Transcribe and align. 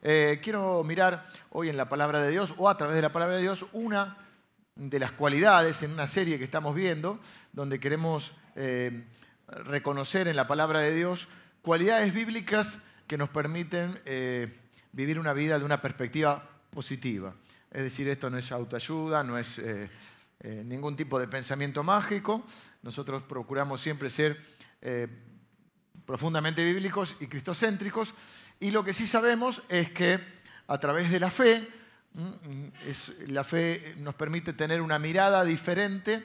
Eh, 0.00 0.38
quiero 0.42 0.84
mirar 0.84 1.26
hoy 1.50 1.68
en 1.68 1.76
la 1.76 1.88
palabra 1.88 2.20
de 2.20 2.30
Dios 2.30 2.54
o 2.56 2.68
a 2.68 2.76
través 2.76 2.94
de 2.94 3.02
la 3.02 3.12
palabra 3.12 3.36
de 3.36 3.42
Dios 3.42 3.66
una 3.72 4.16
de 4.76 5.00
las 5.00 5.10
cualidades 5.10 5.82
en 5.82 5.90
una 5.90 6.06
serie 6.06 6.38
que 6.38 6.44
estamos 6.44 6.72
viendo, 6.74 7.18
donde 7.52 7.80
queremos 7.80 8.32
eh, 8.54 9.06
reconocer 9.48 10.28
en 10.28 10.36
la 10.36 10.46
palabra 10.46 10.78
de 10.80 10.94
Dios 10.94 11.26
cualidades 11.62 12.14
bíblicas 12.14 12.78
que 13.08 13.18
nos 13.18 13.28
permiten 13.30 13.98
eh, 14.04 14.60
vivir 14.92 15.18
una 15.18 15.32
vida 15.32 15.58
de 15.58 15.64
una 15.64 15.82
perspectiva 15.82 16.48
positiva. 16.70 17.34
Es 17.68 17.82
decir, 17.82 18.08
esto 18.08 18.30
no 18.30 18.38
es 18.38 18.52
autoayuda, 18.52 19.24
no 19.24 19.36
es 19.36 19.60
ningún 20.64 20.96
tipo 20.96 21.18
de 21.18 21.26
pensamiento 21.26 21.82
mágico. 21.82 22.44
Nosotros 22.82 23.24
procuramos 23.24 23.80
siempre 23.80 24.08
ser 24.08 24.40
profundamente 26.06 26.64
bíblicos 26.64 27.16
y 27.20 27.26
cristocéntricos 27.26 28.14
y 28.60 28.70
lo 28.70 28.84
que 28.84 28.92
sí 28.92 29.06
sabemos 29.06 29.62
es 29.68 29.90
que 29.90 30.20
a 30.66 30.78
través 30.78 31.10
de 31.10 31.20
la 31.20 31.30
fe, 31.30 31.68
la 33.26 33.44
fe 33.44 33.94
nos 33.98 34.14
permite 34.14 34.52
tener 34.52 34.80
una 34.80 34.98
mirada 34.98 35.44
diferente 35.44 36.24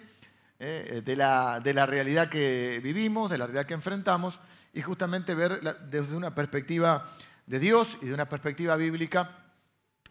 eh, 0.59 1.01
de, 1.03 1.15
la, 1.15 1.59
de, 1.59 1.73
la, 1.73 1.85
realidad 1.85 2.29
que 2.29 2.79
vivimos, 2.83 3.29
de 3.29 3.37
la 3.37 3.45
realidad 3.45 3.65
que 3.65 3.73
enfrentamos, 3.73 4.39
y 4.73 4.81
justamente 4.81 5.35
ver 5.35 5.61
desde 5.89 6.15
una 6.15 6.33
perspectiva 6.33 7.11
de 7.45 7.59
Dios 7.59 7.97
y 8.01 8.07
de 8.07 8.13
una 8.13 8.27
perspectiva 8.27 8.75
bíblica 8.75 9.43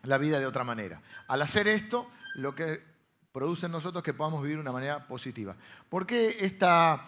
la 0.05 0.19
vida 0.19 0.39
de 0.39 0.47
otra 0.47 0.65
manera. 0.65 1.01
Al 1.29 1.43
hacer 1.43 1.69
esto, 1.69 2.11
lo 2.37 2.55
que 2.55 2.83
produce 3.33 3.67
en 3.67 3.73
nosotros 3.73 4.03
es 4.03 4.05
que 4.05 4.15
podamos 4.15 4.43
vivir 4.43 4.57
de 4.59 4.63
una 4.63 4.73
manera 4.73 5.07
positiva. 5.07 5.57
¿Por 5.89 6.07
qué 6.07 6.37
esta, 6.41 7.07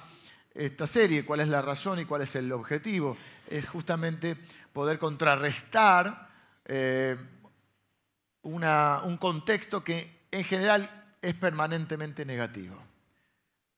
esta 0.54 0.86
serie? 0.86 1.24
¿Cuál 1.24 1.40
es 1.40 1.48
la 1.48 1.60
razón 1.60 2.00
y 2.00 2.04
cuál 2.04 2.22
es 2.22 2.34
el 2.36 2.50
objetivo? 2.52 3.16
Es 3.48 3.68
justamente 3.68 4.38
poder 4.74 4.98
contrarrestar 4.98 6.28
eh, 6.64 7.16
un 8.42 9.16
contexto 9.18 9.82
que 9.82 10.26
en 10.30 10.44
general 10.44 11.14
es 11.22 11.34
permanentemente 11.34 12.26
negativo, 12.26 12.76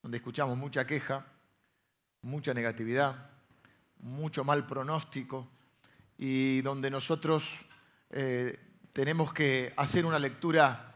donde 0.03 0.17
escuchamos 0.17 0.57
mucha 0.57 0.87
queja, 0.87 1.25
mucha 2.23 2.55
negatividad, 2.55 3.31
mucho 4.01 4.43
mal 4.43 4.67
pronóstico 4.67 5.49
y 6.17 6.63
donde 6.63 6.91
nosotros 6.91 7.65
eh, 8.11 8.59
tenemos 8.93 9.33
que 9.35 9.75
hacer 9.77 10.07
una 10.07 10.19
lectura 10.19 10.95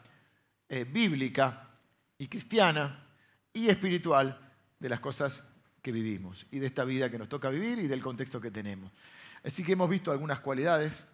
eh, 0.66 0.84
bíblica 0.84 1.68
y 2.16 2.26
cristiana 2.26 3.06
y 3.52 3.68
espiritual 3.68 4.50
de 4.78 4.88
las 4.88 5.00
cosas 5.00 5.44
que 5.82 5.92
vivimos 5.92 6.46
y 6.50 6.58
de 6.58 6.66
esta 6.66 6.84
vida 6.84 7.10
que 7.10 7.18
nos 7.18 7.28
toca 7.28 7.50
vivir 7.50 7.78
y 7.78 7.86
del 7.86 8.02
contexto 8.02 8.40
que 8.40 8.50
tenemos. 8.50 8.90
Así 9.44 9.62
que 9.64 9.72
hemos 9.72 9.88
visto 9.88 10.10
algunas 10.12 10.40
cualidades, 10.40 11.04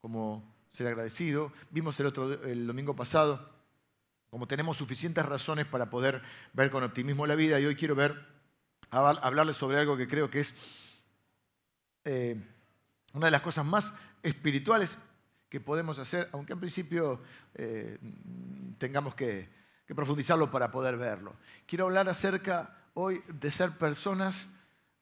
como 0.00 0.44
ser 0.72 0.86
agradecido. 0.88 1.52
Vimos 1.70 1.98
el, 2.00 2.06
otro, 2.06 2.42
el 2.44 2.66
domingo 2.66 2.94
pasado 2.94 3.58
como 4.30 4.46
tenemos 4.46 4.76
suficientes 4.76 5.24
razones 5.24 5.66
para 5.66 5.88
poder 5.88 6.22
ver 6.52 6.70
con 6.70 6.82
optimismo 6.82 7.26
la 7.26 7.34
vida 7.34 7.58
y 7.58 7.64
hoy 7.64 7.76
quiero 7.76 7.94
ver, 7.94 8.26
hablarles 8.90 9.56
sobre 9.56 9.78
algo 9.78 9.96
que 9.96 10.06
creo 10.06 10.30
que 10.30 10.40
es 10.40 10.54
eh, 12.04 12.36
una 13.14 13.26
de 13.26 13.30
las 13.30 13.42
cosas 13.42 13.64
más 13.64 13.92
espirituales 14.22 14.98
que 15.48 15.60
podemos 15.60 15.98
hacer, 15.98 16.28
aunque 16.32 16.52
en 16.52 16.60
principio 16.60 17.22
eh, 17.54 17.98
tengamos 18.76 19.14
que, 19.14 19.48
que 19.86 19.94
profundizarlo 19.94 20.50
para 20.50 20.70
poder 20.70 20.98
verlo. 20.98 21.34
Quiero 21.66 21.86
hablar 21.86 22.08
acerca 22.08 22.76
hoy 22.92 23.22
de 23.28 23.50
ser 23.50 23.78
personas 23.78 24.48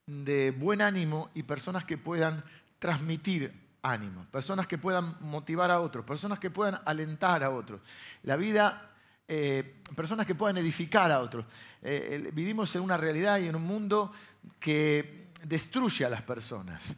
de 0.07 0.53
buen 0.53 0.83
ánimo 0.83 1.31
y 1.35 1.43
personas 1.43 1.85
que 1.85 1.99
puedan 1.99 2.45
transmitir 2.79 3.53
ánimo, 3.83 4.27
personas 4.31 4.67
que 4.67 4.79
puedan 4.79 5.17
motivar 5.21 5.71
a 5.71 5.81
otros, 5.81 6.05
personas 6.05 6.39
que 6.39 6.51
puedan 6.51 6.81
alentar 6.85 7.43
a 7.45 7.51
otros. 7.51 7.81
La 8.25 8.37
vida, 8.37 8.91
eh, 9.29 9.81
personas 9.95 10.27
que 10.27 10.35
puedan 10.35 10.57
edificar 10.59 11.11
a 11.13 11.21
otros. 11.21 11.47
Eh, 11.83 12.31
vivimos 12.33 12.75
en 12.75 12.83
una 12.83 12.97
realidad 12.97 13.39
y 13.39 13.49
en 13.49 13.57
un 13.57 13.65
mundo 13.65 14.13
que 14.59 15.31
destruye 15.45 16.05
a 16.05 16.11
las 16.11 16.23
personas, 16.23 16.95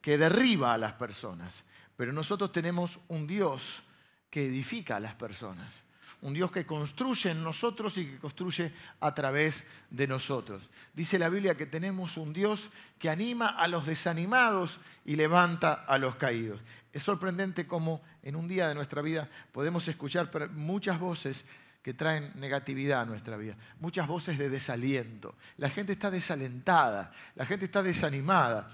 que 0.00 0.18
derriba 0.18 0.74
a 0.74 0.78
las 0.78 0.92
personas, 0.92 1.64
pero 1.96 2.12
nosotros 2.12 2.52
tenemos 2.52 2.98
un 3.08 3.26
Dios 3.26 3.82
que 4.28 4.46
edifica 4.46 4.96
a 4.96 5.00
las 5.00 5.14
personas 5.14 5.85
un 6.22 6.34
Dios 6.34 6.50
que 6.50 6.66
construye 6.66 7.30
en 7.30 7.42
nosotros 7.42 7.98
y 7.98 8.06
que 8.06 8.18
construye 8.18 8.72
a 9.00 9.14
través 9.14 9.64
de 9.90 10.06
nosotros. 10.06 10.68
Dice 10.94 11.18
la 11.18 11.28
Biblia 11.28 11.56
que 11.56 11.66
tenemos 11.66 12.16
un 12.16 12.32
Dios 12.32 12.70
que 12.98 13.10
anima 13.10 13.48
a 13.48 13.68
los 13.68 13.86
desanimados 13.86 14.80
y 15.04 15.16
levanta 15.16 15.72
a 15.72 15.98
los 15.98 16.16
caídos. 16.16 16.60
Es 16.92 17.02
sorprendente 17.02 17.66
cómo 17.66 18.02
en 18.22 18.36
un 18.36 18.48
día 18.48 18.68
de 18.68 18.74
nuestra 18.74 19.02
vida 19.02 19.28
podemos 19.52 19.86
escuchar 19.88 20.30
muchas 20.52 20.98
voces 20.98 21.44
que 21.82 21.94
traen 21.94 22.32
negatividad 22.34 23.02
a 23.02 23.04
nuestra 23.04 23.36
vida, 23.36 23.56
muchas 23.78 24.08
voces 24.08 24.38
de 24.38 24.48
desaliento. 24.48 25.36
La 25.58 25.70
gente 25.70 25.92
está 25.92 26.10
desalentada, 26.10 27.12
la 27.36 27.46
gente 27.46 27.66
está 27.66 27.80
desanimada, 27.80 28.68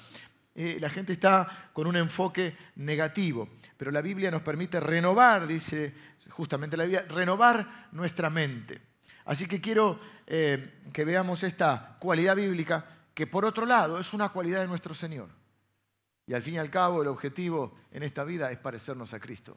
eh, 0.54 0.78
la 0.80 0.88
gente 0.88 1.12
está 1.12 1.70
con 1.74 1.86
un 1.86 1.96
enfoque 1.96 2.56
negativo, 2.76 3.48
pero 3.76 3.90
la 3.90 4.00
Biblia 4.00 4.30
nos 4.30 4.40
permite 4.40 4.80
renovar, 4.80 5.46
dice 5.46 5.92
justamente 6.30 6.76
la 6.76 6.84
Biblia, 6.84 7.04
renovar 7.08 7.88
nuestra 7.92 8.30
mente. 8.30 8.80
Así 9.24 9.46
que 9.46 9.60
quiero 9.60 10.00
eh, 10.26 10.80
que 10.92 11.04
veamos 11.04 11.42
esta 11.42 11.96
cualidad 12.00 12.36
bíblica 12.36 12.84
que 13.14 13.26
por 13.26 13.44
otro 13.44 13.66
lado 13.66 14.00
es 14.00 14.12
una 14.12 14.30
cualidad 14.30 14.60
de 14.60 14.68
nuestro 14.68 14.94
Señor. 14.94 15.28
Y 16.26 16.34
al 16.34 16.42
fin 16.42 16.54
y 16.54 16.58
al 16.58 16.70
cabo 16.70 17.02
el 17.02 17.08
objetivo 17.08 17.76
en 17.90 18.02
esta 18.02 18.24
vida 18.24 18.50
es 18.50 18.58
parecernos 18.58 19.12
a 19.12 19.20
Cristo, 19.20 19.56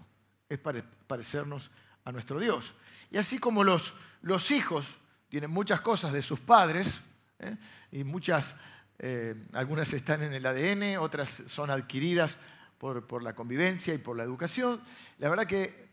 es 0.50 0.60
parecernos 1.08 1.72
a 2.04 2.12
nuestro 2.12 2.40
Dios. 2.40 2.74
Y 3.12 3.18
así 3.18 3.40
como 3.40 3.64
los, 3.64 3.94
los 4.22 4.52
hijos 4.52 4.98
tienen 5.30 5.52
muchas 5.52 5.82
cosas 5.82 6.12
de 6.12 6.22
sus 6.22 6.40
padres, 6.40 7.02
¿eh? 7.40 7.56
y 7.92 8.04
muchas, 8.04 8.56
eh, 9.00 9.36
algunas 9.54 9.92
están 9.94 10.24
en 10.24 10.34
el 10.34 10.46
ADN, 10.46 10.98
otras 10.98 11.44
son 11.48 11.70
adquiridas 11.70 12.38
por, 12.78 13.08
por 13.08 13.24
la 13.24 13.34
convivencia 13.34 13.94
y 13.94 13.98
por 14.00 14.18
la 14.18 14.24
educación, 14.24 14.82
la 15.20 15.30
verdad 15.30 15.48
que 15.48 15.85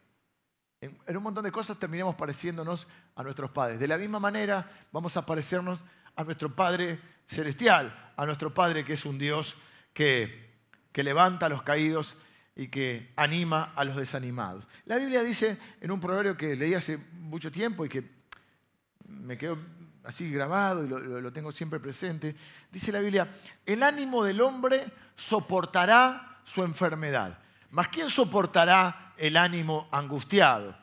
en, 0.83 1.17
un 1.17 1.23
montón 1.23 1.45
de 1.45 1.53
cosas 1.53 1.79
terminamos 1.79 2.17
pareciéndonos 2.17 2.89
a 3.15 3.23
nuestros 3.23 3.51
padres. 3.53 3.79
De 3.79 3.87
la 3.87 3.97
misma 3.97 4.19
manera 4.19 4.69
vamos 4.91 5.17
a 5.17 5.25
parecernos 5.25 5.79
a 6.17 6.25
nuestro 6.25 6.55
Padre 6.55 6.99
Celestial, 7.27 8.13
a 8.17 8.27
nuestro 8.27 8.53
Padre 8.53 8.85
que 8.85 8.95
es 8.95 9.07
un 9.07 9.17
Dios 9.17 9.57
que, 9.95 10.51
que 10.91 11.05
levanta 11.05 11.47
a 11.47 11.49
los 11.49 11.63
caídos 11.63 12.17
y 12.57 12.67
que 12.67 13.13
anima 13.15 13.73
a 13.77 13.85
los 13.85 13.97
desanimados. 13.97 14.67
La 14.85 14.99
Biblia 14.99 15.23
dice 15.23 15.57
en 15.81 15.91
un 15.93 16.01
proverbio 16.01 16.37
que 16.37 16.57
leí 16.57 16.75
hace 16.75 16.99
mucho 17.13 17.53
tiempo 17.53 17.85
y 17.85 17.89
que 17.89 18.11
me 19.07 19.39
quedó 19.39 19.59
así 20.03 20.31
grabado 20.33 20.85
y 20.85 20.89
lo, 20.89 20.99
lo, 20.99 21.33
tengo 21.33 21.53
siempre 21.53 21.79
presente, 21.79 22.35
dice 22.73 22.91
la 22.91 22.99
Biblia, 22.99 23.33
el 23.65 23.85
ánimo 23.85 24.25
del 24.25 24.41
hombre 24.41 24.91
soportará 25.15 26.41
su 26.45 26.65
enfermedad, 26.65 27.39
mas 27.73 27.89
¿quién 27.89 28.09
soportará 28.09 29.15
el 29.17 29.37
ánimo 29.37 29.89
angustiado? 29.91 30.77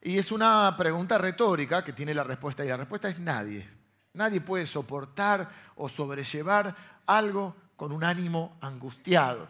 Y 0.00 0.18
es 0.18 0.30
una 0.30 0.74
pregunta 0.76 1.18
retórica 1.18 1.84
que 1.84 1.92
tiene 1.92 2.14
la 2.14 2.22
respuesta 2.22 2.64
y 2.64 2.68
la 2.68 2.76
respuesta 2.76 3.08
es 3.08 3.18
nadie. 3.18 3.68
Nadie 4.12 4.40
puede 4.40 4.64
soportar 4.64 5.50
o 5.74 5.88
sobrellevar 5.88 7.02
algo 7.06 7.54
con 7.76 7.92
un 7.92 8.04
ánimo 8.04 8.56
angustiado. 8.60 9.48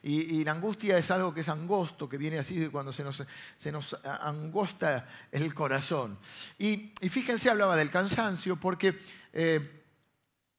Y, 0.00 0.44
la 0.44 0.52
angustia 0.52 0.96
es 0.96 1.10
algo 1.10 1.34
que 1.34 1.40
es 1.40 1.48
angosto, 1.48 2.08
que 2.08 2.16
viene 2.16 2.38
así 2.38 2.68
cuando 2.68 2.92
se 2.92 3.02
nos, 3.02 3.24
se 3.56 3.72
nos 3.72 3.94
angosta 4.04 5.08
el 5.32 5.52
corazón. 5.52 6.16
Y, 6.56 6.92
fíjense, 7.10 7.50
hablaba 7.50 7.76
del 7.76 7.90
cansancio, 7.90 8.56
porque 8.56 8.96
eh, 9.32 9.82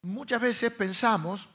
muchas 0.01 0.41
veces 0.41 0.73
pensamos 0.73 1.47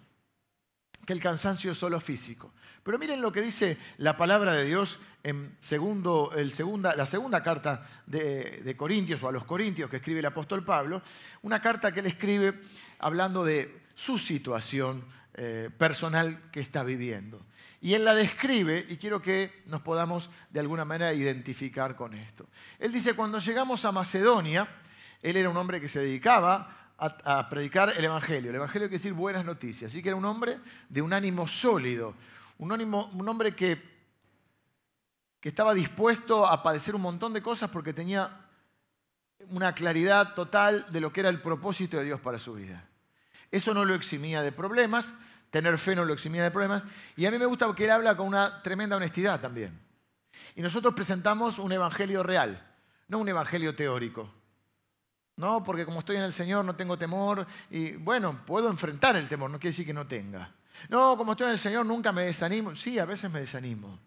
que 1.05 1.13
el 1.13 1.21
cansancio 1.21 1.73
es 1.73 1.79
solo 1.79 2.01
físico. 2.01 2.53
Pero 2.85 2.99
miren 2.99 3.23
lo 3.23 3.33
que 3.33 3.41
dice 3.41 3.79
la 3.97 4.17
palabra 4.17 4.53
de 4.53 4.65
Dios 4.65 5.01
en 5.23 5.57
segundo, 5.59 6.33
el 6.37 6.53
segunda, 6.53 6.95
la 6.95 7.07
segunda 7.07 7.43
carta 7.43 7.83
de, 8.07 8.75
Corintios 8.77 9.23
o 9.23 9.29
a 9.29 9.33
los 9.33 9.45
Corintios 9.45 9.89
que 9.89 9.97
escribe 9.97 10.21
el 10.21 10.27
apóstol 10.27 10.63
Pablo, 10.63 11.03
una 11.43 11.63
carta 11.63 11.91
que 11.91 12.01
él 12.01 12.07
escribe 12.07 12.61
hablando 12.99 13.43
de 13.43 13.85
su 13.95 14.19
situación 14.19 15.03
eh, 15.33 15.71
personal 15.79 16.51
que 16.53 16.61
está 16.61 16.85
viviendo. 16.85 17.41
Y 17.81 17.95
él 17.95 18.05
la 18.05 18.15
describe 18.15 18.85
y 18.87 18.99
quiero 18.99 19.23
que 19.23 19.63
nos 19.67 19.81
podamos 19.81 20.31
de 20.51 20.61
alguna 20.61 20.85
manera 20.85 21.15
identificar 21.15 21.97
con 21.97 22.13
esto. 22.13 22.47
Él 22.79 22.93
dice, 22.93 23.15
cuando 23.15 23.39
llegamos 23.39 23.87
a 23.87 23.93
Macedonia, 23.93 24.69
él 25.23 25.39
era 25.39 25.49
un 25.49 25.57
hombre 25.57 25.81
que 25.81 25.89
se 25.89 26.01
dedicaba 26.01 26.93
a, 26.99 27.39
a, 27.39 27.49
predicar 27.49 27.95
el 27.97 28.05
Evangelio. 28.05 28.51
El 28.51 28.57
Evangelio 28.57 28.89
quiere 28.89 28.99
decir 28.99 29.15
buenas 29.15 29.47
noticias. 29.47 29.91
Así 29.91 30.03
que 30.03 30.11
era 30.11 30.17
un 30.17 30.25
hombre 30.27 30.59
de 30.91 31.01
un 31.01 31.15
ánimo 31.15 31.49
sólido, 31.49 32.15
un, 32.59 33.29
hombre 33.29 33.55
que, 33.55 33.83
que 35.41 35.49
estaba 35.49 35.75
dispuesto 35.75 36.47
a 36.47 36.63
padecer 36.63 36.95
un 36.95 37.03
montón 37.03 37.33
de 37.33 37.43
cosas 37.43 37.71
porque 37.71 37.93
tenía 37.93 38.45
una 39.49 39.75
claridad 39.75 40.35
total 40.35 40.87
de 40.91 41.01
lo 41.01 41.13
que 41.13 41.21
era 41.21 41.29
el 41.29 41.43
propósito 41.43 41.97
de 41.97 42.05
Dios 42.05 42.21
para 42.21 42.39
su 42.39 42.55
vida. 42.55 42.89
Eso 43.51 43.75
no 43.75 43.85
lo 43.85 43.95
eximía 43.95 44.43
de 44.43 44.53
problemas, 44.53 45.13
tener 45.51 45.79
fe 45.79 45.95
no 45.95 46.05
lo 46.05 46.13
eximía 46.13 46.43
de 46.43 46.51
problemas. 46.51 46.83
Y 47.17 47.27
a 47.27 47.31
mí 47.31 47.39
me 47.39 47.47
gusta 47.47 47.67
porque 47.67 47.85
él 47.85 47.91
habla 47.91 48.17
con 48.17 48.27
una 48.27 48.63
tremenda 48.63 48.97
honestidad 48.97 49.41
también. 49.41 49.79
Y 50.57 50.63
nosotros 50.63 50.95
presentamos 50.95 51.59
un 51.59 51.73
evangelio 51.73 52.23
real, 52.23 52.65
no 53.09 53.19
un 53.19 53.29
evangelio 53.29 53.75
teórico. 53.75 54.33
No, 55.37 55.65
porque 55.65 55.85
como 55.85 55.99
estoy 55.99 56.17
en 56.17 56.23
el 56.23 56.33
Señor 56.33 56.65
no 56.65 56.77
tengo 56.77 56.97
temor 56.97 57.47
y 57.71 57.97
bueno, 57.97 58.43
puedo 58.47 58.69
enfrentar 58.69 59.17
el 59.17 59.29
temor, 59.29 59.51
no 59.51 59.59
quiere 59.59 59.73
decir 59.73 59.87
que 59.87 59.93
no 59.93 60.07
tenga. 60.07 60.53
No, 60.89 61.17
como 61.17 61.33
estoy 61.33 61.47
en 61.47 61.53
el 61.53 61.59
Señor 61.59 61.87
nunca 61.87 62.13
me 62.13 62.25
desanimo. 62.25 62.75
Sí, 62.75 62.99
a 62.99 63.05
veces 63.05 63.31
me 63.31 63.41
desanimo. 63.41 63.99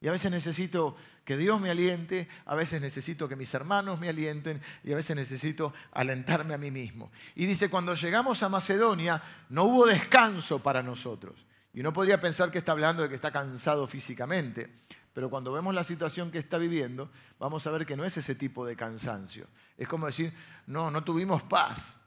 Y 0.00 0.06
a 0.06 0.12
veces 0.12 0.30
necesito 0.30 0.96
que 1.24 1.36
Dios 1.36 1.60
me 1.60 1.70
aliente, 1.70 2.28
a 2.46 2.54
veces 2.54 2.80
necesito 2.80 3.28
que 3.28 3.34
mis 3.34 3.52
hermanos 3.52 3.98
me 3.98 4.08
alienten 4.08 4.62
y 4.84 4.92
a 4.92 4.96
veces 4.96 5.16
necesito 5.16 5.74
alentarme 5.92 6.54
a 6.54 6.58
mí 6.58 6.70
mismo. 6.70 7.10
Y 7.34 7.46
dice, 7.46 7.68
cuando 7.68 7.94
llegamos 7.94 8.42
a 8.42 8.48
Macedonia 8.48 9.20
no 9.48 9.64
hubo 9.64 9.86
descanso 9.86 10.60
para 10.60 10.82
nosotros. 10.82 11.44
Y 11.72 11.80
uno 11.80 11.92
podría 11.92 12.20
pensar 12.20 12.50
que 12.50 12.58
está 12.58 12.72
hablando 12.72 13.02
de 13.02 13.08
que 13.08 13.16
está 13.16 13.32
cansado 13.32 13.86
físicamente, 13.86 14.72
pero 15.12 15.28
cuando 15.28 15.52
vemos 15.52 15.74
la 15.74 15.82
situación 15.82 16.30
que 16.30 16.38
está 16.38 16.58
viviendo, 16.58 17.10
vamos 17.40 17.66
a 17.66 17.72
ver 17.72 17.84
que 17.84 17.96
no 17.96 18.04
es 18.04 18.16
ese 18.16 18.36
tipo 18.36 18.64
de 18.64 18.76
cansancio. 18.76 19.48
Es 19.76 19.88
como 19.88 20.06
decir, 20.06 20.32
no, 20.68 20.92
no 20.92 21.02
tuvimos 21.02 21.42
paz. 21.42 22.00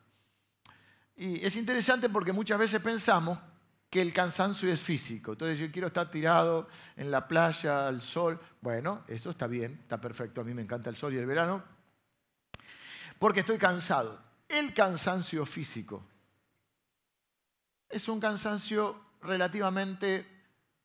Y 1.17 1.45
es 1.45 1.57
interesante 1.57 2.07
porque 2.07 2.31
muchas 2.31 2.57
veces 2.57 2.81
pensamos 2.81 3.37
que 3.91 4.01
el 4.01 4.13
cansancio 4.13 4.71
es 4.71 4.79
físico. 4.79 5.33
Entonces 5.33 5.59
yo 5.59 5.69
quiero 5.69 5.87
estar 5.89 6.09
tirado 6.09 6.69
en 6.95 7.11
la 7.11 7.27
playa, 7.27 7.89
al 7.89 8.01
sol. 8.01 8.39
Bueno, 8.61 9.03
eso 9.05 9.31
está 9.31 9.47
bien, 9.47 9.79
está 9.81 9.99
perfecto. 9.99 10.39
A 10.39 10.43
mí 10.45 10.53
me 10.53 10.61
encanta 10.61 10.89
el 10.89 10.95
sol 10.95 11.13
y 11.13 11.17
el 11.17 11.25
verano. 11.25 11.61
Porque 13.19 13.41
estoy 13.41 13.57
cansado. 13.57 14.17
El 14.47 14.73
cansancio 14.73 15.45
físico 15.45 16.07
es 17.89 18.07
un 18.07 18.21
cansancio 18.21 19.11
relativamente 19.23 20.25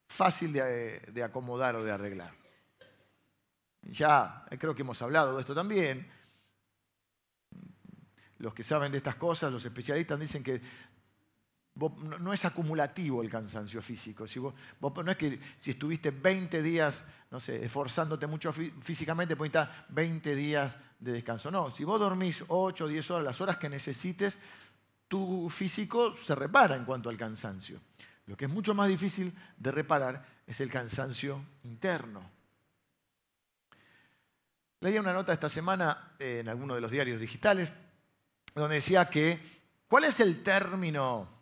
fácil 0.09 0.53
de, 0.53 0.99
de 0.99 1.23
acomodar 1.23 1.77
o 1.77 1.85
de 1.85 1.93
arreglar. 1.93 2.35
Ya 3.83 4.45
creo 4.59 4.75
que 4.75 4.83
hemos 4.83 5.01
hablado 5.01 5.37
de 5.37 5.43
esto 5.43 5.55
también. 5.55 6.11
Los 8.39 8.53
que 8.53 8.65
saben 8.65 8.91
de 8.91 8.99
estas 8.99 9.15
cosas, 9.15 9.53
los 9.53 9.65
especialistas 9.65 10.19
dicen 10.19 10.43
que 10.43 10.61
no 12.21 12.33
es 12.33 12.45
acumulativo 12.45 13.23
el 13.23 13.29
cansancio 13.29 13.83
físico. 13.83 14.27
Si 14.27 14.41
no 14.41 14.53
es 15.11 15.17
que 15.17 15.39
si 15.59 15.73
estuviste 15.73 16.11
20 16.11 16.63
días, 16.63 17.05
no 17.31 17.39
sé, 17.39 17.65
esforzándote 17.65 18.27
mucho 18.27 18.53
físicamente, 18.53 19.37
puedes 19.37 19.51
estar 19.51 19.87
20 19.91 20.35
días 20.35 20.77
de 20.99 21.13
descanso. 21.13 21.51
No, 21.51 21.71
si 21.71 21.85
vos 21.85 22.01
dormís 22.01 22.45
8 22.49 22.85
o 22.85 22.89
10 22.89 23.11
horas, 23.11 23.25
las 23.25 23.41
horas 23.41 23.59
que 23.59 23.69
necesites, 23.69 24.39
tu 25.07 25.51
físico 25.51 26.15
se 26.17 26.35
repara 26.35 26.77
en 26.77 26.85
cuanto 26.85 27.11
al 27.11 27.17
cansancio. 27.17 27.81
Lo 28.27 28.37
que 28.37 28.47
es 28.47 28.51
mucho 28.51 28.75
más 28.75 28.89
difícil 28.89 29.33
de 29.57 29.71
reparar 29.71 30.25
es 30.47 30.61
el 30.61 30.71
cansancio 30.71 31.45
interno. 31.65 32.29
Leí 34.81 34.99
una 34.99 35.13
nota 35.13 35.33
esta 35.33 35.49
semana 35.49 36.15
en 36.19 36.49
alguno 36.49 36.75
de 36.75 36.81
los 36.81 36.91
diarios 36.91 37.21
digitales 37.21 37.71
donde 38.55 38.77
decía 38.77 39.11
que, 39.11 39.39
¿cuál 39.87 40.05
es 40.05 40.21
el 40.21 40.43
término 40.43 41.36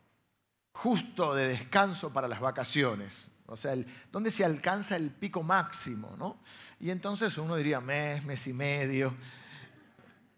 justo 0.75 1.35
de 1.35 1.49
descanso 1.49 2.13
para 2.13 2.29
las 2.29 2.41
vacaciones. 2.41 3.31
O 3.47 3.57
sea, 3.57 3.75
¿dónde 4.11 4.31
se 4.31 4.45
alcanza 4.45 4.97
el 4.97 5.11
pico 5.11 5.43
máximo? 5.43 6.15
¿no? 6.19 6.39
Y 6.81 6.91
entonces 6.91 7.39
uno 7.39 7.57
diría 7.57 7.81
mes, 7.81 8.25
mes 8.25 8.47
y 8.47 8.53
medio. 8.53 9.15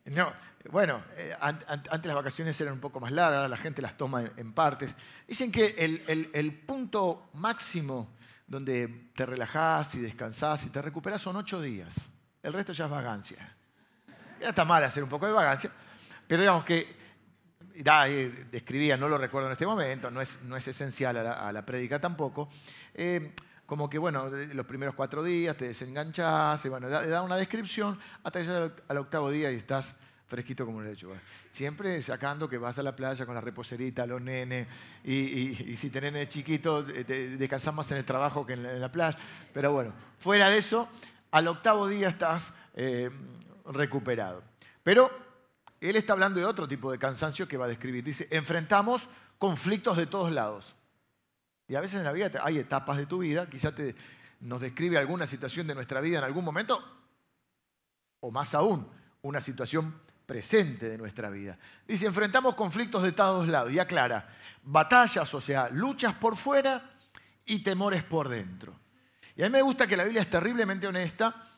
No, 0.04 0.32
bueno, 0.70 1.02
eh, 1.16 1.34
antes 1.40 2.06
las 2.06 2.14
vacaciones 2.14 2.60
eran 2.60 2.74
un 2.74 2.80
poco 2.80 3.00
más 3.00 3.12
largas, 3.12 3.36
ahora 3.36 3.48
la 3.48 3.56
gente 3.56 3.80
las 3.82 3.96
toma 3.96 4.24
en, 4.36 4.52
partes. 4.52 4.94
Dicen 5.26 5.50
que 5.50 5.74
el, 5.78 6.62
punto 6.66 7.30
máximo 7.34 8.14
donde 8.46 9.10
te 9.14 9.26
relajás 9.26 9.94
y 9.94 10.00
descansás 10.00 10.64
y 10.64 10.70
te 10.70 10.82
recuperas 10.82 11.22
son 11.22 11.36
ocho 11.36 11.60
días. 11.60 11.94
El 12.42 12.52
resto 12.52 12.72
ya 12.72 12.84
es 12.84 12.90
vagancia. 12.90 13.56
Ya 14.40 14.50
está 14.50 14.64
mal 14.64 14.84
hacer 14.84 15.02
un 15.02 15.08
poco 15.08 15.26
de 15.26 15.32
vagancia, 15.32 15.70
pero 16.26 16.42
digamos 16.42 16.64
que 16.64 16.95
da, 17.82 18.08
eh, 18.08 18.46
describía, 18.50 18.96
no 18.96 19.08
lo 19.08 19.18
recuerdo 19.18 19.48
en 19.48 19.52
este 19.52 19.66
momento, 19.66 20.10
no 20.10 20.20
es, 20.20 20.40
no 20.42 20.56
es 20.56 20.66
esencial 20.68 21.16
a 21.16 21.52
la, 21.52 21.66
prédica 21.66 22.00
tampoco, 22.00 22.48
eh, 22.94 23.32
como 23.64 23.90
que, 23.90 23.98
bueno, 23.98 24.28
los 24.28 24.66
primeros 24.66 24.94
cuatro 24.94 25.22
días 25.22 25.56
te 25.56 25.68
desenganchás, 25.68 26.64
y 26.64 26.68
bueno, 26.68 26.88
da, 26.88 27.22
una 27.22 27.36
descripción 27.36 27.98
hasta 28.22 28.38
que 28.38 28.44
llegas 28.46 28.72
al, 28.88 28.98
octavo 28.98 29.30
día 29.30 29.50
y 29.50 29.56
estás 29.56 29.96
fresquito 30.26 30.64
como 30.64 30.78
un 30.78 30.84
lecho. 30.84 31.10
Siempre 31.50 32.00
sacando 32.02 32.48
que 32.48 32.58
vas 32.58 32.78
a 32.78 32.82
la 32.82 32.94
playa 32.94 33.26
con 33.26 33.34
la 33.34 33.40
reposerita, 33.40 34.06
los 34.06 34.20
nenes, 34.20 34.66
y, 35.04 35.76
si 35.76 35.90
tenés 35.90 36.12
nenes 36.12 36.28
chiquitos, 36.28 36.86
descansás 36.86 37.74
más 37.74 37.90
en 37.92 37.98
el 37.98 38.04
trabajo 38.04 38.46
que 38.46 38.54
en 38.54 38.80
la, 38.80 38.90
playa. 38.90 39.16
Pero 39.52 39.72
bueno, 39.72 39.92
fuera 40.18 40.48
de 40.48 40.58
eso, 40.58 40.88
al 41.32 41.48
octavo 41.48 41.88
día 41.88 42.08
estás 42.08 42.52
eh, 42.74 43.10
recuperado. 43.66 44.42
Pero 44.82 45.25
él 45.80 45.96
está 45.96 46.12
hablando 46.12 46.40
de 46.40 46.46
otro 46.46 46.66
tipo 46.66 46.90
de 46.90 46.98
cansancio 46.98 47.46
que 47.46 47.56
va 47.56 47.66
a 47.66 47.68
describir. 47.68 48.04
Dice, 48.04 48.28
enfrentamos 48.30 49.08
conflictos 49.38 49.96
de 49.96 50.06
todos 50.06 50.32
lados. 50.32 50.74
Y 51.68 51.74
a 51.74 51.80
veces 51.80 51.98
en 51.98 52.04
la 52.04 52.12
vida 52.12 52.40
hay 52.42 52.58
etapas 52.58 52.96
de 52.96 53.06
tu 53.06 53.18
vida, 53.18 53.48
quizás 53.48 53.74
te, 53.74 53.94
nos 54.40 54.60
describe 54.60 54.98
alguna 54.98 55.26
situación 55.26 55.66
de 55.66 55.74
nuestra 55.74 56.00
vida 56.00 56.18
en 56.18 56.24
algún 56.24 56.44
momento, 56.44 56.82
o 58.20 58.30
más 58.30 58.54
aún, 58.54 58.88
una 59.22 59.40
situación 59.40 60.00
presente 60.26 60.88
de 60.88 60.98
nuestra 60.98 61.30
vida. 61.30 61.58
Dice, 61.86 62.06
enfrentamos 62.06 62.54
conflictos 62.54 63.02
de 63.02 63.12
todos 63.12 63.48
lados. 63.48 63.72
Y 63.72 63.78
aclara, 63.78 64.28
batallas, 64.64 65.32
o 65.32 65.40
sea, 65.40 65.68
luchas 65.70 66.14
por 66.14 66.36
fuera 66.36 66.90
y 67.44 67.62
temores 67.62 68.04
por 68.04 68.28
dentro. 68.28 68.78
Y 69.36 69.42
a 69.42 69.46
mí 69.46 69.52
me 69.52 69.62
gusta 69.62 69.86
que 69.86 69.96
la 69.96 70.04
Biblia 70.04 70.22
es 70.22 70.30
terriblemente 70.30 70.86
honesta 70.86 71.48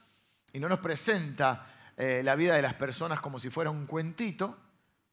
y 0.52 0.58
no 0.58 0.68
nos 0.68 0.80
presenta 0.80 1.66
eh, 2.00 2.22
la 2.22 2.36
vida 2.36 2.54
de 2.54 2.62
las 2.62 2.74
personas 2.74 3.20
como 3.20 3.40
si 3.40 3.50
fuera 3.50 3.70
un 3.70 3.84
cuentito. 3.84 4.56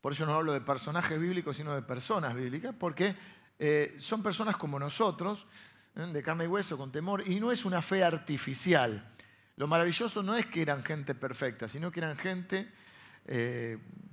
Por 0.01 0.13
eso 0.13 0.23
no 0.27 0.35
hablo 0.35 0.53
de 0.53 0.61
personajes 0.61 1.19
bíblicos, 1.19 1.57
sino 1.57 1.73
de 1.73 1.81
personas 1.81 2.35
bíblicas, 2.35 2.75
porque 2.79 3.15
eh, 3.57 3.95
son 3.97 4.21
personas 4.21 4.55
como 4.55 4.77
nosotros, 4.77 5.47
¿eh? 5.95 6.05
de 6.05 6.21
carne 6.21 6.43
y 6.43 6.47
hueso, 6.47 6.77
con 6.77 6.91
temor, 6.91 7.27
y 7.27 7.39
no 7.39 7.51
es 7.51 7.65
una 7.65 7.81
fe 7.81 8.03
artificial. 8.03 9.13
Lo 9.55 9.65
maravilloso 9.65 10.21
no 10.21 10.35
es 10.35 10.45
que 10.45 10.61
eran 10.61 10.83
gente 10.83 11.15
perfecta, 11.15 11.67
sino 11.67 11.91
que 11.91 12.01
eran 12.01 12.17
gente 12.17 12.71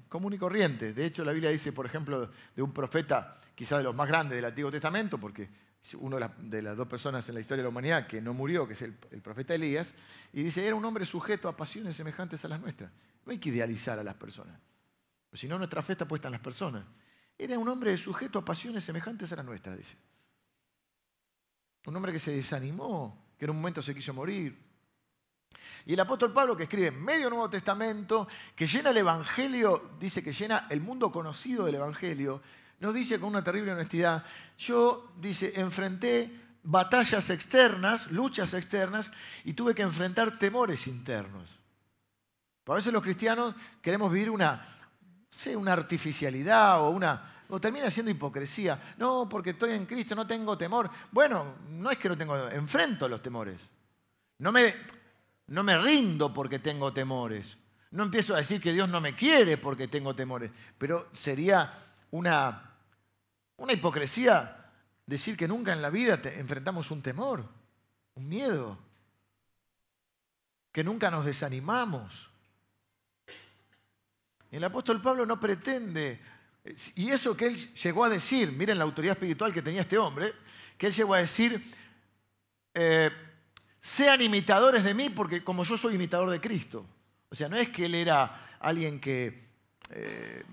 común 0.09 0.33
y 0.33 0.39
corriente. 0.39 0.95
De 0.95 1.05
hecho, 1.05 1.23
la 1.23 1.33
Biblia 1.33 1.51
dice, 1.51 1.73
por 1.73 1.85
ejemplo, 1.85 2.31
de 2.57 2.63
un 2.63 2.73
profeta, 2.73 3.39
quizá 3.55 3.77
de 3.77 3.85
los 3.85 3.95
más 3.95 4.09
grandes 4.09 4.37
del 4.37 4.47
Antiguo 4.47 4.71
Testamento, 4.71 5.19
porque 5.19 5.51
uno 5.99 6.19
de 6.39 6.63
las 6.63 6.77
dos 6.77 6.87
personas 6.87 7.29
en 7.29 7.35
la 7.35 7.41
historia 7.41 7.63
de 7.63 7.65
la 7.65 7.71
humanidad 7.71 8.07
que 8.07 8.21
no 8.21 8.35
murió, 8.35 8.67
que 8.67 8.75
es 8.75 8.83
el, 8.83 8.95
profeta 8.95 9.55
Elías, 9.55 9.95
y 10.33 10.43
dice, 10.43 10.67
era 10.67 10.77
un 10.77 10.85
hombre 10.85 11.05
sujeto 11.05 11.49
a 11.49 11.57
pasiones 11.57 11.97
semejantes 11.97 12.45
a 12.45 12.49
las 12.49 12.61
nuestras. 12.61 12.91
No 13.25 13.33
hay 13.33 13.39
que 13.39 13.49
idealizar 13.49 13.99
a 13.99 14.05
las 14.05 14.15
personas, 14.15 14.59
si 15.33 15.49
no 15.49 15.59
nuestra 15.59 15.83
fe 15.83 15.93
está 15.93 16.07
puesta 16.07 16.29
en 16.29 16.33
las 16.33 16.41
personas. 16.41 16.85
Era 17.39 17.59
un 17.59 17.69
hombre 17.69 17.97
sujeto 17.97 18.39
a 18.39 18.45
pasiones 18.45 18.85
semejantes 18.85 19.33
a 19.33 19.37
las 19.37 19.45
nuestras, 19.45 19.77
dice. 19.77 19.97
Un 21.87 21.97
hombre 21.97 22.13
que 22.13 22.19
se 22.19 22.33
desanimó, 22.33 23.33
que 23.37 23.47
en 23.47 23.51
un 23.51 23.57
momento 23.57 23.83
se 23.83 23.95
quiso 23.95 24.13
morir. 24.15 24.57
Y 25.87 25.95
el 25.95 26.01
apóstol 26.01 26.33
Pablo, 26.33 26.57
que 26.57 26.65
escribe 26.65 26.91
medio 26.91 27.29
Nuevo 27.29 27.51
Testamento, 27.51 28.29
que 28.55 28.67
llena 28.67 28.91
el 28.91 28.99
Evangelio, 28.99 29.91
dice 29.99 30.23
que 30.23 30.33
llena 30.33 30.67
el 30.71 30.81
mundo 30.81 31.11
conocido 31.11 31.65
del 31.65 31.77
Evangelio, 31.77 32.41
nos 32.79 32.95
dice 32.95 33.19
con 33.19 33.31
una 33.31 33.45
terrible 33.45 33.73
honestidad, 33.73 34.25
yo, 34.59 35.09
dice, 35.19 35.53
enfrenté 35.57 36.31
batallas 36.65 37.31
externas, 37.31 38.11
luchas 38.11 38.55
externas, 38.55 39.11
y 39.45 39.55
tuve 39.55 39.75
que 39.75 39.83
enfrentar 39.83 40.39
temores 40.39 40.87
internos. 40.87 41.49
A 42.67 42.75
veces 42.75 42.93
los 42.93 43.03
cristianos 43.03 43.55
queremos 43.81 44.11
vivir 44.11 44.31
una, 44.31 44.65
sé, 45.29 45.57
una 45.57 45.73
artificialidad 45.73 46.81
o 46.81 46.91
una... 46.91 47.29
O 47.49 47.61
termina 47.61 47.91
siendo 47.91 48.11
hipocresía. 48.11 48.95
No, 48.97 49.29
porque 49.29 49.51
estoy 49.51 49.73
en 49.73 49.85
Cristo, 49.85 50.15
no 50.15 50.27
tengo 50.27 50.57
temor. 50.57 50.89
Bueno, 51.11 51.57
no 51.69 51.91
es 51.91 51.99
que 51.99 52.09
no 52.09 52.17
tengo, 52.17 52.49
enfrento 52.49 53.07
los 53.07 53.21
temores. 53.21 53.61
No 54.39 54.51
me, 54.51 54.75
no 55.53 55.63
me 55.63 55.79
rindo 55.79 56.33
porque 56.33 56.59
tengo 56.59 56.93
temores. 56.93 57.57
No 57.93 58.05
empiezo 58.05 58.35
a 58.35 58.39
decir 58.39 58.61
que 58.61 58.73
Dios 58.73 58.89
no 58.89 59.01
me 59.01 59.15
quiere 59.15 59.59
porque 59.59 59.89
tengo 59.89 60.15
temores. 60.15 60.51
Pero 60.79 61.09
sería 61.13 61.73
una 62.11 62.73
una 63.63 63.75
hipocresía 63.75 64.71
decir 65.07 65.37
que 65.37 65.47
nunca 65.47 65.73
en 65.73 65.83
la 65.83 65.91
vida 65.91 66.21
enfrentamos 66.37 66.91
un 66.91 67.01
temor, 67.01 67.49
un 68.15 68.29
miedo, 68.29 68.77
que 70.73 70.83
nunca 70.83 71.11
nos 71.13 71.25
desanimamos. 71.25 72.29
El 74.51 74.65
apóstol 74.65 75.01
Pablo 75.01 75.25
no 75.25 75.39
pretende, 75.39 76.21
y 76.97 77.11
eso 77.11 77.37
que 77.37 77.47
él 77.47 77.57
llegó 77.57 78.05
a 78.05 78.09
decir, 78.09 78.51
miren 78.51 78.79
la 78.79 78.85
autoridad 78.85 79.13
espiritual 79.13 79.55
que 79.55 79.63
tenía 79.63 79.83
este 79.83 79.97
hombre, 79.97 80.33
que 80.77 80.89
él 80.89 80.93
llegó 80.93 81.15
a 81.15 81.19
decir, 81.19 81.65
eh, 82.75 83.11
sean 83.83 84.23
imitadores 84.23 84.85
de 84.85 84.95
mí 84.95 85.11
porque 85.11 85.43
como 85.43 85.65
yo 85.65 85.77
soy 85.77 85.97
imitador 85.97 86.31
de 86.31 86.41
Cristo. 86.41 86.87
O 87.29 87.35
sea, 87.35 87.49
no 87.49 87.57
es 87.57 87.69
que 87.71 87.87
él 87.87 87.97
era 87.97 88.57
alguien 88.61 89.01
que 89.01 89.49
eh, 89.91 90.45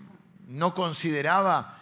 no 0.47 0.73
consideraba 0.73 1.79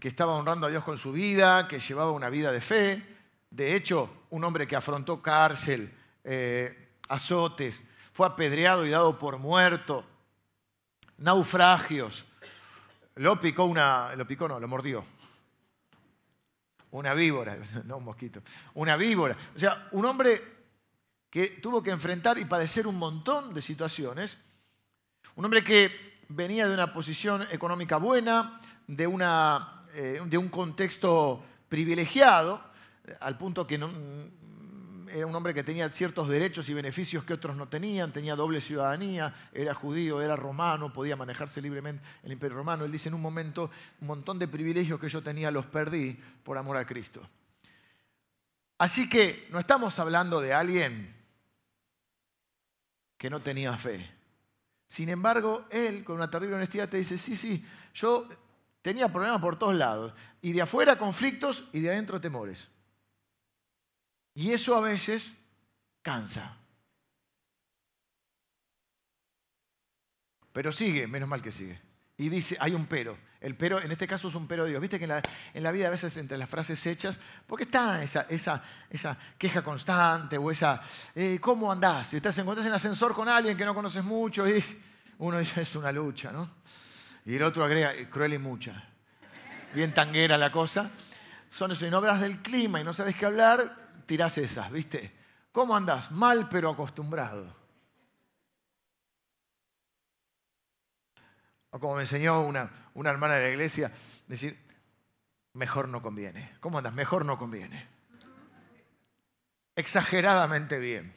que 0.00 0.08
estaba 0.08 0.34
honrando 0.34 0.66
a 0.66 0.70
Dios 0.70 0.82
con 0.82 0.96
su 0.96 1.12
vida, 1.12 1.68
que 1.68 1.78
llevaba 1.78 2.10
una 2.10 2.30
vida 2.30 2.50
de 2.50 2.60
fe. 2.60 3.02
De 3.50 3.76
hecho, 3.76 4.24
un 4.30 4.42
hombre 4.42 4.66
que 4.66 4.74
afrontó 4.74 5.20
cárcel, 5.20 5.92
eh, 6.24 6.94
azotes, 7.08 7.82
fue 8.12 8.26
apedreado 8.26 8.86
y 8.86 8.90
dado 8.90 9.16
por 9.18 9.38
muerto, 9.38 10.04
naufragios. 11.18 12.24
Lo 13.16 13.38
picó 13.38 13.64
una, 13.64 14.16
lo 14.16 14.26
picó 14.26 14.48
no, 14.48 14.58
lo 14.58 14.66
mordió. 14.66 15.04
Una 16.92 17.14
víbora, 17.14 17.58
no 17.84 17.98
un 17.98 18.04
mosquito, 18.04 18.40
una 18.74 18.96
víbora. 18.96 19.36
O 19.54 19.58
sea, 19.58 19.88
un 19.92 20.04
hombre 20.06 20.51
que 21.32 21.48
tuvo 21.48 21.82
que 21.82 21.90
enfrentar 21.90 22.36
y 22.36 22.44
padecer 22.44 22.86
un 22.86 22.98
montón 22.98 23.54
de 23.54 23.62
situaciones. 23.62 24.36
Un 25.34 25.46
hombre 25.46 25.64
que 25.64 26.20
venía 26.28 26.68
de 26.68 26.74
una 26.74 26.92
posición 26.92 27.46
económica 27.50 27.96
buena, 27.96 28.60
de, 28.86 29.06
una, 29.06 29.86
eh, 29.94 30.20
de 30.26 30.36
un 30.36 30.50
contexto 30.50 31.42
privilegiado, 31.70 32.62
al 33.20 33.38
punto 33.38 33.66
que 33.66 33.78
no, 33.78 33.88
era 35.10 35.26
un 35.26 35.34
hombre 35.34 35.54
que 35.54 35.64
tenía 35.64 35.88
ciertos 35.88 36.28
derechos 36.28 36.68
y 36.68 36.74
beneficios 36.74 37.24
que 37.24 37.32
otros 37.32 37.56
no 37.56 37.66
tenían, 37.66 38.12
tenía 38.12 38.36
doble 38.36 38.60
ciudadanía, 38.60 39.34
era 39.54 39.72
judío, 39.72 40.20
era 40.20 40.36
romano, 40.36 40.92
podía 40.92 41.16
manejarse 41.16 41.62
libremente 41.62 42.04
el 42.24 42.32
imperio 42.32 42.58
romano. 42.58 42.84
Él 42.84 42.92
dice 42.92 43.08
en 43.08 43.14
un 43.14 43.22
momento, 43.22 43.70
un 44.02 44.06
montón 44.06 44.38
de 44.38 44.48
privilegios 44.48 45.00
que 45.00 45.08
yo 45.08 45.22
tenía 45.22 45.50
los 45.50 45.64
perdí 45.64 46.12
por 46.44 46.58
amor 46.58 46.76
a 46.76 46.84
Cristo. 46.84 47.22
Así 48.76 49.08
que 49.08 49.48
no 49.50 49.58
estamos 49.58 49.98
hablando 49.98 50.38
de 50.38 50.52
alguien 50.52 51.21
que 53.22 53.30
no 53.30 53.40
tenía 53.40 53.78
fe. 53.78 54.04
Sin 54.84 55.08
embargo, 55.08 55.66
él, 55.70 56.02
con 56.02 56.16
una 56.16 56.28
terrible 56.28 56.56
honestidad, 56.56 56.88
te 56.88 56.96
dice, 56.96 57.16
sí, 57.16 57.36
sí, 57.36 57.64
yo 57.94 58.26
tenía 58.80 59.12
problemas 59.12 59.40
por 59.40 59.56
todos 59.56 59.76
lados, 59.76 60.12
y 60.40 60.52
de 60.52 60.62
afuera 60.62 60.98
conflictos 60.98 61.62
y 61.72 61.78
de 61.78 61.90
adentro 61.90 62.20
temores. 62.20 62.68
Y 64.34 64.50
eso 64.50 64.74
a 64.74 64.80
veces 64.80 65.34
cansa. 66.02 66.58
Pero 70.52 70.72
sigue, 70.72 71.06
menos 71.06 71.28
mal 71.28 71.42
que 71.42 71.52
sigue. 71.52 71.80
Y 72.22 72.28
dice, 72.28 72.56
hay 72.60 72.72
un 72.72 72.86
pero. 72.86 73.18
El 73.40 73.56
pero, 73.56 73.82
en 73.82 73.90
este 73.90 74.06
caso 74.06 74.28
es 74.28 74.36
un 74.36 74.46
pero 74.46 74.62
de 74.62 74.70
Dios. 74.70 74.80
Viste 74.80 74.96
que 74.96 75.06
en 75.06 75.62
la, 75.64 75.72
vida 75.72 75.88
a 75.88 75.90
veces 75.90 76.16
entre 76.18 76.38
las 76.38 76.48
frases 76.48 76.86
hechas, 76.86 77.18
porque 77.48 77.64
está 77.64 78.00
esa, 78.00 78.26
esa, 78.28 78.62
esa 78.88 79.18
queja 79.36 79.64
constante 79.64 80.38
o 80.38 80.48
esa, 80.48 80.80
eh, 81.16 81.38
¿cómo 81.40 81.72
andás? 81.72 82.10
Si 82.10 82.16
estás 82.16 82.38
encontrás 82.38 82.64
en 82.64 82.74
ascensor 82.74 83.12
con 83.12 83.28
alguien 83.28 83.56
que 83.56 83.64
no 83.64 83.74
conoces 83.74 84.04
mucho 84.04 84.48
y 84.48 84.62
uno 85.18 85.36
dice, 85.38 85.62
es 85.62 85.74
una 85.74 85.90
lucha, 85.90 86.30
¿no? 86.30 86.48
Y 87.24 87.34
el 87.34 87.42
otro 87.42 87.64
agrega, 87.64 87.92
cruel 88.08 88.34
y 88.34 88.38
mucha. 88.38 88.84
Bien 89.74 89.92
tanguera 89.92 90.38
la 90.38 90.52
cosa. 90.52 90.92
Son 91.48 91.72
eso, 91.72 91.84
y 91.84 91.90
no 91.90 91.96
hablas 91.96 92.20
del 92.20 92.38
clima 92.38 92.80
y 92.80 92.84
no 92.84 92.94
sabes 92.94 93.16
qué 93.16 93.26
hablar, 93.26 94.04
tirás 94.06 94.38
esas, 94.38 94.70
¿viste? 94.70 95.12
¿Cómo 95.50 95.74
andás? 95.74 96.12
Mal 96.12 96.48
pero 96.48 96.70
acostumbrado. 96.70 97.61
O 101.72 101.80
como 101.80 101.96
me 101.96 102.02
enseñó 102.02 102.42
una, 102.42 102.70
una 102.94 103.10
hermana 103.10 103.34
de 103.34 103.42
la 103.42 103.50
iglesia, 103.50 103.90
decir, 104.26 104.58
mejor 105.54 105.88
no 105.88 106.02
conviene. 106.02 106.52
¿Cómo 106.60 106.78
andas? 106.78 106.94
Mejor 106.94 107.24
no 107.24 107.38
conviene. 107.38 107.88
Exageradamente 109.74 110.78
bien. 110.78 111.14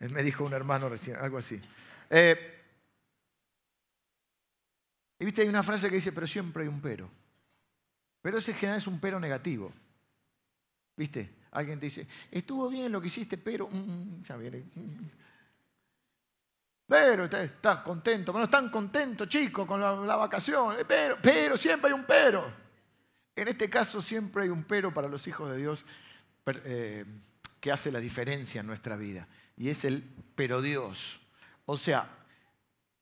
Me 0.00 0.24
dijo 0.24 0.44
un 0.44 0.52
hermano 0.52 0.88
recién, 0.88 1.16
algo 1.16 1.38
así. 1.38 1.60
Eh, 2.10 2.62
y 5.20 5.24
viste, 5.24 5.42
hay 5.42 5.48
una 5.48 5.62
frase 5.62 5.88
que 5.88 5.94
dice, 5.94 6.10
pero 6.10 6.26
siempre 6.26 6.64
hay 6.64 6.68
un 6.68 6.80
pero. 6.80 7.08
Pero 8.20 8.38
ese 8.38 8.54
general 8.54 8.78
es 8.78 8.88
un 8.88 8.98
pero 8.98 9.20
negativo. 9.20 9.72
¿Viste? 10.96 11.30
Alguien 11.52 11.78
te 11.78 11.86
dice, 11.86 12.08
estuvo 12.28 12.68
bien 12.68 12.90
lo 12.90 13.00
que 13.00 13.06
hiciste, 13.06 13.38
pero... 13.38 13.68
Mm, 13.68 13.76
mm, 13.76 14.22
ya 14.24 14.36
viene. 14.36 14.64
Pero 16.92 17.24
estás 17.24 17.78
contento, 17.78 18.34
no 18.34 18.44
están 18.44 18.68
contentos, 18.68 19.26
chicos, 19.26 19.66
con 19.66 19.80
la, 19.80 20.14
vacación. 20.14 20.78
Eh, 20.78 20.84
pero, 20.86 21.16
pero, 21.22 21.56
siempre 21.56 21.88
hay 21.90 21.94
un 21.98 22.04
pero. 22.04 22.52
En 23.34 23.48
este 23.48 23.70
caso 23.70 24.02
siempre 24.02 24.42
hay 24.42 24.50
un 24.50 24.64
pero 24.64 24.92
para 24.92 25.08
los 25.08 25.26
hijos 25.26 25.50
de 25.50 25.56
Dios 25.56 25.86
eh, 26.66 27.06
que 27.60 27.72
hace 27.72 27.90
la 27.90 27.98
diferencia 27.98 28.60
en 28.60 28.66
nuestra 28.66 28.96
vida. 28.96 29.26
Y 29.56 29.70
es 29.70 29.86
el 29.86 30.04
pero 30.34 30.60
Dios. 30.60 31.18
O 31.64 31.78
sea, 31.78 32.10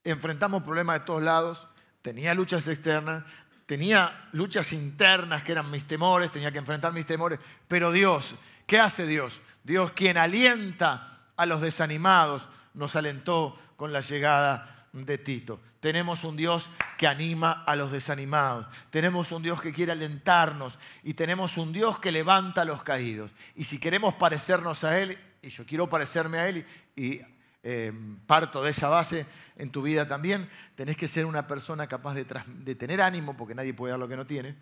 enfrentamos 0.05 0.63
problemas 0.63 1.01
de 1.01 1.07
todos 1.07 1.25
lados, 1.25 1.67
tenía 2.01 2.33
luchas 2.33 2.69
externas, 2.69 3.25
tenía 3.67 4.29
luchas 4.31 4.73
internas 4.73 5.43
que 5.43 5.51
eran 5.51 5.69
mis 5.69 5.85
temores, 5.85 6.31
tenía 6.31 6.53
que 6.53 6.59
enfrentar 6.59 6.93
mis 6.93 7.07
temores, 7.07 7.41
pero 7.67 7.91
Dios, 7.91 8.37
¿qué 8.69 8.79
hace 8.79 9.05
Dios? 9.05 9.41
Dios 9.65 9.91
quien 9.91 10.17
alienta 10.17 11.23
a 11.35 11.45
los 11.45 11.61
desanimados, 11.61 12.49
nos 12.73 12.95
alentó 12.95 13.59
con 13.81 13.95
la 13.95 14.03
llegada 14.03 14.89
de 14.93 15.17
Tito. 15.17 15.59
Tenemos 15.81 16.25
un 16.25 16.37
Dios 16.37 16.69
que 16.99 17.07
anima 17.07 17.65
a 17.67 17.75
los 17.77 17.91
desanimados. 17.91 18.67
Tenemos 18.91 19.33
un 19.33 19.43
Dios 19.43 19.63
que 19.63 19.73
quiere 19.73 19.93
alentarnos. 19.93 20.79
Y 21.03 21.15
tenemos 21.15 21.57
un 21.57 21.73
Dios 21.73 21.99
que 21.99 22.13
levanta 22.13 22.61
a 22.61 22.67
los 22.67 22.83
caídos. 22.83 23.31
Y 23.57 23.65
si 23.65 23.81
queremos 23.81 24.13
parecernos 24.13 24.85
a 24.85 25.01
Él, 25.01 25.17
y 25.41 25.49
yo 25.49 25.65
quiero 25.65 25.89
parecerme 25.89 26.37
a 26.37 26.49
Él, 26.51 26.67
y 26.95 27.23
eh, 27.63 27.91
parto 28.27 28.63
de 28.63 28.69
esa 28.69 28.89
base 28.89 29.25
en 29.57 29.71
tu 29.71 29.81
vida 29.81 30.07
también, 30.07 30.51
tenés 30.75 30.99
que 30.99 31.09
ser 31.09 31.25
una 31.25 31.47
persona 31.47 31.87
capaz 31.87 32.13
de, 32.13 32.27
de, 32.47 32.75
tener 32.75 33.01
ánimo, 33.01 33.35
porque 33.35 33.55
nadie 33.55 33.73
puede 33.73 33.93
dar 33.93 34.01
lo 34.01 34.09
que 34.09 34.17
no 34.17 34.27
tiene, 34.27 34.57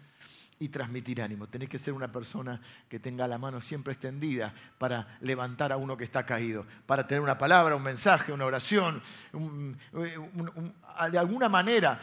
y 0.61 0.69
transmitir 0.69 1.23
ánimo. 1.23 1.47
Tenés 1.47 1.69
que 1.69 1.79
ser 1.79 1.93
una 1.93 2.11
persona 2.11 2.61
que 2.89 2.99
tenga 2.99 3.29
la 3.29 3.39
mano 3.39 3.61
siempre 3.61 3.93
extendida 3.93 4.53
para 4.79 5.19
levantar 5.21 5.73
a 5.73 5.77
uno 5.77 5.97
que 5.97 6.05
está 6.05 6.25
caído, 6.27 6.67
para 6.87 7.07
tener 7.07 7.23
una 7.23 7.39
palabra, 7.39 7.77
un 7.77 7.83
mensaje, 7.83 8.33
una 8.33 8.45
oración, 8.45 9.03
de 9.33 11.19
alguna 11.19 11.49
manera 11.49 12.01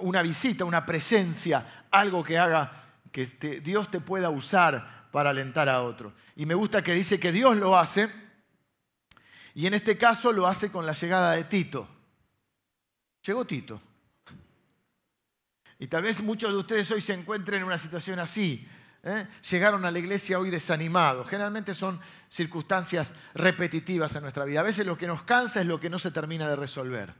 una 0.00 0.22
visita, 0.22 0.64
una 0.64 0.84
presencia, 0.84 1.86
algo 1.90 2.24
que 2.24 2.38
haga 2.38 2.84
que 3.12 3.60
Dios 3.62 3.90
te 3.90 4.00
pueda 4.00 4.30
usar 4.30 5.08
para 5.10 5.30
alentar 5.30 5.68
a 5.68 5.82
otro. 5.82 6.12
Y 6.36 6.46
me 6.46 6.54
gusta 6.54 6.82
que 6.82 6.92
dice 6.92 7.18
que 7.18 7.32
Dios 7.32 7.56
lo 7.56 7.78
hace 7.78 8.10
y 9.54 9.66
en 9.66 9.74
este 9.74 9.96
caso 9.96 10.32
lo 10.32 10.46
hace 10.46 10.70
con 10.70 10.86
la 10.86 10.92
llegada 10.92 11.32
de 11.32 11.44
Tito. 11.44 11.88
Llegó 13.22 13.44
Tito. 13.44 13.80
Y 15.78 15.86
tal 15.86 16.02
vez 16.02 16.20
muchos 16.20 16.50
de 16.50 16.58
ustedes 16.58 16.90
hoy 16.90 17.00
se 17.00 17.14
encuentren 17.14 17.60
en 17.60 17.66
una 17.66 17.78
situación 17.78 18.18
así. 18.18 18.66
¿eh? 19.04 19.26
Llegaron 19.50 19.84
a 19.84 19.90
la 19.90 19.98
iglesia 19.98 20.38
hoy 20.38 20.50
desanimados. 20.50 21.28
Generalmente 21.28 21.74
son 21.74 22.00
circunstancias 22.28 23.12
repetitivas 23.34 24.14
en 24.16 24.22
nuestra 24.22 24.44
vida. 24.44 24.60
A 24.60 24.64
veces 24.64 24.86
lo 24.86 24.98
que 24.98 25.06
nos 25.06 25.22
cansa 25.22 25.60
es 25.60 25.66
lo 25.66 25.78
que 25.78 25.90
no 25.90 25.98
se 25.98 26.10
termina 26.10 26.48
de 26.48 26.56
resolver. 26.56 27.14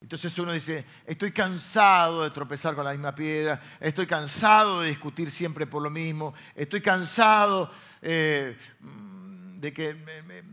Entonces 0.00 0.38
uno 0.38 0.52
dice, 0.52 0.84
estoy 1.04 1.32
cansado 1.32 2.22
de 2.22 2.30
tropezar 2.30 2.74
con 2.76 2.84
la 2.84 2.92
misma 2.92 3.14
piedra, 3.14 3.60
estoy 3.80 4.06
cansado 4.06 4.80
de 4.80 4.90
discutir 4.90 5.28
siempre 5.28 5.66
por 5.66 5.82
lo 5.82 5.90
mismo, 5.90 6.34
estoy 6.54 6.80
cansado 6.80 7.68
eh, 8.00 8.56
de 8.80 9.72
que 9.72 9.96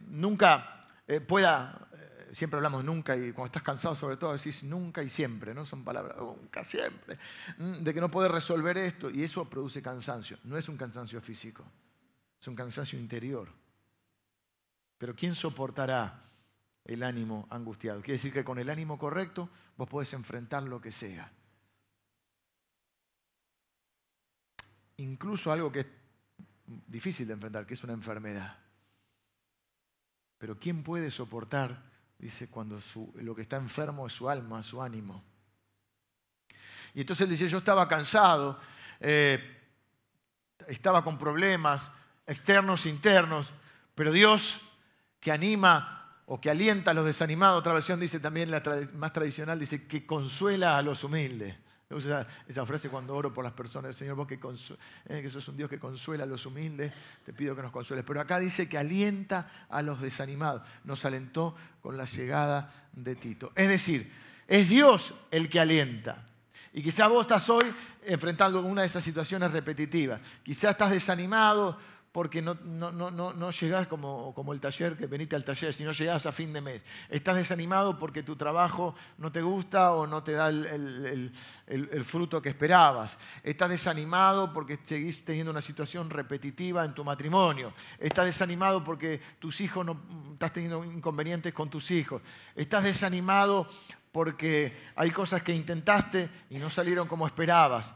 nunca 0.08 0.88
eh, 1.08 1.22
pueda, 1.22 1.85
siempre 2.36 2.58
hablamos 2.58 2.84
nunca 2.84 3.16
y 3.16 3.32
cuando 3.32 3.46
estás 3.46 3.64
cansado 3.64 3.96
sobre 3.96 4.18
todo 4.18 4.34
decís 4.34 4.64
nunca 4.64 5.02
y 5.02 5.10
siempre, 5.10 5.54
¿no? 5.54 5.66
Son 5.66 5.84
palabras, 5.84 6.18
nunca, 6.18 6.64
siempre, 6.64 7.18
mm, 7.58 7.84
de 7.84 7.94
que 7.94 8.02
no 8.02 8.12
puedes 8.12 8.30
resolver 8.30 8.78
esto 8.78 9.10
y 9.10 9.24
eso 9.24 9.50
produce 9.50 9.82
cansancio. 9.82 10.38
No 10.44 10.58
es 10.58 10.68
un 10.68 10.76
cansancio 10.76 11.22
físico, 11.22 11.64
es 12.40 12.48
un 12.48 12.56
cansancio 12.56 13.00
interior. 13.00 13.50
Pero 14.98 15.16
¿quién 15.16 15.34
soportará 15.34 16.24
el 16.84 17.04
ánimo 17.04 17.48
angustiado? 17.50 18.02
Quiere 18.02 18.14
decir 18.14 18.34
que 18.34 18.44
con 18.44 18.60
el 18.60 18.70
ánimo 18.70 19.00
correcto 19.00 19.50
vos 19.78 19.88
podés 19.88 20.12
enfrentar 20.14 20.64
lo 20.64 20.82
que 20.82 20.92
sea. 20.92 21.32
Incluso 24.98 25.52
algo 25.52 25.72
que 25.72 25.80
es 25.82 25.88
difícil 26.88 27.28
de 27.28 27.34
enfrentar, 27.34 27.66
que 27.66 27.74
es 27.74 27.84
una 27.84 27.94
enfermedad. 27.94 28.58
Pero 30.38 30.60
¿quién 30.60 30.84
puede 30.84 31.12
soportar, 31.12 31.95
dice, 32.18 32.50
cuando 32.50 32.80
lo 33.16 33.36
que 33.36 33.44
está 33.44 33.58
enfermo 33.58 34.08
es 34.08 34.14
su 34.14 34.30
alma, 34.30 34.64
su 34.64 34.82
ánimo? 34.82 35.24
Y 36.94 37.02
entonces 37.02 37.26
él 37.26 37.32
dice, 37.32 37.48
yo 37.48 37.58
estaba 37.58 37.88
cansado, 37.88 38.60
eh, 39.00 39.62
estaba 40.68 41.04
con 41.04 41.18
problemas 41.18 41.92
externos, 42.26 42.86
internos, 42.86 43.52
pero 43.94 44.12
Dios 44.12 44.62
que 45.20 45.32
anima 45.32 46.22
o 46.26 46.40
que 46.40 46.50
alienta 46.50 46.92
a 46.92 46.94
los 46.94 47.06
desanimados, 47.06 47.60
otra 47.60 47.74
versión 47.74 48.00
dice 48.00 48.20
también, 48.20 48.50
la 48.50 48.64
más 48.94 49.14
tradicional, 49.14 49.60
dice 49.60 49.88
que 49.88 50.06
consuela 50.06 50.78
a 50.78 50.82
los 50.82 51.04
humildes. 51.04 51.56
Esa 52.48 52.66
frase 52.66 52.90
cuando 52.90 53.16
oro 53.16 53.32
por 53.32 53.44
las 53.44 53.54
personas, 53.54 53.96
Señor, 53.96 54.16
vos 54.16 54.28
que, 54.28 54.40
eh, 55.06 55.22
que 55.22 55.30
sos 55.30 55.48
un 55.50 55.58
Dios 55.58 55.70
que 55.70 55.78
consuela 55.78 56.24
a 56.24 56.28
los 56.28 56.46
humildes, 56.48 56.92
te 57.24 57.32
pido 57.32 57.56
que 57.56 57.62
nos 57.62 57.72
consueles. 57.72 58.04
Pero 58.06 58.20
acá 58.20 58.40
dice 58.40 58.68
que 58.68 58.78
alienta 58.78 59.68
a 59.70 59.84
los 59.84 60.02
desanimados. 60.02 60.64
Nos 60.84 61.06
alentó 61.06 61.56
con 61.82 61.96
la 61.96 62.06
llegada 62.06 62.90
de 62.92 63.16
Tito. 63.16 63.52
Es 63.56 63.68
decir, 63.68 64.12
es 64.48 64.68
Dios 64.68 65.14
el 65.30 65.48
que 65.48 65.60
alienta. 65.60 66.26
Y 66.74 66.82
quizá 66.82 67.08
vos 67.08 67.22
estás 67.22 67.48
hoy 67.50 67.74
enfrentando 68.04 68.62
una 68.62 68.82
de 68.82 68.88
esas 68.88 69.04
situaciones 69.04 69.52
repetitivas. 69.52 70.20
Quizá 70.44 70.72
estás 70.72 70.92
desanimado 70.92 71.78
porque 72.16 72.42
no, 72.42 72.54
no, 72.64 72.94
no, 72.94 73.34
no 73.34 73.52
llegás 73.52 73.88
como, 73.88 74.34
como, 74.34 74.54
el 74.54 74.62
taller, 74.62 74.96
que 74.96 75.06
veniste 75.06 75.36
al 75.36 75.44
taller, 75.44 75.74
si 75.74 75.84
no 75.84 75.92
llegás 75.92 76.26
a 76.26 76.32
fin 76.32 76.54
de 76.54 76.62
mes. 76.62 76.82
Estás 77.10 77.36
desanimado 77.36 78.00
porque 78.00 78.24
tu 78.24 78.38
trabajo 78.38 78.96
no 79.18 79.34
te 79.34 79.42
gusta 79.42 79.92
o 79.92 80.08
no 80.08 80.24
te 80.24 80.32
da 80.32 80.48
el, 80.48 81.34
el, 81.68 82.06
fruto 82.06 82.42
que 82.42 82.48
esperabas. 82.48 83.18
Estás 83.44 83.70
desanimado 83.70 84.54
porque 84.54 84.80
seguís 84.82 85.26
teniendo 85.26 85.52
una 85.52 85.60
situación 85.60 86.10
repetitiva 86.10 86.86
en 86.86 86.94
tu 86.94 87.04
matrimonio. 87.04 87.74
Estás 88.00 88.24
desanimado 88.28 88.82
porque 88.82 89.20
tus 89.38 89.60
hijos 89.60 89.86
no 89.86 90.02
estás 90.32 90.54
teniendo 90.54 90.86
inconvenientes 90.86 91.54
con 91.54 91.70
tus 91.70 91.92
hijos. 91.92 92.22
Estás 92.56 92.86
desanimado 92.86 93.68
porque 94.14 94.74
hay 94.96 95.12
cosas 95.12 95.44
que 95.44 95.54
intentaste 95.54 96.30
y 96.50 96.60
no 96.60 96.70
salieron 96.70 97.10
como 97.10 97.28
esperabas. 97.28 97.94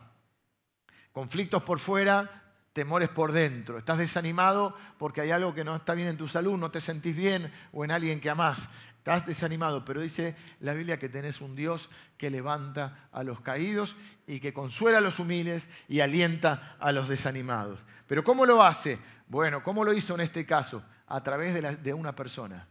Conflictos 1.14 1.64
por 1.64 1.80
fuera, 1.80 2.38
temores 2.79 3.09
por 3.09 3.33
dentro. 3.33 3.77
Estás 3.77 3.98
desanimado 3.98 4.74
porque 4.98 5.19
hay 5.19 5.31
algo 5.31 5.53
que 5.53 5.65
no 5.65 5.75
está 5.75 5.93
bien 5.95 6.07
en 6.07 6.15
tu 6.15 6.29
salud, 6.29 6.57
no 6.57 6.71
te 6.71 6.79
sentís 6.79 7.13
bien 7.13 7.51
o 7.74 7.83
en 7.83 7.91
alguien 7.91 8.21
que 8.21 8.29
amás. 8.29 8.69
Estás 9.00 9.25
desanimado, 9.25 9.83
pero 9.83 10.00
dice 10.00 10.38
la 10.62 10.71
Biblia 10.71 10.98
que 10.98 11.09
tenés 11.09 11.41
un 11.41 11.57
Dios 11.57 11.89
que 12.17 12.29
levanta 12.29 13.09
a 13.12 13.21
los 13.24 13.41
caídos 13.41 13.98
y 14.27 14.39
que 14.39 14.53
consuela 14.53 15.00
a 15.00 15.01
los 15.01 15.19
humildes 15.19 15.69
y 15.89 16.00
alienta 16.00 16.77
a 16.79 16.93
los 16.93 17.09
desanimados. 17.09 17.81
Pero 18.07 18.24
¿cómo 18.24 18.45
lo 18.45 18.63
hace? 18.63 18.98
Bueno, 19.27 19.62
¿cómo 19.62 19.83
lo 19.83 19.91
hizo 19.91 20.15
en 20.15 20.21
este 20.21 20.45
caso? 20.45 20.81
A 21.07 21.21
través 21.21 21.53
de, 21.53 21.75
de 21.75 21.93
una 21.93 22.15
persona. 22.15 22.65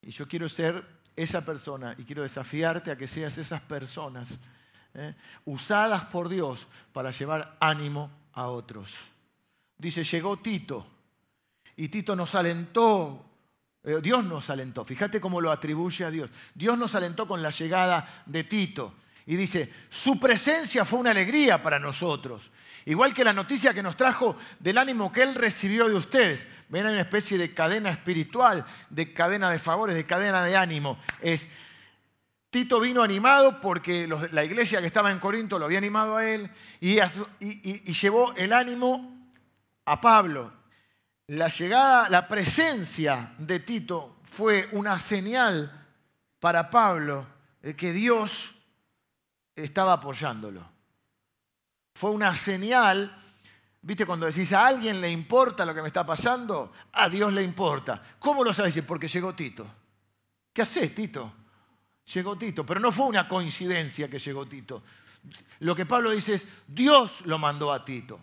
Y 0.00 0.12
yo 0.12 0.28
quiero 0.28 0.48
ser 0.48 0.86
esa 1.16 1.44
persona 1.44 1.96
y 1.98 2.04
quiero 2.04 2.22
desafiarte 2.22 2.92
a 2.92 2.96
que 2.96 3.08
seas 3.08 3.36
esas 3.36 3.62
personas 3.62 4.38
¿eh? 4.96 5.14
usadas 5.44 6.04
por 6.06 6.28
Dios 6.28 6.66
para 6.92 7.10
llevar 7.10 7.56
ánimo 7.60 8.10
a 8.32 8.48
otros. 8.48 8.94
Dice, 9.78 10.02
llegó 10.02 10.38
Tito 10.38 10.86
y 11.76 11.88
Tito 11.88 12.16
nos 12.16 12.34
alentó, 12.34 13.24
eh, 13.84 13.98
Dios 14.02 14.24
nos 14.24 14.48
alentó, 14.50 14.84
fíjate 14.84 15.20
cómo 15.20 15.40
lo 15.40 15.50
atribuye 15.50 16.04
a 16.04 16.10
Dios. 16.10 16.30
Dios 16.54 16.78
nos 16.78 16.94
alentó 16.94 17.28
con 17.28 17.42
la 17.42 17.50
llegada 17.50 18.22
de 18.26 18.44
Tito. 18.44 18.94
Y 19.28 19.34
dice, 19.34 19.72
su 19.90 20.20
presencia 20.20 20.84
fue 20.84 21.00
una 21.00 21.10
alegría 21.10 21.60
para 21.60 21.80
nosotros. 21.80 22.52
Igual 22.84 23.12
que 23.12 23.24
la 23.24 23.32
noticia 23.32 23.74
que 23.74 23.82
nos 23.82 23.96
trajo 23.96 24.36
del 24.60 24.78
ánimo 24.78 25.10
que 25.10 25.22
Él 25.22 25.34
recibió 25.34 25.88
de 25.88 25.96
ustedes. 25.96 26.46
Ven, 26.68 26.86
hay 26.86 26.92
una 26.92 27.02
especie 27.02 27.36
de 27.36 27.52
cadena 27.52 27.90
espiritual, 27.90 28.64
de 28.88 29.12
cadena 29.12 29.50
de 29.50 29.58
favores, 29.58 29.96
de 29.96 30.06
cadena 30.06 30.44
de 30.44 30.56
ánimo. 30.56 30.96
Es 31.20 31.48
Tito 32.56 32.80
vino 32.80 33.02
animado 33.02 33.60
porque 33.60 34.08
la 34.32 34.42
iglesia 34.42 34.80
que 34.80 34.86
estaba 34.86 35.10
en 35.10 35.18
Corinto 35.18 35.58
lo 35.58 35.66
había 35.66 35.76
animado 35.76 36.16
a 36.16 36.26
él 36.26 36.50
y, 36.80 36.98
llevó 37.92 38.32
el 38.34 38.50
ánimo 38.50 39.28
a 39.84 40.00
Pablo. 40.00 40.54
La 41.26 41.48
llegada, 41.48 42.08
la 42.08 42.26
presencia 42.26 43.34
de 43.36 43.60
Tito 43.60 44.20
fue 44.22 44.70
una 44.72 44.98
señal 44.98 45.86
para 46.40 46.70
Pablo 46.70 47.26
de 47.60 47.76
que 47.76 47.92
Dios 47.92 48.54
estaba 49.54 49.92
apoyándolo. 49.92 50.66
Fue 51.94 52.10
una 52.10 52.34
señal, 52.34 53.22
viste, 53.82 54.06
cuando 54.06 54.24
decís 54.24 54.50
a 54.54 54.66
alguien 54.66 55.02
le 55.02 55.10
importa 55.10 55.66
lo 55.66 55.74
que 55.74 55.82
me 55.82 55.88
está 55.88 56.06
pasando, 56.06 56.72
a 56.94 57.10
Dios 57.10 57.30
le 57.34 57.42
importa. 57.42 58.02
¿Cómo 58.18 58.42
lo 58.42 58.54
sabes? 58.54 58.80
Porque 58.80 59.08
llegó 59.08 59.34
Tito. 59.34 59.66
¿Qué 60.54 60.62
haces, 60.62 60.94
Tito? 60.94 61.34
Llegó 62.12 62.36
Tito. 62.36 62.64
Pero 62.64 62.80
no 62.80 62.92
fue 62.92 63.06
una 63.06 63.28
coincidencia 63.28 64.08
que 64.08 64.18
llegó 64.18 64.46
Tito. 64.46 64.82
Lo 65.60 65.74
que 65.74 65.86
Pablo 65.86 66.10
dice 66.10 66.34
es, 66.34 66.46
Dios 66.66 67.22
lo 67.26 67.38
mandó 67.38 67.72
a 67.72 67.84
Tito. 67.84 68.20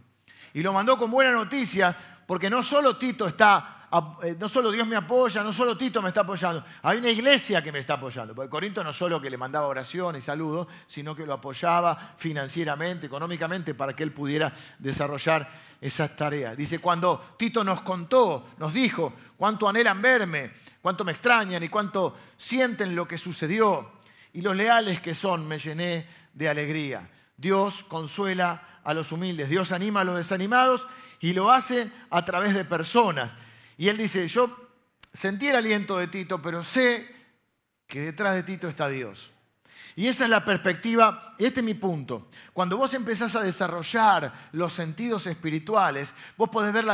Y 0.53 0.61
lo 0.61 0.71
mandó 0.71 0.97
con 0.97 1.09
buena 1.09 1.31
noticia, 1.31 1.95
porque 2.27 2.49
no 2.49 2.61
solo 2.61 2.97
Tito 2.97 3.27
está, 3.27 3.87
eh, 4.23 4.35
no 4.39 4.47
solo 4.47 4.71
Dios 4.71 4.87
me 4.87 4.95
apoya, 4.95 5.43
no 5.43 5.51
solo 5.51 5.75
Tito 5.75 6.01
me 6.01 6.09
está 6.09 6.21
apoyando, 6.21 6.63
hay 6.83 6.99
una 6.99 7.09
iglesia 7.09 7.61
que 7.61 7.71
me 7.71 7.79
está 7.79 7.95
apoyando. 7.95 8.35
Porque 8.35 8.49
Corinto 8.49 8.83
no 8.83 8.93
solo 8.93 9.19
que 9.19 9.29
le 9.29 9.37
mandaba 9.37 9.67
oración 9.67 10.15
y 10.15 10.21
saludos, 10.21 10.67
sino 10.85 11.15
que 11.15 11.25
lo 11.25 11.33
apoyaba 11.33 12.13
financieramente, 12.17 13.07
económicamente, 13.07 13.73
para 13.73 13.95
que 13.95 14.03
él 14.03 14.11
pudiera 14.11 14.53
desarrollar 14.77 15.49
esas 15.81 16.15
tareas. 16.15 16.55
Dice, 16.55 16.79
cuando 16.79 17.35
Tito 17.37 17.63
nos 17.63 17.81
contó, 17.81 18.49
nos 18.57 18.73
dijo, 18.73 19.13
cuánto 19.37 19.67
anhelan 19.67 20.01
verme, 20.01 20.51
cuánto 20.83 21.05
me 21.05 21.13
extrañan 21.13 21.63
y 21.63 21.69
cuánto 21.69 22.13
sienten 22.35 22.93
lo 22.93 23.07
que 23.07 23.17
sucedió. 23.17 23.89
Y 24.33 24.41
los 24.41 24.53
leales 24.53 24.99
que 24.99 25.15
son, 25.15 25.47
me 25.47 25.57
llené 25.57 26.05
de 26.33 26.49
alegría. 26.49 27.09
Dios 27.37 27.85
consuela 27.85 28.81
a 28.83 28.93
los 28.93 29.13
humildes, 29.13 29.49
Dios 29.49 29.71
anima 29.71 30.01
a 30.01 30.03
los 30.03 30.17
desanimados 30.17 30.85
y 31.21 31.31
lo 31.31 31.53
hace 31.53 31.89
a 32.09 32.25
través 32.25 32.53
de 32.53 32.65
personas. 32.65 33.33
Y 33.77 33.87
él 33.87 33.97
dice, 33.97 34.27
yo 34.27 34.71
sentí 35.13 35.47
el 35.47 35.55
aliento 35.55 35.97
de 35.97 36.07
Tito, 36.07 36.41
pero 36.41 36.65
sé 36.65 37.07
que 37.87 38.01
detrás 38.01 38.35
de 38.35 38.43
Tito 38.43 38.67
está 38.67 38.89
Dios. 38.89 39.31
Y 39.95 40.07
esa 40.07 40.23
es 40.23 40.29
la 40.29 40.43
perspectiva, 40.43 41.35
este 41.37 41.59
es 41.59 41.65
mi 41.65 41.75
punto. 41.75 42.29
Cuando 42.51 42.77
vos 42.77 42.93
empezás 42.93 43.35
a 43.35 43.43
desarrollar 43.43 44.49
los 44.53 44.73
sentidos 44.73 45.27
espirituales, 45.27 46.13
vos 46.35 46.49
podés, 46.49 46.73
ver 46.73 46.85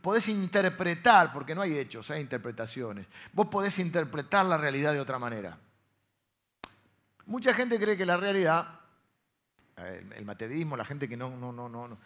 podés 0.00 0.28
interpretar, 0.28 1.32
porque 1.32 1.54
no 1.54 1.60
hay 1.60 1.76
hechos, 1.76 2.10
hay 2.10 2.20
interpretaciones, 2.22 3.06
vos 3.32 3.48
podés 3.48 3.78
interpretar 3.78 4.46
la 4.46 4.56
realidad 4.56 4.92
de 4.92 5.00
otra 5.00 5.18
manera. 5.18 5.58
Mucha 7.26 7.52
gente 7.52 7.78
cree 7.78 7.96
que 7.96 8.06
la 8.06 8.16
realidad, 8.16 8.80
el 9.76 10.24
materialismo, 10.24 10.76
la 10.76 10.84
gente 10.84 11.08
que 11.08 11.16
no, 11.16 11.36
no, 11.36 11.52
no, 11.52 11.68
no, 11.68 11.98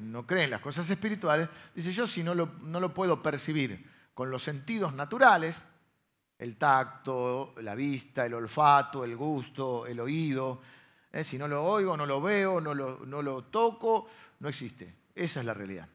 no 0.00 0.26
cree 0.26 0.44
en 0.44 0.50
las 0.50 0.60
cosas 0.60 0.88
espirituales, 0.90 1.48
dice 1.74 1.92
yo 1.92 2.06
si 2.06 2.22
no 2.22 2.34
lo, 2.34 2.52
no 2.62 2.78
lo 2.78 2.92
puedo 2.92 3.22
percibir 3.22 3.90
con 4.14 4.30
los 4.30 4.42
sentidos 4.42 4.92
naturales, 4.92 5.62
el 6.42 6.56
tacto, 6.56 7.54
la 7.62 7.74
vista, 7.76 8.26
el 8.26 8.34
olfato, 8.34 9.04
el 9.04 9.16
gusto, 9.16 9.86
el 9.86 10.00
oído. 10.00 10.60
¿eh? 11.12 11.22
Si 11.22 11.38
no 11.38 11.46
lo 11.46 11.62
oigo, 11.64 11.96
no 11.96 12.04
lo 12.04 12.20
veo, 12.20 12.60
no 12.60 12.74
lo, 12.74 13.06
no 13.06 13.22
lo 13.22 13.44
toco, 13.44 14.08
no 14.40 14.48
existe. 14.48 14.92
Esa 15.14 15.38
es 15.38 15.46
la 15.46 15.54
realidad. 15.54 15.88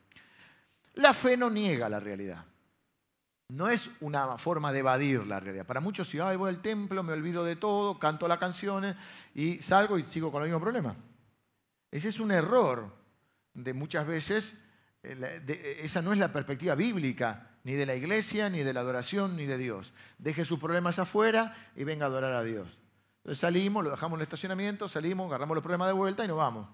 La 0.96 1.14
fe 1.14 1.36
no 1.36 1.50
niega 1.50 1.90
la 1.90 2.00
realidad. 2.00 2.46
No 3.50 3.68
es 3.68 3.90
una 4.00 4.38
forma 4.38 4.72
de 4.72 4.80
evadir 4.80 5.26
la 5.26 5.42
realidad. 5.42 5.66
Para 5.66 5.82
muchos, 5.82 6.08
si 6.08 6.18
voy 6.18 6.50
al 6.50 6.62
templo, 6.62 7.04
me 7.04 7.12
olvido 7.12 7.44
de 7.44 7.58
todo, 7.58 8.00
canto 8.00 8.26
las 8.28 8.40
canciones 8.40 8.96
y 9.36 9.62
salgo 9.62 10.00
y 10.00 10.04
sigo 10.04 10.32
con 10.32 10.44
el 10.44 10.50
mismo 10.50 10.62
problema. 10.62 10.96
Ese 11.92 12.08
es 12.08 12.22
un 12.22 12.32
error 12.32 12.90
de 13.54 13.74
muchas 13.74 14.08
veces. 14.08 14.54
Eh, 15.04 15.82
esa 15.84 16.02
no 16.02 16.14
es 16.14 16.20
la 16.20 16.32
perspectiva 16.32 16.74
bíblica 16.74 17.57
ni 17.68 17.74
de 17.74 17.86
la 17.86 17.96
iglesia, 17.96 18.50
ni 18.50 18.64
de 18.64 18.72
la 18.72 18.80
adoración, 18.80 19.36
ni 19.36 19.46
de 19.46 19.58
Dios. 19.58 19.92
Deje 20.20 20.46
sus 20.46 20.58
problemas 20.58 21.00
afuera 21.00 21.54
y 21.76 21.84
venga 21.84 22.06
a 22.06 22.08
adorar 22.08 22.34
a 22.34 22.42
Dios. 22.42 22.66
Entonces 23.18 23.42
salimos, 23.42 23.84
lo 23.84 23.90
dejamos 23.90 24.16
en 24.16 24.22
el 24.22 24.24
estacionamiento, 24.24 24.88
salimos, 24.88 25.28
agarramos 25.28 25.54
los 25.54 25.62
problemas 25.62 25.90
de 25.90 25.94
vuelta 25.94 26.24
y 26.24 26.30
nos 26.30 26.38
vamos. 26.38 26.70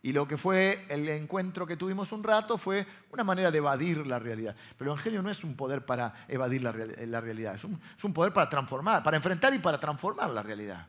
Y 0.00 0.14
lo 0.14 0.26
que 0.26 0.38
fue 0.38 0.86
el 0.88 1.06
encuentro 1.10 1.66
que 1.66 1.76
tuvimos 1.76 2.10
un 2.12 2.24
rato 2.24 2.56
fue 2.56 2.86
una 3.10 3.22
manera 3.22 3.50
de 3.50 3.58
evadir 3.58 4.06
la 4.06 4.18
realidad. 4.18 4.56
Pero 4.78 4.92
el 4.92 4.94
Evangelio 4.94 5.20
no 5.20 5.28
es 5.28 5.44
un 5.44 5.54
poder 5.54 5.84
para 5.84 6.24
evadir 6.26 6.62
la, 6.62 6.72
realidad, 7.20 7.56
es 7.56 7.64
un, 7.64 7.78
es 7.98 8.02
un 8.02 8.14
poder 8.14 8.32
para 8.32 8.48
transformar, 8.48 9.02
para 9.02 9.18
enfrentar 9.18 9.52
y 9.52 9.58
para 9.58 9.78
transformar 9.78 10.30
la 10.30 10.42
realidad. 10.42 10.86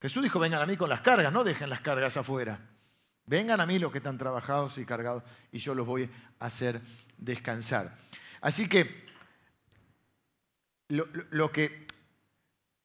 Jesús 0.00 0.24
dijo, 0.24 0.40
vengan 0.40 0.60
a 0.60 0.66
mí 0.66 0.76
con 0.76 0.88
las 0.88 1.02
cargas, 1.02 1.32
no 1.32 1.44
dejen 1.44 1.70
las 1.70 1.78
cargas 1.82 2.16
afuera. 2.16 2.58
Vengan 3.26 3.60
a 3.60 3.66
mí 3.66 3.78
los 3.78 3.92
que 3.92 3.98
están 3.98 4.18
trabajados 4.18 4.78
y 4.78 4.84
cargados 4.84 5.22
y 5.52 5.58
yo 5.58 5.74
los 5.74 5.86
voy 5.86 6.10
a 6.40 6.46
hacer 6.46 6.80
descansar. 7.24 7.96
Así 8.40 8.68
que 8.68 9.06
lo, 10.88 11.52
que, 11.52 11.86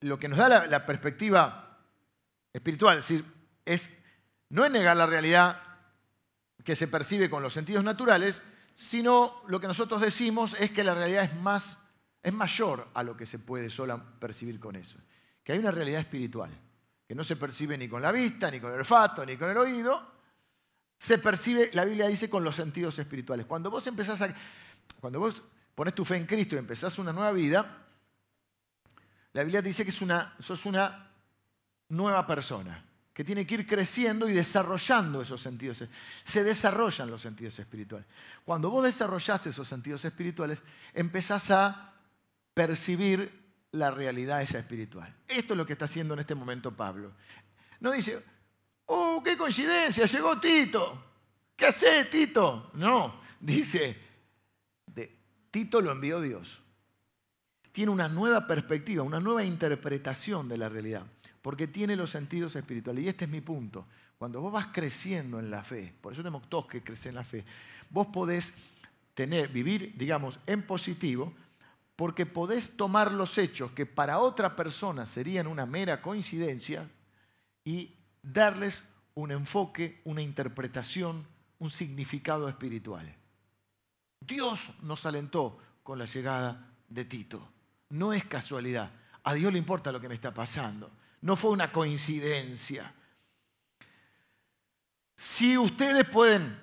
lo 0.02 0.18
que, 0.18 0.28
nos 0.28 0.38
da 0.38 0.68
la, 0.68 0.86
perspectiva 0.86 1.80
espiritual, 2.54 3.00
es 3.00 3.08
decir, 3.08 3.26
es 3.66 3.90
no 4.50 4.64
es 4.64 4.72
negar 4.72 4.96
la 4.96 5.06
realidad 5.06 5.62
que 6.64 6.76
se 6.76 6.88
percibe 6.88 7.30
con 7.30 7.44
los 7.44 7.54
sentidos 7.54 7.84
naturales, 7.84 8.42
sino 8.74 9.42
lo 9.48 9.60
que 9.60 9.68
nosotros 9.68 10.02
decimos 10.02 10.56
es 10.60 10.72
que 10.72 10.84
la 10.84 10.96
realidad 10.96 11.26
es 11.26 11.36
más 11.36 11.78
es 12.24 12.34
mayor 12.34 12.90
a 12.94 13.04
lo 13.04 13.16
que 13.16 13.26
se 13.26 13.40
puede 13.40 13.70
solo 13.70 14.02
percibir 14.20 14.60
con 14.60 14.76
eso. 14.76 14.98
Que 15.44 15.54
hay 15.54 15.60
una 15.60 15.72
realidad 15.72 16.02
espiritual 16.02 16.52
que 17.08 17.16
no 17.16 17.24
se 17.24 17.38
percibe 17.38 17.78
ni 17.78 17.88
con 17.88 18.02
la 18.02 18.12
vista, 18.12 18.52
ni 18.52 18.60
con 18.60 18.72
el 18.72 18.80
olfato, 18.80 19.26
ni 19.26 19.38
con 19.38 19.50
el 19.50 19.58
oído, 19.58 20.17
se 20.98 21.20
percibe, 21.20 21.70
la 21.74 21.86
Biblia 21.86 22.08
dice, 22.08 22.30
con 22.30 22.44
los 22.44 22.56
sentidos 22.56 22.98
espirituales. 23.00 23.46
Cuando 23.46 23.70
vos 23.70 23.86
empezás 23.88 24.22
a, 24.22 24.34
cuando 25.00 25.20
vos 25.20 25.42
pones 25.76 25.94
tu 25.94 26.04
fe 26.04 26.18
en 26.18 26.26
Cristo 26.26 26.56
y 26.56 26.60
empezás 26.60 26.98
una 26.98 27.14
nueva 27.14 27.32
vida, 27.32 27.86
la 29.34 29.44
Biblia 29.44 29.62
dice 29.62 29.84
que 29.84 29.92
es 29.92 30.02
una, 30.02 30.36
sos 30.40 30.66
una 30.66 31.12
nueva 31.90 32.26
persona, 32.26 32.84
que 33.14 33.24
tiene 33.24 33.46
que 33.46 33.56
ir 33.56 33.68
creciendo 33.68 34.28
y 34.28 34.34
desarrollando 34.34 35.22
esos 35.22 35.42
sentidos. 35.42 35.84
Se 36.24 36.44
desarrollan 36.44 37.10
los 37.10 37.22
sentidos 37.22 37.58
espirituales. 37.60 38.08
Cuando 38.44 38.70
vos 38.70 38.84
desarrollás 38.84 39.46
esos 39.46 39.68
sentidos 39.68 40.04
espirituales, 40.06 40.64
empezás 40.94 41.52
a 41.52 41.94
percibir 42.54 43.46
la 43.72 43.92
realidad 43.92 44.42
esa 44.42 44.60
espiritual. 44.60 45.14
Esto 45.28 45.54
es 45.54 45.58
lo 45.58 45.66
que 45.66 45.74
está 45.74 45.86
haciendo 45.86 46.16
en 46.16 46.22
este 46.22 46.36
momento 46.36 46.76
Pablo. 46.76 47.12
No 47.80 47.92
dice, 47.92 48.24
oh, 48.88 49.22
qué 49.24 49.38
coincidencia, 49.38 50.06
llegó 50.06 50.40
Tito. 50.40 51.04
¿Qué 51.56 51.68
hace 51.68 52.06
Tito? 52.06 52.72
No, 52.74 53.20
dice, 53.40 53.98
Tito 55.52 55.82
lo 55.82 55.92
envió 55.92 56.22
Dios. 56.22 56.62
Tiene 57.72 57.92
una 57.92 58.08
nueva 58.08 58.46
perspectiva, 58.48 59.04
una 59.04 59.20
nueva 59.20 59.44
interpretación 59.44 60.50
de 60.50 60.58
la 60.58 60.70
realidad, 60.70 61.06
porque 61.42 61.68
tiene 61.68 61.96
los 61.96 62.12
sentidos 62.12 62.56
espirituales. 62.56 63.04
Y 63.04 63.08
este 63.08 63.26
es 63.26 63.32
mi 63.32 63.42
punto. 63.42 63.86
Cuando 64.18 64.42
vos 64.42 64.52
vas 64.52 64.68
creciendo 64.68 65.40
en 65.40 65.52
la 65.52 65.64
fe, 65.64 65.94
por 66.02 66.14
eso 66.14 66.24
tenemos 66.24 66.50
todos 66.50 66.66
que 66.66 66.84
crecer 66.84 67.10
en 67.10 67.16
la 67.16 67.24
fe, 67.24 67.46
vos 67.90 68.08
podés 68.08 68.54
tener, 69.14 69.50
vivir, 69.50 69.94
digamos, 69.96 70.40
en 70.48 70.64
positivo, 70.64 71.34
porque 71.96 72.26
podés 72.26 72.78
tomar 72.78 73.12
los 73.12 73.38
hechos 73.38 73.72
que 73.72 73.86
para 73.86 74.20
otra 74.20 74.56
persona 74.56 75.06
serían 75.06 75.48
una 75.48 75.66
mera 75.66 76.02
coincidencia 76.02 76.88
y 77.66 77.97
darles 78.34 78.84
un 79.16 79.32
enfoque, 79.32 80.02
una 80.06 80.22
interpretación, 80.22 81.28
un 81.60 81.72
significado 81.72 82.48
espiritual. 82.48 83.16
Dios 84.20 84.72
nos 84.82 85.06
alentó 85.06 85.58
con 85.84 86.00
la 86.00 86.06
llegada 86.06 86.74
de 86.88 87.06
Tito. 87.06 87.52
No 87.90 88.14
es 88.14 88.26
casualidad. 88.26 88.92
A 89.24 89.34
Dios 89.34 89.52
le 89.52 89.60
importa 89.60 89.92
lo 89.92 90.02
que 90.02 90.10
me 90.10 90.16
está 90.16 90.34
pasando. 90.34 90.92
No 91.22 91.36
fue 91.36 91.52
una 91.52 91.72
coincidencia. 91.72 92.94
Si 95.16 95.58
ustedes 95.58 96.08
pueden 96.08 96.60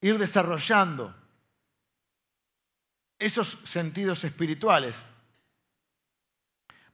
ir 0.00 0.18
desarrollando 0.18 1.14
esos 3.18 3.58
sentidos 3.64 4.22
espirituales, 4.24 5.02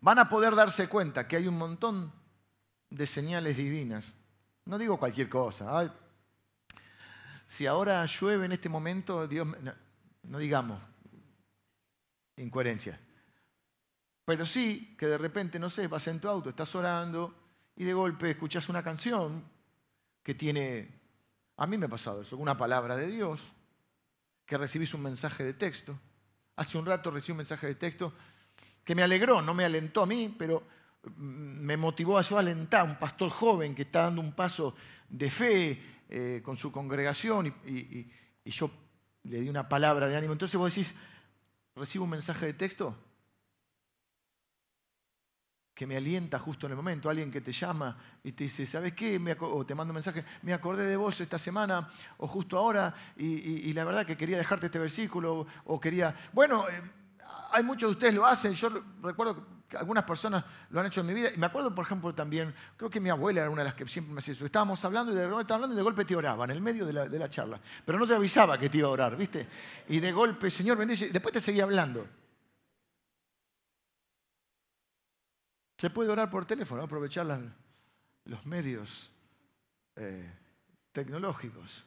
van 0.01 0.18
a 0.18 0.29
poder 0.29 0.55
darse 0.55 0.88
cuenta 0.88 1.27
que 1.29 1.37
hay 1.37 1.47
un 1.47 1.59
montón 1.59 2.22
de 2.92 3.07
señales 3.07 3.57
divinas. 3.57 4.12
No 4.66 4.78
digo 4.78 4.98
cualquier 4.98 5.28
cosa. 5.28 5.92
si 7.46 7.66
ahora 7.66 8.05
llueve 8.07 8.46
en 8.46 8.52
este 8.52 8.68
momento, 8.68 9.26
Dios, 9.26 9.46
no, 9.46 9.72
no 10.24 10.38
digamos 10.38 10.81
incoherencia. 12.37 12.98
Pero 14.24 14.46
sí 14.46 14.94
que 14.98 15.07
de 15.07 15.18
repente, 15.18 15.59
no 15.59 15.70
sé, 15.70 15.87
vas 15.88 16.07
en 16.07 16.20
tu 16.20 16.28
auto, 16.28 16.50
estás 16.50 16.74
orando 16.74 17.35
y 17.76 17.85
de 17.85 17.92
golpe 17.92 18.31
escuchas 18.31 18.68
una 18.68 18.83
canción 18.83 19.44
que 20.22 20.35
tiene, 20.35 20.88
a 21.57 21.66
mí 21.66 21.76
me 21.76 21.87
ha 21.87 21.88
pasado 21.88 22.20
eso, 22.20 22.37
una 22.37 22.57
palabra 22.57 22.96
de 22.96 23.09
Dios, 23.09 23.42
que 24.46 24.59
recibís 24.59 24.94
un 24.94 25.02
mensaje 25.02 25.44
de 25.44 25.55
texto. 25.55 25.98
Hace 26.57 26.78
un 26.78 26.87
rato 26.87 27.11
recibí 27.11 27.33
un 27.33 27.38
mensaje 27.38 27.66
de 27.66 27.74
texto 27.74 28.12
que 28.85 28.94
me 28.94 29.02
alegró, 29.02 29.42
no 29.42 29.55
me 29.55 29.64
alentó 29.64 30.02
a 30.02 30.07
mí, 30.07 30.35
pero 30.38 30.62
me 31.17 31.77
motivó 31.77 32.19
a 32.19 32.23
yo 32.23 32.38
alentar, 32.38 32.85
un 32.85 32.97
pastor 32.97 33.31
joven 33.31 33.75
que 33.75 33.83
está 33.83 34.03
dando 34.03 34.21
un 34.21 34.33
paso 34.33 34.75
de 35.09 35.31
fe 35.31 35.83
eh, 36.09 36.41
con 36.45 36.57
su 36.57 36.71
congregación 36.71 37.55
y, 37.67 38.07
yo 38.45 38.71
le 39.25 39.41
di 39.41 39.49
una 39.49 39.69
palabra 39.69 40.09
de 40.09 40.17
ánimo. 40.17 40.33
Entonces 40.33 40.57
vos 40.57 40.75
decís, 40.75 40.95
recibo 41.77 42.05
un 42.05 42.11
mensaje 42.11 42.47
de 42.47 42.55
texto, 42.55 42.97
que 45.75 45.87
me 45.87 45.97
alienta 45.97 46.38
justo 46.38 46.67
en 46.67 46.73
el 46.73 46.77
momento, 46.77 47.09
alguien 47.09 47.31
que 47.31 47.41
te 47.41 47.53
llama 47.53 47.97
y 48.23 48.33
te 48.33 48.45
dice, 48.45 48.67
¿sabes 48.67 48.93
qué? 48.93 49.19
o 49.41 49.65
te 49.65 49.75
manda 49.75 49.91
un 49.91 49.95
mensaje, 49.95 50.25
me 50.43 50.53
acordé 50.53 50.87
de 50.87 50.97
vos 50.97 51.21
esta 51.21 51.38
semana 51.38 51.88
o 52.19 52.27
justo 52.27 52.59
ahora 52.59 52.95
y, 53.17 53.73
la 53.73 53.85
verdad 53.85 54.05
que 54.05 54.17
quería 54.17 54.38
dejarte 54.38 54.67
este 54.67 54.79
versículo 54.79 55.47
o 55.65 55.81
quería... 55.81 56.15
Bueno, 56.33 56.69
eh, 56.69 56.83
hay 57.53 57.62
muchos 57.62 57.91
de 57.91 57.93
ustedes 57.93 58.15
lo 58.15 58.27
hacen, 58.27 58.55
yo 58.55 58.69
recuerdo 59.03 59.62
algunas 59.77 60.05
personas 60.05 60.45
lo 60.71 60.81
han 60.81 60.87
hecho 60.87 61.01
en 61.01 61.07
mi 61.07 61.15
vida 61.15 61.31
y 61.35 61.39
me 61.39 61.47
acuerdo, 61.47 61.75
por 61.75 61.85
ejemplo, 61.85 62.15
también, 62.15 62.55
creo 62.77 62.91
que 62.91 63.01
mi 63.01 63.11
abuela 63.11 63.43
era 63.43 63.51
una 63.51 63.63
de 63.63 63.69
las 63.69 63.75
que 63.75 63.87
siempre 63.87 64.13
me 64.13 64.17
decía 64.17 64.35
eso, 64.35 64.45
estábamos 64.45 64.85
hablando 64.85 65.13
y 65.13 65.17
de 65.17 65.27
golpe, 65.27 65.53
hablando 65.53 65.75
y 65.75 65.77
de 65.77 65.83
golpe 65.83 66.05
te 66.05 66.17
oraba 66.17 66.45
en 66.45 66.51
el 66.53 66.61
medio 66.61 66.87
de 66.87 66.93
la, 66.93 67.09
de 67.09 67.19
la 67.19 67.31
charla, 67.31 67.61
pero 67.85 67.99
no 67.99 68.07
te 68.07 68.15
avisaba 68.15 68.59
que 68.59 68.69
te 68.69 68.79
iba 68.79 68.89
a 68.89 68.91
orar, 68.91 69.17
¿viste? 69.17 69.47
Y 69.89 70.01
de 70.01 70.13
golpe, 70.13 70.51
Señor 70.51 70.77
bendice, 70.77 71.07
y 71.07 71.11
después 71.11 71.33
te 71.33 71.41
seguía 71.41 71.65
hablando. 71.65 72.07
Se 75.77 75.91
puede 75.91 76.11
orar 76.11 76.31
por 76.31 76.45
teléfono, 76.45 76.83
aprovechar 76.83 77.27
los 78.25 78.47
medios 78.47 79.11
eh, 79.97 80.33
tecnológicos. 80.93 81.85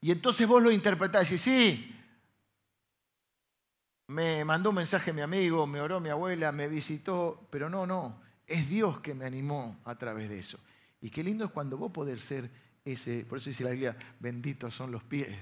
Y 0.00 0.10
entonces 0.10 0.46
vos 0.46 0.62
lo 0.62 0.70
interpretás 0.70 1.22
y 1.30 1.34
decís, 1.34 1.42
sí, 1.42 2.03
me 4.06 4.44
mandó 4.44 4.70
un 4.70 4.76
mensaje 4.76 5.12
mi 5.12 5.22
amigo, 5.22 5.66
me 5.66 5.80
oró 5.80 6.00
mi 6.00 6.10
abuela, 6.10 6.52
me 6.52 6.68
visitó, 6.68 7.46
pero 7.50 7.70
no, 7.70 7.86
no, 7.86 8.20
es 8.46 8.68
Dios 8.68 9.00
que 9.00 9.14
me 9.14 9.24
animó 9.24 9.80
a 9.84 9.94
través 9.96 10.28
de 10.28 10.38
eso. 10.38 10.58
Y 11.00 11.10
qué 11.10 11.22
lindo 11.22 11.44
es 11.44 11.50
cuando 11.50 11.76
vos 11.76 11.90
podés 11.92 12.22
ser 12.22 12.50
ese, 12.84 13.24
por 13.24 13.38
eso 13.38 13.50
dice 13.50 13.64
la 13.64 13.70
Biblia, 13.70 13.96
benditos 14.20 14.74
son 14.74 14.90
los 14.90 15.02
pies 15.02 15.34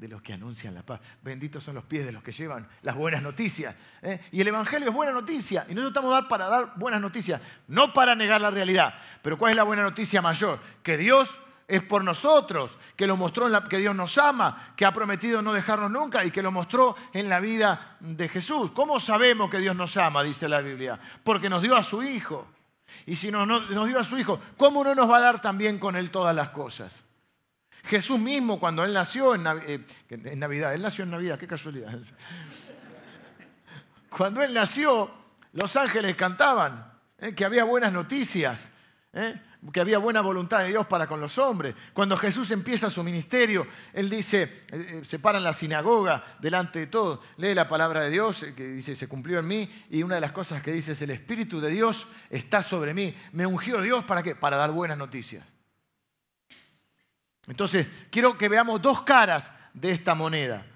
de 0.00 0.08
los 0.08 0.22
que 0.22 0.32
anuncian 0.32 0.74
la 0.74 0.82
paz. 0.82 1.00
Benditos 1.22 1.62
son 1.62 1.74
los 1.74 1.84
pies 1.84 2.06
de 2.06 2.12
los 2.12 2.22
que 2.22 2.32
llevan 2.32 2.66
las 2.82 2.96
buenas 2.96 3.22
noticias. 3.22 3.74
¿eh? 4.00 4.18
Y 4.32 4.40
el 4.40 4.48
Evangelio 4.48 4.88
es 4.88 4.94
buena 4.94 5.12
noticia. 5.12 5.66
Y 5.68 5.74
nosotros 5.74 6.04
estamos 6.04 6.28
para 6.28 6.46
dar 6.46 6.72
buenas 6.76 7.02
noticias, 7.02 7.40
no 7.68 7.92
para 7.92 8.14
negar 8.14 8.40
la 8.40 8.50
realidad. 8.50 8.94
Pero 9.20 9.36
¿cuál 9.36 9.50
es 9.50 9.56
la 9.56 9.62
buena 9.62 9.82
noticia 9.82 10.22
mayor? 10.22 10.58
Que 10.82 10.96
Dios 10.96 11.38
es 11.70 11.82
por 11.84 12.02
nosotros, 12.02 12.76
que 12.96 13.06
lo 13.06 13.16
mostró 13.16 13.46
en 13.46 13.52
la, 13.52 13.64
que 13.64 13.78
Dios 13.78 13.94
nos 13.94 14.18
ama, 14.18 14.72
que 14.76 14.84
ha 14.84 14.92
prometido 14.92 15.40
no 15.40 15.52
dejarnos 15.52 15.90
nunca 15.90 16.24
y 16.24 16.30
que 16.30 16.42
lo 16.42 16.50
mostró 16.50 16.96
en 17.12 17.28
la 17.28 17.38
vida 17.38 17.96
de 18.00 18.28
Jesús. 18.28 18.72
¿Cómo 18.72 18.98
sabemos 18.98 19.48
que 19.48 19.58
Dios 19.58 19.76
nos 19.76 19.96
ama? 19.96 20.24
Dice 20.24 20.48
la 20.48 20.60
Biblia. 20.60 20.98
Porque 21.22 21.48
nos 21.48 21.62
dio 21.62 21.76
a 21.76 21.82
su 21.82 22.02
Hijo. 22.02 22.48
Y 23.06 23.14
si 23.14 23.30
nos, 23.30 23.46
nos 23.46 23.86
dio 23.86 24.00
a 24.00 24.04
su 24.04 24.18
Hijo, 24.18 24.40
¿cómo 24.56 24.82
no 24.82 24.94
nos 24.94 25.08
va 25.08 25.18
a 25.18 25.20
dar 25.20 25.40
también 25.40 25.78
con 25.78 25.94
Él 25.94 26.10
todas 26.10 26.34
las 26.34 26.48
cosas? 26.48 27.04
Jesús 27.84 28.18
mismo, 28.18 28.58
cuando 28.58 28.84
Él 28.84 28.92
nació 28.92 29.34
eh, 29.36 29.86
en, 30.08 30.38
Navidad, 30.38 30.74
Él 30.74 30.82
nació 30.82 31.04
en 31.04 31.10
Navidad, 31.10 31.38
qué 31.38 31.46
casualidad. 31.46 31.96
Cuando 34.10 34.42
Él 34.42 34.52
nació, 34.52 35.08
los 35.52 35.76
ángeles 35.76 36.16
cantaban 36.16 36.92
eh, 37.18 37.32
que 37.32 37.44
había 37.44 37.62
buenas 37.62 37.92
noticias, 37.92 38.68
eh, 39.12 39.40
que 39.72 39.80
había 39.80 39.98
buena 39.98 40.22
voluntad 40.22 40.60
de 40.60 40.68
Dios 40.68 40.86
para 40.86 41.06
con 41.06 41.20
los 41.20 41.36
hombres. 41.36 41.74
Cuando 41.92 42.16
Jesús 42.16 42.50
empieza 42.50 42.88
su 42.88 43.02
ministerio, 43.02 43.66
Él 43.92 44.08
dice, 44.08 44.64
se 45.02 45.18
para 45.18 45.38
en 45.38 45.44
la 45.44 45.52
sinagoga 45.52 46.24
delante 46.40 46.78
de 46.78 46.86
todos, 46.86 47.20
lee 47.36 47.54
la 47.54 47.68
palabra 47.68 48.02
de 48.02 48.10
Dios, 48.10 48.46
que 48.56 48.68
dice, 48.68 48.96
se 48.96 49.06
cumplió 49.06 49.38
en 49.38 49.46
mí, 49.46 49.70
y 49.90 50.02
una 50.02 50.14
de 50.14 50.22
las 50.22 50.32
cosas 50.32 50.62
que 50.62 50.72
dice 50.72 50.92
es, 50.92 51.02
el 51.02 51.10
Espíritu 51.10 51.60
de 51.60 51.68
Dios 51.70 52.06
está 52.30 52.62
sobre 52.62 52.94
mí. 52.94 53.14
Me 53.32 53.44
ungió 53.44 53.82
Dios 53.82 54.04
para 54.04 54.22
qué? 54.22 54.34
Para 54.34 54.56
dar 54.56 54.72
buenas 54.72 54.96
noticias. 54.96 55.44
Entonces, 57.46 57.86
quiero 58.10 58.38
que 58.38 58.48
veamos 58.48 58.80
dos 58.80 59.02
caras 59.02 59.52
de 59.74 59.90
esta 59.90 60.14
moneda. 60.14 60.66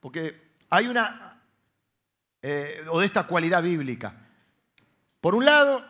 Porque 0.00 0.52
hay 0.70 0.86
una, 0.86 1.42
eh, 2.42 2.84
o 2.88 3.00
de 3.00 3.06
esta 3.06 3.26
cualidad 3.26 3.62
bíblica. 3.62 4.14
Por 5.20 5.34
un 5.34 5.44
lado, 5.44 5.84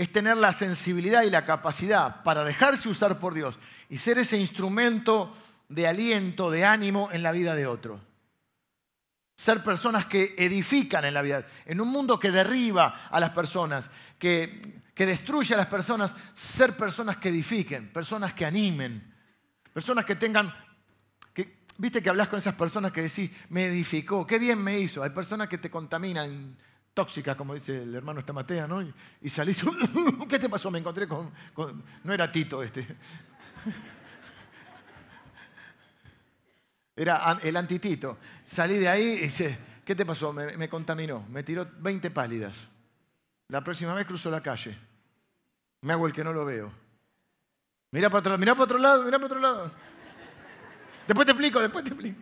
es 0.00 0.12
tener 0.12 0.36
la 0.36 0.52
sensibilidad 0.52 1.22
y 1.22 1.30
la 1.30 1.44
capacidad 1.44 2.22
para 2.22 2.44
dejarse 2.44 2.88
usar 2.88 3.18
por 3.18 3.34
Dios 3.34 3.58
y 3.88 3.98
ser 3.98 4.18
ese 4.18 4.38
instrumento 4.38 5.36
de 5.68 5.86
aliento, 5.86 6.50
de 6.50 6.64
ánimo 6.64 7.10
en 7.12 7.22
la 7.22 7.32
vida 7.32 7.54
de 7.54 7.66
otro. 7.66 8.00
Ser 9.36 9.62
personas 9.62 10.04
que 10.06 10.34
edifican 10.38 11.04
en 11.04 11.14
la 11.14 11.22
vida. 11.22 11.46
En 11.66 11.80
un 11.80 11.88
mundo 11.88 12.18
que 12.18 12.30
derriba 12.30 13.08
a 13.10 13.20
las 13.20 13.30
personas, 13.30 13.90
que 14.18 14.80
que 15.00 15.06
destruye 15.06 15.54
a 15.54 15.56
las 15.56 15.68
personas, 15.68 16.14
ser 16.34 16.76
personas 16.76 17.16
que 17.16 17.30
edifiquen, 17.30 17.90
personas 17.90 18.34
que 18.34 18.44
animen, 18.44 19.02
personas 19.72 20.04
que 20.04 20.14
tengan, 20.14 20.54
viste 21.78 22.02
que 22.02 22.10
hablas 22.10 22.28
con 22.28 22.38
esas 22.38 22.54
personas 22.54 22.92
que 22.92 23.00
decís, 23.00 23.30
me 23.48 23.64
edificó, 23.64 24.26
qué 24.26 24.38
bien 24.38 24.62
me 24.62 24.78
hizo. 24.78 25.02
Hay 25.02 25.08
personas 25.08 25.48
que 25.48 25.56
te 25.56 25.70
contaminan, 25.70 26.54
tóxicas, 27.00 27.34
como 27.34 27.54
dice 27.54 27.82
el 27.82 27.94
hermano 27.94 28.20
Estamatea, 28.20 28.66
¿no? 28.66 28.82
Y, 28.82 29.30
salís, 29.30 29.64
¿qué 30.28 30.38
te 30.38 30.50
pasó? 30.50 30.70
Me 30.70 30.80
encontré 30.80 31.08
con, 31.08 31.32
no 32.04 32.12
era 32.12 32.30
Tito 32.30 32.62
este. 32.62 32.86
Era 36.94 37.38
el 37.42 37.56
antitito. 37.56 38.18
Salí 38.44 38.76
de 38.76 38.86
ahí 38.86 39.02
y 39.02 39.18
dice, 39.20 39.58
¿qué 39.86 39.94
te 39.94 40.04
pasó? 40.04 40.34
Me, 40.34 40.54
me 40.58 40.68
contaminó, 40.68 41.24
me 41.30 41.42
tiró 41.42 41.66
20 41.78 42.10
pálidas. 42.10 42.68
La 43.48 43.64
próxima 43.64 43.94
vez 43.94 44.06
cruzo 44.06 44.30
la 44.30 44.42
calle. 44.42 44.76
Me 45.80 45.94
hago 45.94 46.06
el 46.06 46.12
que 46.12 46.22
no 46.22 46.34
lo 46.34 46.44
veo. 46.44 46.70
Mira 47.92 48.10
para 48.10 48.18
otro, 48.18 48.36
mira 48.36 48.52
para 48.52 48.64
otro 48.64 48.78
lado, 48.78 49.04
mira 49.04 49.18
para 49.18 49.26
otro 49.26 49.40
lado. 49.40 49.72
Después 51.06 51.24
te 51.24 51.32
explico, 51.32 51.60
después 51.60 51.82
te 51.84 51.90
explico. 51.92 52.20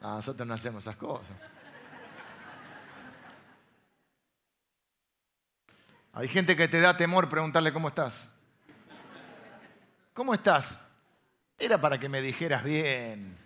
nosotros 0.00 0.46
no 0.46 0.54
hacemos 0.54 0.84
esas 0.84 0.94
cosas. 0.94 1.49
Hay 6.12 6.28
gente 6.28 6.56
que 6.56 6.68
te 6.68 6.80
da 6.80 6.96
temor 6.96 7.28
preguntarle 7.28 7.72
cómo 7.72 7.88
estás. 7.88 8.28
¿Cómo 10.12 10.34
estás? 10.34 10.80
Era 11.58 11.80
para 11.80 11.98
que 11.98 12.08
me 12.08 12.20
dijeras 12.20 12.64
bien. 12.64 13.38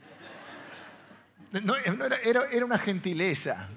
No, 1.62 1.76
era, 1.76 2.16
era 2.16 2.64
una 2.64 2.78
gentileza. 2.78 3.68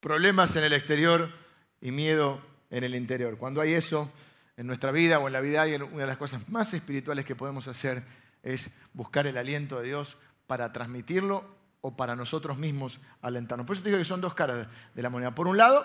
Problemas 0.00 0.54
en 0.54 0.64
el 0.64 0.72
exterior 0.72 1.32
y 1.80 1.90
miedo 1.90 2.40
en 2.70 2.84
el 2.84 2.94
interior. 2.94 3.38
Cuando 3.38 3.60
hay 3.60 3.72
eso 3.72 4.12
en 4.56 4.66
nuestra 4.66 4.92
vida 4.92 5.18
o 5.18 5.26
en 5.26 5.32
la 5.32 5.40
vida, 5.40 5.64
una 5.64 6.02
de 6.02 6.06
las 6.06 6.16
cosas 6.16 6.48
más 6.48 6.72
espirituales 6.74 7.24
que 7.24 7.34
podemos 7.34 7.66
hacer 7.66 8.04
es 8.42 8.70
buscar 8.92 9.26
el 9.26 9.36
aliento 9.36 9.80
de 9.80 9.86
Dios 9.86 10.16
para 10.46 10.72
transmitirlo 10.72 11.57
o 11.80 11.96
para 11.96 12.16
nosotros 12.16 12.58
mismos 12.58 13.00
alentarnos. 13.22 13.66
Por 13.66 13.76
eso 13.76 13.82
te 13.82 13.90
digo 13.90 13.98
que 13.98 14.04
son 14.04 14.20
dos 14.20 14.34
caras 14.34 14.66
de 14.94 15.02
la 15.02 15.10
moneda. 15.10 15.34
Por 15.34 15.48
un 15.48 15.56
lado, 15.56 15.84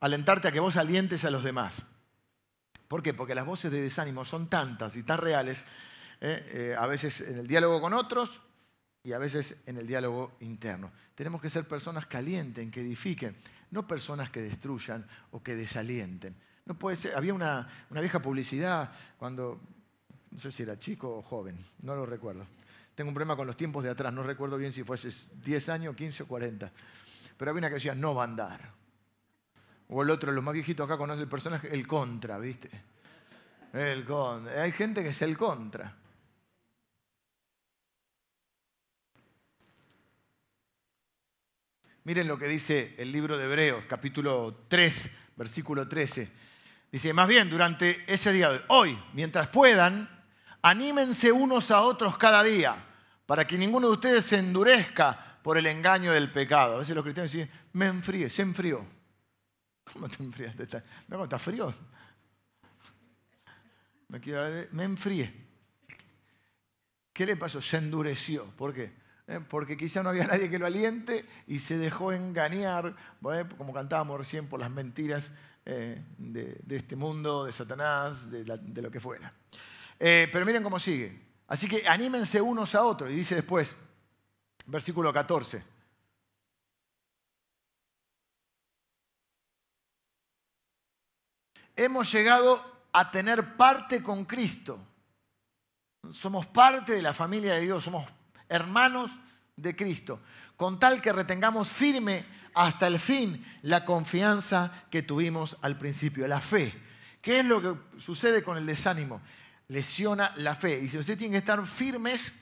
alentarte 0.00 0.48
a 0.48 0.52
que 0.52 0.60
vos 0.60 0.76
alientes 0.76 1.24
a 1.24 1.30
los 1.30 1.44
demás. 1.44 1.82
¿Por 2.88 3.02
qué? 3.02 3.14
Porque 3.14 3.34
las 3.34 3.46
voces 3.46 3.70
de 3.70 3.80
desánimo 3.80 4.24
son 4.24 4.48
tantas 4.48 4.96
y 4.96 5.04
tan 5.04 5.18
reales, 5.18 5.64
¿eh? 6.20 6.44
Eh, 6.52 6.76
a 6.76 6.86
veces 6.86 7.20
en 7.20 7.38
el 7.38 7.46
diálogo 7.46 7.80
con 7.80 7.94
otros 7.94 8.42
y 9.04 9.12
a 9.12 9.18
veces 9.18 9.56
en 9.66 9.78
el 9.78 9.86
diálogo 9.86 10.36
interno. 10.40 10.90
Tenemos 11.14 11.40
que 11.40 11.50
ser 11.50 11.68
personas 11.68 12.06
que 12.06 12.16
alienten, 12.16 12.70
que 12.70 12.80
edifiquen, 12.80 13.36
no 13.70 13.86
personas 13.86 14.30
que 14.30 14.42
destruyan 14.42 15.06
o 15.30 15.42
que 15.42 15.54
desalienten. 15.54 16.34
No 16.66 16.74
puede 16.74 16.96
ser. 16.96 17.14
Había 17.14 17.34
una, 17.34 17.68
una 17.90 18.00
vieja 18.00 18.20
publicidad 18.20 18.90
cuando, 19.18 19.60
no 20.30 20.40
sé 20.40 20.50
si 20.50 20.62
era 20.62 20.78
chico 20.78 21.18
o 21.18 21.22
joven, 21.22 21.64
no 21.82 21.94
lo 21.94 22.04
recuerdo. 22.06 22.46
Tengo 23.00 23.08
un 23.08 23.14
problema 23.14 23.34
con 23.34 23.46
los 23.46 23.56
tiempos 23.56 23.82
de 23.82 23.88
atrás, 23.88 24.12
no 24.12 24.22
recuerdo 24.22 24.58
bien 24.58 24.74
si 24.74 24.84
fuese 24.84 25.08
10 25.42 25.68
años, 25.70 25.96
15 25.96 26.24
o 26.24 26.26
40. 26.26 26.70
Pero 27.34 27.50
había 27.50 27.60
una 27.60 27.68
que 27.68 27.76
decía, 27.76 27.94
no 27.94 28.14
va 28.14 28.24
a 28.24 28.26
andar. 28.26 28.74
O 29.88 30.02
el 30.02 30.10
otro, 30.10 30.30
los 30.32 30.44
más 30.44 30.52
viejitos 30.52 30.84
acá 30.84 30.98
conocen 30.98 31.22
el 31.22 31.28
personaje, 31.30 31.72
el 31.72 31.86
contra, 31.86 32.38
¿viste? 32.38 32.68
El 33.72 34.04
contra. 34.04 34.60
Hay 34.60 34.72
gente 34.72 35.02
que 35.02 35.08
es 35.08 35.22
el 35.22 35.34
contra. 35.38 35.96
Miren 42.04 42.28
lo 42.28 42.36
que 42.36 42.48
dice 42.48 42.96
el 42.98 43.10
libro 43.10 43.38
de 43.38 43.46
Hebreos, 43.46 43.84
capítulo 43.88 44.66
3, 44.68 45.10
versículo 45.36 45.88
13. 45.88 46.30
Dice, 46.92 47.14
más 47.14 47.26
bien, 47.26 47.48
durante 47.48 48.04
ese 48.12 48.30
día, 48.30 48.62
hoy, 48.68 49.02
mientras 49.14 49.48
puedan, 49.48 50.06
anímense 50.60 51.32
unos 51.32 51.70
a 51.70 51.80
otros 51.80 52.18
cada 52.18 52.42
día, 52.42 52.88
para 53.30 53.46
que 53.46 53.56
ninguno 53.56 53.86
de 53.86 53.92
ustedes 53.92 54.24
se 54.24 54.38
endurezca 54.38 55.38
por 55.40 55.56
el 55.56 55.64
engaño 55.66 56.12
del 56.12 56.32
pecado. 56.32 56.74
A 56.74 56.78
veces 56.80 56.96
los 56.96 57.04
cristianos 57.04 57.30
dicen, 57.30 57.48
me 57.74 57.86
enfríe, 57.86 58.28
se 58.28 58.42
enfrió. 58.42 58.84
¿Cómo 59.84 60.08
te 60.08 60.20
enfriaste? 60.24 60.82
¿No 61.06 61.22
está 61.22 61.38
frío? 61.38 61.72
Me, 64.08 64.18
me 64.72 64.82
enfrié. 64.82 65.32
¿Qué 67.12 67.24
le 67.24 67.36
pasó? 67.36 67.60
Se 67.60 67.76
endureció. 67.76 68.46
¿Por 68.46 68.74
qué? 68.74 68.94
Eh, 69.28 69.38
porque 69.48 69.76
quizá 69.76 70.02
no 70.02 70.08
había 70.08 70.26
nadie 70.26 70.50
que 70.50 70.58
lo 70.58 70.66
aliente 70.66 71.24
y 71.46 71.60
se 71.60 71.78
dejó 71.78 72.12
engañar, 72.12 72.96
como 73.56 73.72
cantábamos 73.72 74.18
recién, 74.18 74.48
por 74.48 74.58
las 74.58 74.72
mentiras 74.72 75.30
eh, 75.66 76.02
de, 76.18 76.60
este 76.68 76.96
mundo, 76.96 77.44
de 77.44 77.52
Satanás, 77.52 78.28
de, 78.28 78.82
lo 78.82 78.90
que 78.90 78.98
fuera. 78.98 79.32
Eh, 80.00 80.28
pero 80.32 80.44
miren 80.44 80.64
cómo 80.64 80.80
sigue. 80.80 81.29
Así 81.50 81.68
que 81.68 81.86
anímense 81.86 82.40
unos 82.40 82.74
a 82.74 82.82
otros. 82.82 83.10
Y 83.10 83.16
dice 83.16 83.34
después, 83.34 83.76
versículo 84.66 85.12
14. 85.12 85.62
hemos 91.84 92.12
llegado 92.12 92.62
a 92.92 93.10
tener 93.10 93.56
parte 93.56 94.02
con 94.02 94.26
Cristo. 94.26 94.78
Somos 96.12 96.46
parte 96.46 96.92
de 96.92 97.02
la 97.02 97.14
familia 97.14 97.54
de 97.54 97.62
Dios, 97.62 97.84
somos 97.84 98.06
hermanos 98.48 99.10
de 99.56 99.74
Cristo, 99.74 100.20
con 100.56 100.78
tal 100.78 101.00
que 101.00 101.12
retengamos 101.12 101.68
firme 101.68 102.24
hasta 102.54 102.86
el 102.86 102.98
fin 102.98 103.44
la 103.62 103.84
confianza 103.84 104.72
que 104.90 105.02
tuvimos 105.02 105.56
al 105.62 105.78
principio, 105.78 106.26
la 106.26 106.40
fe. 106.40 106.74
¿Qué 107.22 107.40
es 107.40 107.46
lo 107.46 107.62
que 107.62 108.00
sucede 108.00 108.42
con 108.42 108.58
el 108.58 108.66
desánimo? 108.66 109.22
Lesiona 109.70 110.32
la 110.36 110.54
fe. 110.54 110.80
Y 110.80 110.88
si 110.88 110.98
usted 110.98 111.16
tiene 111.16 111.32
que 111.32 111.38
estar 111.38 111.64
firmes, 111.64 112.32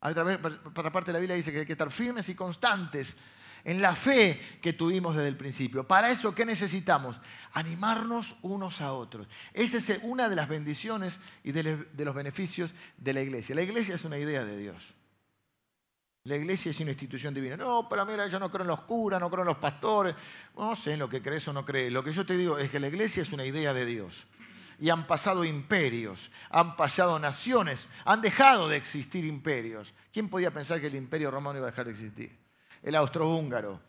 a 0.00 0.14
través, 0.14 0.38
para 0.38 0.92
parte 0.92 1.08
de 1.08 1.14
la 1.14 1.18
Biblia 1.18 1.36
dice 1.36 1.50
que 1.50 1.60
hay 1.60 1.66
que 1.66 1.72
estar 1.72 1.90
firmes 1.90 2.28
y 2.28 2.34
constantes 2.34 3.16
en 3.64 3.80
la 3.80 3.96
fe 3.96 4.58
que 4.62 4.72
tuvimos 4.72 5.16
desde 5.16 5.28
el 5.28 5.36
principio. 5.36 5.86
Para 5.88 6.10
eso, 6.10 6.34
¿qué 6.34 6.44
necesitamos? 6.44 7.20
Animarnos 7.54 8.36
unos 8.42 8.80
a 8.80 8.92
otros. 8.92 9.26
Esa 9.52 9.78
es 9.78 10.00
una 10.02 10.28
de 10.28 10.36
las 10.36 10.48
bendiciones 10.48 11.18
y 11.42 11.52
de 11.52 12.04
los 12.04 12.14
beneficios 12.14 12.74
de 12.98 13.14
la 13.14 13.22
iglesia. 13.22 13.54
La 13.54 13.62
iglesia 13.62 13.94
es 13.96 14.04
una 14.04 14.18
idea 14.18 14.44
de 14.44 14.56
Dios. 14.56 14.94
La 16.24 16.36
iglesia 16.36 16.70
es 16.70 16.80
una 16.80 16.90
institución 16.90 17.34
divina. 17.34 17.56
No, 17.56 17.88
pero 17.88 18.06
mira, 18.06 18.26
yo 18.28 18.38
no 18.38 18.50
creo 18.50 18.62
en 18.62 18.68
los 18.68 18.80
curas, 18.82 19.20
no 19.20 19.28
creo 19.28 19.42
en 19.42 19.48
los 19.48 19.58
pastores. 19.58 20.14
No 20.56 20.76
sé 20.76 20.92
en 20.92 21.00
lo 21.00 21.08
que 21.08 21.20
crees 21.20 21.48
o 21.48 21.52
no 21.52 21.64
crees. 21.64 21.92
Lo 21.92 22.04
que 22.04 22.12
yo 22.12 22.24
te 22.24 22.36
digo 22.36 22.58
es 22.58 22.70
que 22.70 22.80
la 22.80 22.88
iglesia 22.88 23.22
es 23.22 23.32
una 23.32 23.44
idea 23.44 23.74
de 23.74 23.84
Dios. 23.84 24.26
Y 24.78 24.90
han 24.90 25.06
pasado 25.06 25.44
imperios, 25.44 26.30
han 26.50 26.76
pasado 26.76 27.18
naciones, 27.18 27.88
han 28.04 28.20
dejado 28.20 28.68
de 28.68 28.76
existir 28.76 29.24
imperios. 29.24 29.94
¿Quién 30.12 30.28
podía 30.28 30.50
pensar 30.50 30.80
que 30.80 30.88
el 30.88 30.96
imperio 30.96 31.30
romano 31.30 31.58
iba 31.58 31.68
a 31.68 31.70
dejar 31.70 31.86
de 31.86 31.92
existir? 31.92 32.44
el 32.84 32.94
austrohúngaro, 32.94 33.80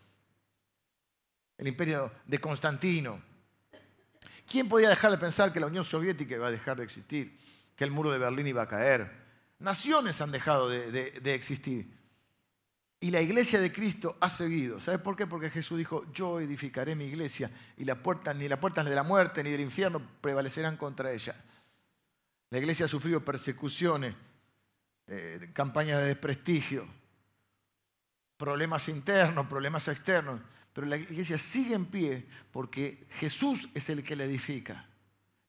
el 1.58 1.68
imperio 1.68 2.12
de 2.26 2.40
Constantino. 2.40 3.22
¿Quién 4.48 4.70
podía 4.70 4.90
dejar 4.90 5.12
de 5.12 5.18
pensar 5.18 5.52
que 5.52 5.60
la 5.60 5.66
Unión 5.68 5.84
Soviética 5.84 6.36
iba 6.36 6.48
a 6.48 6.52
dejar 6.52 6.78
de 6.78 6.86
existir, 6.86 7.38
que 7.76 7.84
el 7.84 7.92
muro 7.92 8.12
de 8.12 8.20
Berlín 8.20 8.48
iba 8.48 8.62
a 8.62 8.68
caer? 8.68 9.12
Naciones 9.60 10.22
han 10.22 10.32
dejado 10.32 10.70
de, 10.70 11.36
existir. 11.36 11.92
Y 13.06 13.12
la 13.12 13.22
iglesia 13.22 13.62
de 13.62 13.72
Cristo 13.72 14.18
ha 14.20 14.32
seguido. 14.32 14.80
¿Sabes 14.80 15.00
por 15.00 15.16
qué? 15.16 15.28
Porque 15.28 15.52
Jesús 15.52 15.78
dijo, 15.78 16.12
yo 16.12 16.40
edificaré 16.40 16.96
mi 16.96 17.04
iglesia 17.04 17.52
y 17.78 17.86
la 17.86 18.02
puerta, 18.02 18.34
ni 18.34 18.48
las 18.48 18.58
puertas 18.58 18.84
de 18.84 18.96
la 18.96 19.04
muerte 19.04 19.44
ni 19.44 19.52
del 19.52 19.62
infierno 19.62 20.02
prevalecerán 20.22 20.76
contra 20.76 21.12
ella. 21.12 21.36
La 22.50 22.58
iglesia 22.58 22.88
ha 22.88 22.90
sufrido 22.90 23.24
persecuciones, 23.24 24.16
eh, 25.06 25.52
campañas 25.54 26.00
de 26.00 26.08
desprestigio, 26.08 26.88
problemas 28.38 28.90
internos, 28.90 29.46
problemas 29.46 29.88
externos, 29.88 30.42
pero 30.74 30.88
la 30.88 30.98
iglesia 30.98 31.38
sigue 31.38 31.76
en 31.76 31.86
pie 31.86 32.26
porque 32.52 33.06
Jesús 33.20 33.70
es 33.76 33.88
el 33.92 34.02
que 34.02 34.16
la 34.16 34.24
edifica. 34.24 34.84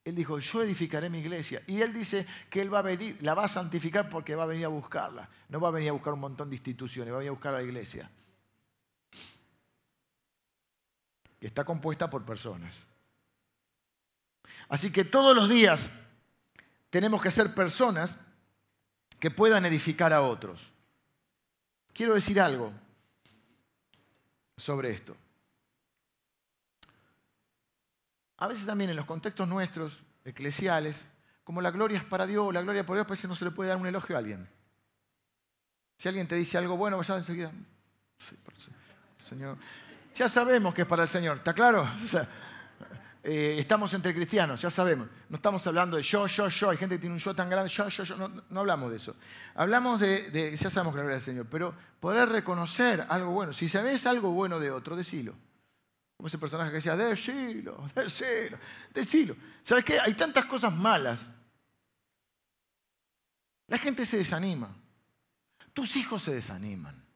Él 0.07 0.15
dijo, 0.15 0.39
yo 0.39 0.63
edificaré 0.63 1.11
mi 1.11 1.19
iglesia. 1.19 1.63
Y 1.67 1.83
él 1.83 1.93
dice 1.93 2.27
que 2.49 2.63
él 2.63 2.73
va 2.73 2.79
a 2.79 2.83
venir, 2.83 3.19
la 3.21 3.35
va 3.35 3.45
a 3.45 3.49
santificar 3.49 4.09
porque 4.09 4.35
va 4.35 4.45
a 4.45 4.47
venir 4.47 4.65
a 4.65 4.69
buscarla. 4.69 5.29
No 5.51 5.61
va 5.61 5.69
a 5.69 5.73
venir 5.73 5.91
a 5.91 5.93
buscar 5.93 6.15
un 6.15 6.21
montón 6.21 6.49
de 6.49 6.57
instituciones, 6.57 7.13
va 7.13 7.17
a 7.17 7.19
venir 7.19 7.31
a 7.31 7.33
buscar 7.33 7.53
a 7.53 7.59
la 7.59 7.65
iglesia. 7.65 8.11
Que 11.39 11.49
está 11.49 11.65
compuesta 11.65 12.09
por 12.09 12.25
personas. 12.25 12.75
Así 14.69 14.91
que 14.91 15.05
todos 15.05 15.37
los 15.37 15.49
días 15.49 15.91
tenemos 16.89 17.21
que 17.21 17.31
ser 17.31 17.55
personas 17.55 18.17
que 19.21 19.31
puedan 19.31 19.67
edificar 19.67 20.15
a 20.15 20.23
otros 20.23 20.73
quiero 21.97 22.15
decir 22.15 22.39
algo 22.39 22.73
sobre 24.57 24.91
esto. 24.91 25.17
A 28.39 28.47
veces 28.47 28.67
también 28.67 28.91
en 28.91 28.97
los 28.97 29.07
contextos 29.07 29.49
nuestros, 29.49 30.03
eclesiales, 30.25 31.07
como 31.45 31.61
la 31.61 31.71
gloria 31.71 31.99
es 31.99 32.05
para 32.05 32.27
Dios, 32.27 32.53
la 32.53 32.63
gloria 32.63 32.85
por 32.85 32.97
Dios, 32.97 33.07
pues 33.07 33.25
no 33.27 33.35
se 33.35 33.45
le 33.45 33.51
puede 33.51 33.69
dar 33.69 33.79
un 33.79 33.87
elogio 33.87 34.17
a 34.17 34.19
alguien. 34.19 34.49
Si 35.97 36.09
alguien 36.09 36.27
te 36.27 36.35
dice 36.35 36.59
algo 36.59 36.77
bueno, 36.77 36.99
vaya 36.99 37.17
enseguida. 37.17 37.53
Señor. 39.21 39.57
Ya 40.15 40.29
sabemos 40.29 40.75
que 40.75 40.83
es 40.83 40.89
para 40.89 41.05
el 41.05 41.09
Señor, 41.09 41.39
¿está 41.39 41.53
claro? 41.53 41.87
Eh, 43.29 43.59
estamos 43.59 43.93
entre 43.93 44.15
cristianos, 44.15 44.63
ya 44.63 44.71
sabemos. 44.71 45.09
No 45.29 45.35
estamos 45.35 45.67
hablando 45.67 45.97
de 45.97 46.03
yo, 46.05 46.29
yo, 46.29 46.47
yo. 46.47 46.71
Hay 46.71 46.77
gente 46.77 46.95
que 46.95 47.01
tiene 47.01 47.15
un 47.15 47.19
yo 47.19 47.35
tan 47.35 47.51
grande, 47.51 47.69
yo, 47.69 47.89
yo, 47.89 48.05
yo. 48.05 48.17
No, 48.17 48.61
hablamos 48.61 48.89
de 48.89 48.99
eso. 48.99 49.17
Hablamos 49.57 49.99
de, 49.99 50.57
ya 50.57 50.71
sabemos 50.71 50.95
que 50.95 50.99
la 50.99 51.03
gloria 51.03 51.17
del 51.17 51.25
Señor, 51.25 51.47
pero 51.51 51.75
poder 51.99 52.29
reconocer 52.29 53.05
algo 53.09 53.33
bueno. 53.33 53.53
Si 53.53 53.69
sabes 53.69 54.07
algo 54.07 54.31
bueno 54.31 54.61
de 54.61 54.71
otro, 54.71 54.95
decilo. 54.95 55.35
Como 56.17 56.29
ese 56.29 56.39
personaje 56.39 56.71
que 56.71 56.77
decía, 56.77 56.97
decilo, 56.97 57.89
decilo, 57.95 58.59
decilo. 58.93 59.37
¿Sabes 59.63 59.85
qué? 59.85 60.01
Hay 60.01 60.15
tantas 60.15 60.47
cosas 60.47 60.75
malas. 60.75 61.29
La 63.69 63.79
gente 63.79 64.07
se 64.07 64.17
desanima. 64.17 64.75
Tus 65.73 65.97
hijos 65.97 66.23
se 66.23 66.35
desaniman. 66.35 67.07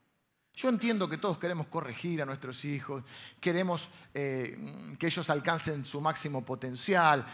Yo 0.61 0.69
entiendo 0.69 1.09
que 1.09 1.17
todos 1.17 1.39
queremos 1.39 1.69
corregir 1.69 2.21
a 2.21 2.27
nuestros 2.27 2.63
hijos, 2.67 3.03
queremos 3.41 3.89
eh, 4.13 4.59
que 4.99 5.07
ellos 5.07 5.31
alcancen 5.31 5.87
su 5.87 6.03
máximo 6.03 6.45
potencial, 6.45 7.25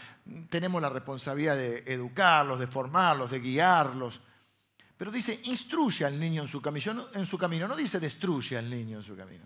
tenemos 0.49 0.81
la 0.81 0.87
responsabilidad 0.87 1.57
de 1.57 1.83
educarlos, 1.87 2.57
de 2.57 2.67
formarlos, 2.67 3.29
de 3.29 3.41
guiarlos. 3.41 4.21
Pero 4.95 5.11
dice, 5.11 5.41
instruye 5.43 6.05
al 6.05 6.17
niño 6.17 6.43
en 6.43 6.47
su 6.47 6.61
camino, 6.61 7.07
en 7.13 7.25
su 7.25 7.37
camino, 7.37 7.67
no 7.67 7.75
dice 7.75 7.99
destruye 7.99 8.57
al 8.57 8.69
niño 8.69 8.99
en 8.99 9.03
su 9.03 9.17
camino. 9.17 9.43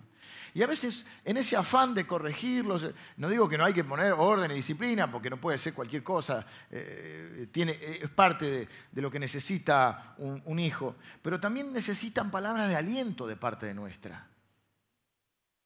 Y 0.54 0.62
a 0.64 0.68
veces 0.68 1.06
en 1.24 1.38
ese 1.38 1.56
afán 1.56 1.94
de 1.94 2.06
corregirlos, 2.06 2.86
no 3.18 3.30
digo 3.30 3.48
que 3.48 3.58
no 3.58 3.64
hay 3.64 3.74
que 3.74 3.84
poner 3.84 4.12
orden 4.12 4.52
y 4.52 4.56
disciplina, 4.56 5.10
porque 5.10 5.30
no 5.30 5.38
puede 5.38 5.58
ser 5.58 5.74
cualquier 5.74 6.04
cosa, 6.04 6.46
eh, 6.70 7.48
tiene, 7.52 7.78
es 7.80 8.10
parte 8.10 8.68
de, 8.92 9.02
lo 9.02 9.10
que 9.10 9.20
necesita 9.20 10.16
un, 10.18 10.60
hijo, 10.60 10.96
pero 11.22 11.40
también 11.40 11.72
necesitan 11.72 12.30
palabras 12.30 12.68
de 12.68 12.76
aliento 12.76 13.26
de 13.28 13.38
parte 13.38 13.66
de 13.66 13.74
nuestra. 13.74 14.28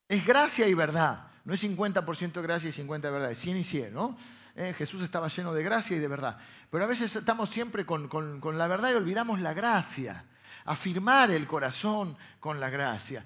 Es 0.07 0.25
gracia 0.25 0.67
y 0.67 0.73
verdad. 0.75 1.27
No 1.45 1.53
es 1.53 1.63
50% 1.63 2.41
gracia 2.41 2.69
y 2.69 2.71
50% 2.71 3.01
de 3.01 3.11
verdad, 3.11 3.31
es 3.31 3.39
100 3.39 3.57
y 3.57 3.63
100, 3.63 3.93
¿no? 3.93 4.17
Eh, 4.55 4.73
Jesús 4.77 5.01
estaba 5.01 5.27
lleno 5.27 5.53
de 5.53 5.63
gracia 5.63 5.97
y 5.97 5.99
de 5.99 6.07
verdad. 6.07 6.37
Pero 6.69 6.85
a 6.85 6.87
veces 6.87 7.15
estamos 7.15 7.49
siempre 7.49 7.85
con, 7.85 8.07
con 8.07 8.57
la 8.57 8.67
verdad 8.67 8.91
y 8.91 8.93
olvidamos 8.93 9.41
la 9.41 9.53
gracia. 9.53 10.25
Afirmar 10.65 11.29
el 11.31 11.45
corazón 11.45 12.17
con 12.39 12.59
la 12.59 12.69
gracia 12.69 13.25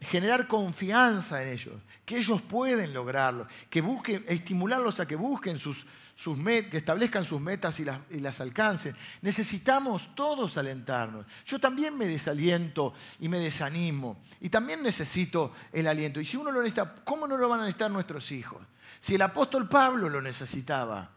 generar 0.00 0.46
confianza 0.46 1.42
en 1.42 1.48
ellos, 1.48 1.74
que 2.04 2.18
ellos 2.18 2.42
pueden 2.42 2.92
lograrlo, 2.92 3.48
que 3.70 3.80
busquen, 3.80 4.24
estimularlos 4.28 5.00
a 5.00 5.06
que 5.06 5.16
busquen 5.16 5.58
sus, 5.58 5.86
sus 6.14 6.36
metas, 6.36 6.70
que 6.70 6.76
establezcan 6.76 7.24
sus 7.24 7.40
metas 7.40 7.80
y 7.80 7.84
las, 7.84 8.00
y 8.10 8.20
las, 8.20 8.40
alcancen. 8.40 8.94
Necesitamos 9.22 10.14
todos 10.14 10.58
alentarnos. 10.58 11.24
Yo 11.46 11.58
también 11.58 11.96
me 11.96 12.06
desaliento 12.06 12.92
y 13.20 13.28
me 13.28 13.38
desanimo. 13.38 14.22
Y 14.40 14.50
también 14.50 14.82
necesito 14.82 15.52
el 15.72 15.86
aliento. 15.86 16.20
Y 16.20 16.24
si 16.26 16.36
uno 16.36 16.50
lo 16.50 16.60
necesita, 16.60 16.94
¿cómo 17.04 17.26
no 17.26 17.38
lo 17.38 17.48
van 17.48 17.60
a 17.60 17.64
necesitar 17.64 17.90
nuestros 17.90 18.30
hijos? 18.32 18.60
Si 19.00 19.14
el 19.14 19.22
apóstol 19.22 19.68
Pablo 19.68 20.10
lo 20.10 20.20
necesitaba, 20.20 21.10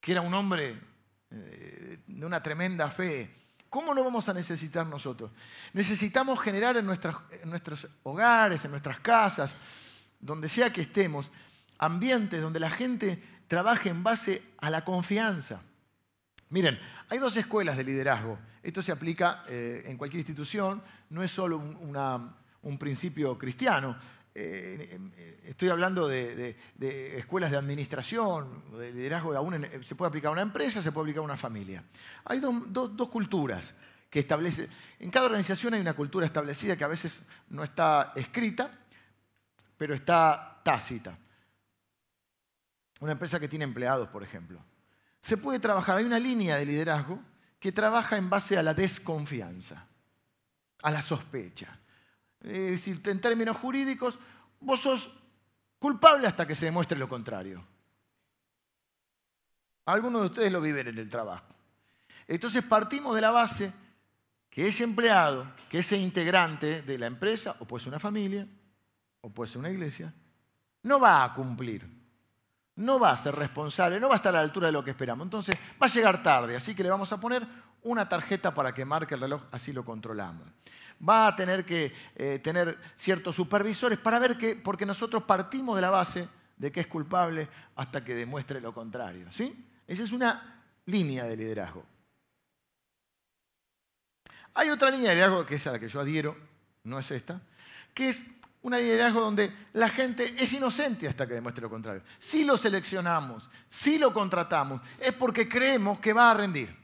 que 0.00 0.12
era 0.12 0.20
un 0.20 0.34
hombre 0.34 0.78
eh, 1.30 1.98
de 2.06 2.26
una 2.26 2.42
tremenda 2.42 2.90
fe, 2.90 3.45
¿Cómo 3.70 3.92
no 3.94 4.04
vamos 4.04 4.28
a 4.28 4.34
necesitar 4.34 4.86
nosotros? 4.86 5.30
Necesitamos 5.72 6.40
generar 6.40 6.76
en, 6.76 6.86
nuestros 6.86 7.88
hogares, 8.04 8.64
en 8.64 8.70
nuestras 8.70 9.00
casas, 9.00 9.54
donde 10.20 10.48
sea 10.48 10.72
que 10.72 10.82
estemos, 10.82 11.30
ambientes 11.78 12.40
donde 12.40 12.60
la 12.60 12.70
gente 12.70 13.22
trabaje 13.48 13.88
en 13.88 14.02
base 14.02 14.42
a 14.58 14.70
la 14.70 14.84
confianza. 14.84 15.60
Miren, 16.50 16.78
hay 17.08 17.18
dos 17.18 17.36
escuelas 17.36 17.76
de 17.76 17.84
liderazgo. 17.84 18.38
Esto 18.62 18.82
se 18.82 18.92
aplica 18.92 19.42
eh, 19.48 19.84
en 19.86 19.96
cualquier 19.96 20.20
institución, 20.20 20.82
no 21.10 21.22
es 21.22 21.30
solo 21.30 21.58
un 21.58 22.78
principio 22.78 23.36
cristiano. 23.36 23.96
Eh, 24.38 25.00
eh, 25.16 25.40
estoy 25.46 25.70
hablando 25.70 26.06
de, 26.06 26.54
escuelas 27.16 27.50
de 27.50 27.56
administración, 27.56 28.70
de 28.78 28.92
liderazgo, 28.92 29.34
aún 29.34 29.66
se 29.82 29.94
puede 29.94 30.10
aplicar 30.10 30.28
a 30.28 30.32
una 30.32 30.42
empresa, 30.42 30.82
se 30.82 30.92
puede 30.92 31.04
aplicar 31.04 31.20
a 31.20 31.24
una 31.24 31.38
familia. 31.38 31.82
Hay 32.26 32.40
dos, 32.40 33.08
culturas 33.08 33.72
que 34.10 34.18
establecen, 34.18 34.68
en 34.98 35.10
cada 35.10 35.24
organización 35.24 35.72
hay 35.72 35.80
una 35.80 35.94
cultura 35.94 36.26
establecida 36.26 36.76
que 36.76 36.84
a 36.84 36.88
veces 36.88 37.22
no 37.48 37.64
está 37.64 38.12
escrita, 38.14 38.70
pero 39.78 39.94
está 39.94 40.60
tácita. 40.62 41.16
Una 43.00 43.12
empresa 43.12 43.40
que 43.40 43.48
tiene 43.48 43.64
empleados, 43.64 44.08
por 44.08 44.22
ejemplo. 44.22 44.60
Se 45.22 45.38
puede 45.38 45.60
trabajar, 45.60 45.96
hay 45.96 46.04
una 46.04 46.18
línea 46.18 46.56
de 46.56 46.66
liderazgo 46.66 47.18
que 47.58 47.72
trabaja 47.72 48.18
en 48.18 48.28
base 48.28 48.58
a 48.58 48.62
la 48.62 48.74
desconfianza, 48.74 49.86
a 50.82 50.90
la 50.90 51.00
sospecha 51.00 51.78
es 52.46 52.70
decir, 52.70 53.00
en 53.04 53.20
términos 53.20 53.56
jurídicos, 53.56 54.18
vos 54.60 54.80
sos 54.80 55.10
culpable 55.78 56.26
hasta 56.26 56.46
que 56.46 56.54
se 56.54 56.66
demuestre 56.66 56.96
lo 56.96 57.08
contrario. 57.08 57.62
Algunos 59.86 60.22
de 60.22 60.26
ustedes 60.28 60.52
lo 60.52 60.60
viven 60.60 60.88
en 60.88 60.98
el 60.98 61.08
trabajo. 61.08 61.46
Entonces 62.26 62.62
partimos 62.62 63.14
de 63.14 63.20
la 63.20 63.30
base 63.30 63.72
que 64.48 64.66
ese 64.66 64.84
empleado, 64.84 65.52
que 65.68 65.78
ese 65.78 65.96
integrante 65.96 66.82
de 66.82 66.98
la 66.98 67.06
empresa, 67.06 67.56
o 67.58 67.64
puede 67.66 67.84
ser 67.84 67.92
una 67.92 68.00
familia, 68.00 68.46
o 69.20 69.30
puede 69.30 69.50
ser 69.50 69.58
una 69.58 69.70
iglesia, 69.70 70.12
no 70.84 71.00
va 71.00 71.24
a 71.24 71.34
cumplir, 71.34 71.86
no 72.76 72.98
va 72.98 73.10
a 73.10 73.16
ser 73.16 73.34
responsable, 73.34 74.00
no 74.00 74.08
va 74.08 74.14
a 74.14 74.16
estar 74.16 74.34
a 74.34 74.38
la 74.38 74.44
altura 74.44 74.68
de 74.68 74.72
lo 74.72 74.84
que 74.84 74.90
esperamos. 74.90 75.26
Entonces 75.26 75.56
va 75.80 75.86
a 75.86 75.90
llegar 75.90 76.22
tarde, 76.22 76.56
así 76.56 76.74
que 76.74 76.84
le 76.84 76.90
vamos 76.90 77.12
a 77.12 77.20
poner 77.20 77.46
una 77.82 78.08
tarjeta 78.08 78.54
para 78.54 78.72
que 78.72 78.84
marque 78.84 79.14
el 79.14 79.20
reloj, 79.20 79.42
así 79.50 79.72
lo 79.72 79.84
controlamos 79.84 80.46
va 81.06 81.28
a 81.28 81.36
tener 81.36 81.64
que 81.64 81.92
eh, 82.14 82.40
tener 82.42 82.78
ciertos 82.96 83.36
supervisores 83.36 83.98
para 83.98 84.18
ver 84.18 84.36
que, 84.36 84.56
porque 84.56 84.86
nosotros 84.86 85.22
partimos 85.24 85.76
de 85.76 85.82
la 85.82 85.90
base 85.90 86.28
de 86.56 86.72
que 86.72 86.80
es 86.80 86.86
culpable 86.86 87.48
hasta 87.76 88.04
que 88.04 88.14
demuestre 88.14 88.60
lo 88.60 88.72
contrario. 88.72 89.26
¿sí? 89.30 89.66
Esa 89.86 90.04
es 90.04 90.12
una 90.12 90.62
línea 90.86 91.24
de 91.24 91.36
liderazgo. 91.36 91.84
Hay 94.54 94.70
otra 94.70 94.90
línea 94.90 95.10
de 95.10 95.16
liderazgo 95.16 95.44
que 95.44 95.56
es 95.56 95.66
a 95.66 95.72
la 95.72 95.78
que 95.78 95.88
yo 95.88 96.00
adhiero, 96.00 96.36
no 96.84 96.98
es 96.98 97.10
esta, 97.10 97.40
que 97.92 98.08
es 98.08 98.24
una 98.62 98.78
liderazgo 98.78 99.20
donde 99.20 99.54
la 99.74 99.88
gente 99.88 100.34
es 100.36 100.52
inocente 100.52 101.06
hasta 101.06 101.26
que 101.26 101.34
demuestre 101.34 101.62
lo 101.62 101.70
contrario. 101.70 102.02
Si 102.18 102.42
lo 102.42 102.56
seleccionamos, 102.56 103.48
si 103.68 103.98
lo 103.98 104.12
contratamos, 104.12 104.80
es 104.98 105.12
porque 105.12 105.48
creemos 105.48 106.00
que 106.00 106.12
va 106.12 106.30
a 106.30 106.34
rendir. 106.34 106.74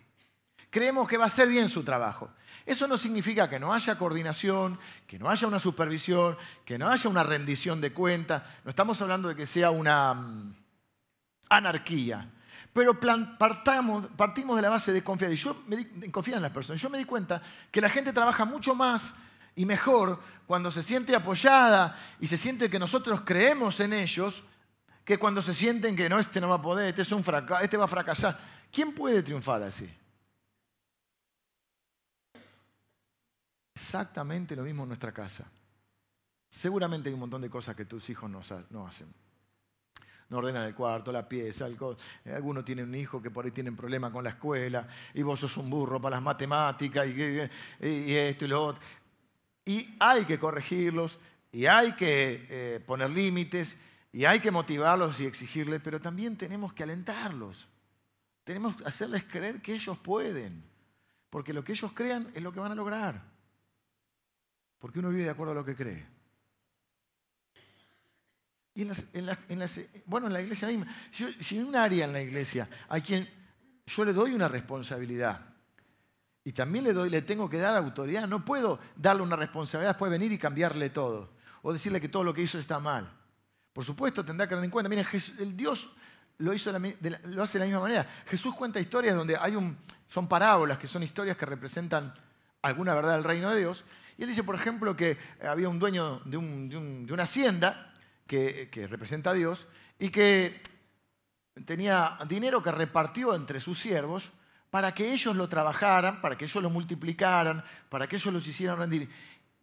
Creemos 0.70 1.08
que 1.08 1.16
va 1.16 1.24
a 1.24 1.26
hacer 1.26 1.48
bien 1.48 1.68
su 1.68 1.82
trabajo. 1.82 2.30
Eso 2.64 2.86
no 2.86 2.96
significa 2.96 3.50
que 3.50 3.58
no 3.58 3.72
haya 3.72 3.98
coordinación, 3.98 4.78
que 5.06 5.18
no 5.18 5.28
haya 5.28 5.46
una 5.46 5.58
supervisión, 5.58 6.36
que 6.64 6.78
no 6.78 6.88
haya 6.88 7.10
una 7.10 7.22
rendición 7.22 7.80
de 7.80 7.92
cuentas. 7.92 8.42
No 8.64 8.70
estamos 8.70 9.00
hablando 9.02 9.28
de 9.28 9.36
que 9.36 9.46
sea 9.46 9.70
una 9.70 10.14
mm, 10.14 10.54
anarquía. 11.48 12.30
Pero 12.72 12.98
partimos 12.98 14.56
de 14.56 14.62
la 14.62 14.70
base 14.70 14.92
de 14.92 15.02
confiar. 15.04 15.32
Y 15.32 15.36
yo 15.36 15.62
me 15.66 15.76
di, 15.76 15.88
en 15.92 16.42
las 16.42 16.50
personas. 16.50 16.80
Yo 16.80 16.88
me 16.88 16.98
di 16.98 17.04
cuenta 17.04 17.42
que 17.70 17.80
la 17.80 17.88
gente 17.88 18.12
trabaja 18.12 18.44
mucho 18.44 18.74
más 18.74 19.12
y 19.54 19.66
mejor 19.66 20.20
cuando 20.46 20.70
se 20.70 20.82
siente 20.82 21.14
apoyada 21.14 21.98
y 22.18 22.26
se 22.26 22.38
siente 22.38 22.70
que 22.70 22.78
nosotros 22.78 23.22
creemos 23.24 23.80
en 23.80 23.92
ellos 23.92 24.42
que 25.04 25.18
cuando 25.18 25.42
se 25.42 25.52
sienten 25.52 25.96
que 25.96 26.08
no, 26.08 26.18
este 26.18 26.40
no 26.40 26.48
va 26.48 26.54
a 26.56 26.62
poder, 26.62 26.88
este, 26.88 27.02
es 27.02 27.12
un 27.12 27.24
este 27.60 27.76
va 27.76 27.84
a 27.84 27.88
fracasar. 27.88 28.38
¿Quién 28.70 28.94
puede 28.94 29.22
triunfar 29.22 29.62
así? 29.62 29.92
Exactamente 33.74 34.54
lo 34.54 34.62
mismo 34.62 34.82
en 34.82 34.88
nuestra 34.88 35.12
casa. 35.12 35.50
Seguramente 36.48 37.08
hay 37.08 37.14
un 37.14 37.20
montón 37.20 37.40
de 37.40 37.48
cosas 37.48 37.74
que 37.74 37.86
tus 37.86 38.10
hijos 38.10 38.30
no, 38.30 38.38
hacen. 38.86 39.08
No 40.28 40.38
ordenan 40.38 40.66
el 40.66 40.74
cuarto, 40.74 41.10
la 41.10 41.26
pieza, 41.26 41.66
eh, 41.66 42.32
alguno 42.34 42.62
tiene 42.62 42.82
un 42.82 42.94
hijo 42.94 43.22
que 43.22 43.30
por 43.30 43.44
ahí 43.44 43.50
tiene 43.50 43.72
problema 43.72 44.12
con 44.12 44.24
la 44.24 44.30
escuela 44.30 44.86
y 45.14 45.22
vos 45.22 45.40
sos 45.40 45.56
un 45.56 45.70
burro 45.70 46.00
para 46.00 46.16
las 46.16 46.22
matemáticas 46.22 47.06
y, 47.06 47.40
esto 47.80 48.44
y 48.44 48.48
lo 48.48 48.66
otro. 48.66 48.82
Y 49.64 49.96
hay 49.98 50.26
que 50.26 50.38
corregirlos 50.38 51.18
y 51.50 51.64
hay 51.64 51.92
que 51.92 52.46
eh, 52.50 52.80
poner 52.86 53.10
límites 53.10 53.78
y 54.12 54.26
hay 54.26 54.40
que 54.40 54.50
motivarlos 54.50 55.18
y 55.20 55.26
exigirles, 55.26 55.80
pero 55.82 56.00
también 56.00 56.36
tenemos 56.36 56.74
que 56.74 56.82
alentarlos. 56.82 57.66
Tenemos 58.44 58.76
que 58.76 58.84
hacerles 58.84 59.24
creer 59.24 59.62
que 59.62 59.72
ellos 59.72 59.96
pueden, 59.98 60.62
porque 61.30 61.54
lo 61.54 61.64
que 61.64 61.72
ellos 61.72 61.92
crean 61.94 62.30
es 62.34 62.42
lo 62.42 62.52
que 62.52 62.60
van 62.60 62.72
a 62.72 62.74
lograr. 62.74 63.31
Porque 64.82 64.98
uno 64.98 65.10
vive 65.10 65.22
de 65.22 65.30
acuerdo 65.30 65.52
a 65.52 65.54
lo 65.54 65.64
que 65.64 65.76
cree. 65.76 66.04
Y 68.74 68.82
en, 68.82 68.90
bueno, 70.06 70.26
en 70.26 70.32
la 70.32 70.40
iglesia 70.40 70.66
misma, 70.66 70.88
si, 71.12 71.56
en 71.56 71.66
un 71.66 71.76
área 71.76 72.04
en 72.04 72.12
la 72.12 72.20
iglesia 72.20 72.68
hay 72.88 73.00
quien 73.00 73.28
yo 73.86 74.04
le 74.04 74.12
doy 74.12 74.34
una 74.34 74.48
responsabilidad 74.48 75.40
y 76.42 76.50
también 76.50 76.82
le 76.82 76.92
doy, 76.92 77.10
le 77.10 77.22
tengo 77.22 77.48
que 77.48 77.58
dar 77.58 77.76
autoridad, 77.76 78.26
no 78.26 78.44
puedo 78.44 78.80
darle 78.96 79.22
una 79.22 79.36
responsabilidad, 79.36 79.92
después 79.92 80.10
venir 80.10 80.32
y 80.32 80.38
cambiarle 80.38 80.90
todo 80.90 81.30
o 81.62 81.72
decirle 81.72 82.00
que 82.00 82.08
todo 82.08 82.24
lo 82.24 82.34
que 82.34 82.42
hizo 82.42 82.58
está 82.58 82.80
mal. 82.80 83.08
Por 83.72 83.84
supuesto, 83.84 84.24
tendrá 84.24 84.48
que 84.48 84.56
tener 84.56 84.64
en 84.64 84.70
cuenta, 84.72 84.88
miren, 84.88 85.06
el 85.38 85.56
Dios 85.56 85.90
lo, 86.38 86.52
hizo 86.52 86.72
lo 86.72 87.42
hace 87.44 87.58
de 87.58 87.58
la 87.60 87.66
misma 87.66 87.82
manera. 87.82 88.04
Jesús 88.26 88.52
cuenta 88.52 88.80
historias 88.80 89.14
donde 89.14 89.36
hay 89.36 89.54
un, 89.54 89.78
son 90.08 90.26
parábolas, 90.26 90.76
que 90.76 90.88
son 90.88 91.04
historias 91.04 91.36
que 91.36 91.46
representan 91.46 92.12
alguna 92.62 92.96
verdad 92.96 93.12
del 93.12 93.24
reino 93.24 93.48
de 93.50 93.60
Dios, 93.60 93.84
y 94.22 94.24
él 94.24 94.30
dice, 94.30 94.44
por 94.44 94.54
ejemplo, 94.54 94.94
que 94.94 95.18
había 95.42 95.68
un 95.68 95.80
dueño 95.80 96.20
de, 96.26 96.36
una 96.36 97.24
hacienda 97.24 97.92
que, 98.24 98.70
representa 98.88 99.30
a 99.30 99.34
Dios 99.34 99.66
y 99.98 100.10
que 100.10 100.60
tenía 101.66 102.16
dinero 102.28 102.62
que 102.62 102.70
repartió 102.70 103.34
entre 103.34 103.58
sus 103.58 103.80
siervos 103.80 104.30
para 104.70 104.94
que 104.94 105.12
ellos 105.12 105.34
lo 105.34 105.48
trabajaran, 105.48 106.20
para 106.20 106.38
que 106.38 106.44
ellos 106.44 106.62
lo 106.62 106.70
multiplicaran, 106.70 107.64
para 107.88 108.06
que 108.06 108.14
ellos 108.14 108.32
los 108.32 108.46
hicieran 108.46 108.78
rendir. 108.78 109.08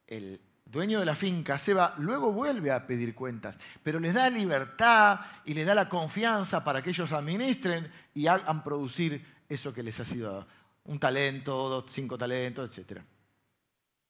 El 0.05 0.41
dueño 0.65 0.99
de 0.99 1.05
la 1.05 1.15
finca, 1.15 1.57
Seba, 1.57 1.95
luego 1.97 2.33
vuelve 2.33 2.69
a 2.69 2.85
pedir 2.85 3.15
cuentas, 3.15 3.57
pero 3.81 3.97
les 3.97 4.13
da 4.13 4.29
libertad 4.29 5.21
y 5.45 5.53
les 5.53 5.65
da 5.65 5.73
la 5.73 5.87
confianza 5.87 6.65
para 6.65 6.81
que 6.81 6.89
ellos 6.89 7.13
administren 7.13 7.89
y 8.13 8.27
hagan 8.27 8.61
producir 8.61 9.25
eso 9.47 9.73
que 9.73 9.83
les 9.83 9.97
ha 10.01 10.03
sido 10.03 10.29
dado. 10.29 10.47
Un 10.83 10.99
talento, 10.99 11.85
cinco 11.87 12.17
talentos, 12.17 12.69
etcétera. 12.69 13.05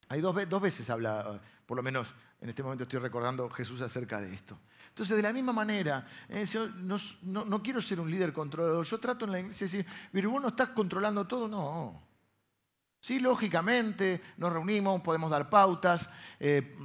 Hay 0.10 0.22
dos, 0.22 0.62
veces 0.62 0.89
habla, 0.89 1.39
por 1.66 1.78
lo 1.78 1.84
menos 1.84 2.14
en 2.41 2.49
este 2.49 2.64
momento 2.64 2.84
estoy 2.84 2.99
recordando 2.99 3.49
Jesús 3.49 3.80
acerca 3.82 4.20
de 4.20 4.34
esto. 4.34 4.60
Entonces, 4.89 5.16
de 5.16 5.24
la 5.24 5.32
misma 5.32 5.53
manera, 5.53 6.05
eh, 6.28 6.45
no, 7.24 7.64
quiero 7.64 7.82
ser 7.82 7.99
un 7.99 8.10
líder 8.10 8.34
controlador. 8.34 8.86
Yo 8.86 8.99
trato 8.99 9.26
en 9.26 9.32
la 9.32 9.39
iglesia 9.39 9.68
de 9.68 9.78
decir, 10.12 10.28
vos 10.28 10.41
no 10.41 10.49
estás 10.49 10.70
controlando 10.70 11.26
todo. 11.26 11.47
No. 11.47 12.03
Sí, 12.99 13.20
lógicamente, 13.20 14.22
nos 14.38 14.51
reunimos, 14.51 14.99
podemos 15.01 15.32
dar 15.32 15.49
pautas, 15.49 16.10
eh, 16.39 16.76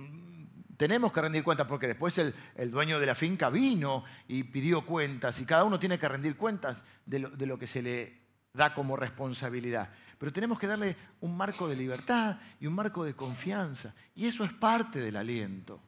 tenemos 0.77 1.13
que 1.13 1.21
rendir 1.21 1.43
cuentas 1.43 1.67
porque 1.67 1.87
después 1.87 2.19
el, 2.19 2.71
dueño 2.71 3.01
de 3.01 3.07
la 3.07 3.15
finca 3.15 3.49
vino 3.51 4.05
y 4.29 4.45
pidió 4.45 4.85
cuentas 4.85 5.41
y 5.41 5.47
cada 5.47 5.65
uno 5.65 5.79
tiene 5.79 5.99
que 5.99 6.09
rendir 6.09 6.37
cuentas 6.37 6.85
de 7.07 7.21
lo, 7.21 7.59
que 7.59 7.67
se 7.67 7.83
le 7.83 8.21
da 8.53 8.75
como 8.75 8.97
responsabilidad. 8.97 9.91
Pero 10.25 10.33
tenemos 10.33 10.59
que 10.59 10.67
darle 10.67 10.97
un 11.21 11.37
marco 11.37 11.69
de 11.69 11.77
libertad 11.77 12.39
y 12.59 12.67
un 12.67 12.75
marco 12.75 13.05
de 13.05 13.13
confianza. 13.13 13.95
Y 14.15 14.25
eso 14.25 14.43
es 14.43 14.55
parte 14.55 14.99
del 14.99 15.17
aliento. 15.17 15.79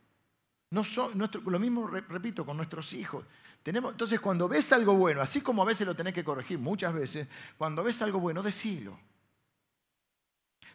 Lo 0.69 1.59
mismo, 1.59 1.87
repito, 1.87 2.45
con 2.45 2.59
nuestros 2.59 2.93
hijos. 2.93 3.25
Tenemos, 3.63 3.93
entonces, 3.93 4.21
cuando 4.21 4.47
ves 4.47 4.71
algo 4.75 4.93
bueno, 4.93 5.23
así 5.23 5.41
como 5.41 5.63
a 5.63 5.65
veces 5.65 5.87
lo 5.87 5.97
tenés 5.97 6.13
que 6.13 6.23
corregir, 6.23 6.59
muchas 6.59 6.93
veces, 6.93 7.27
cuando 7.57 7.83
ves 7.83 8.03
algo 8.03 8.21
bueno, 8.21 8.43
decilo. 8.43 9.01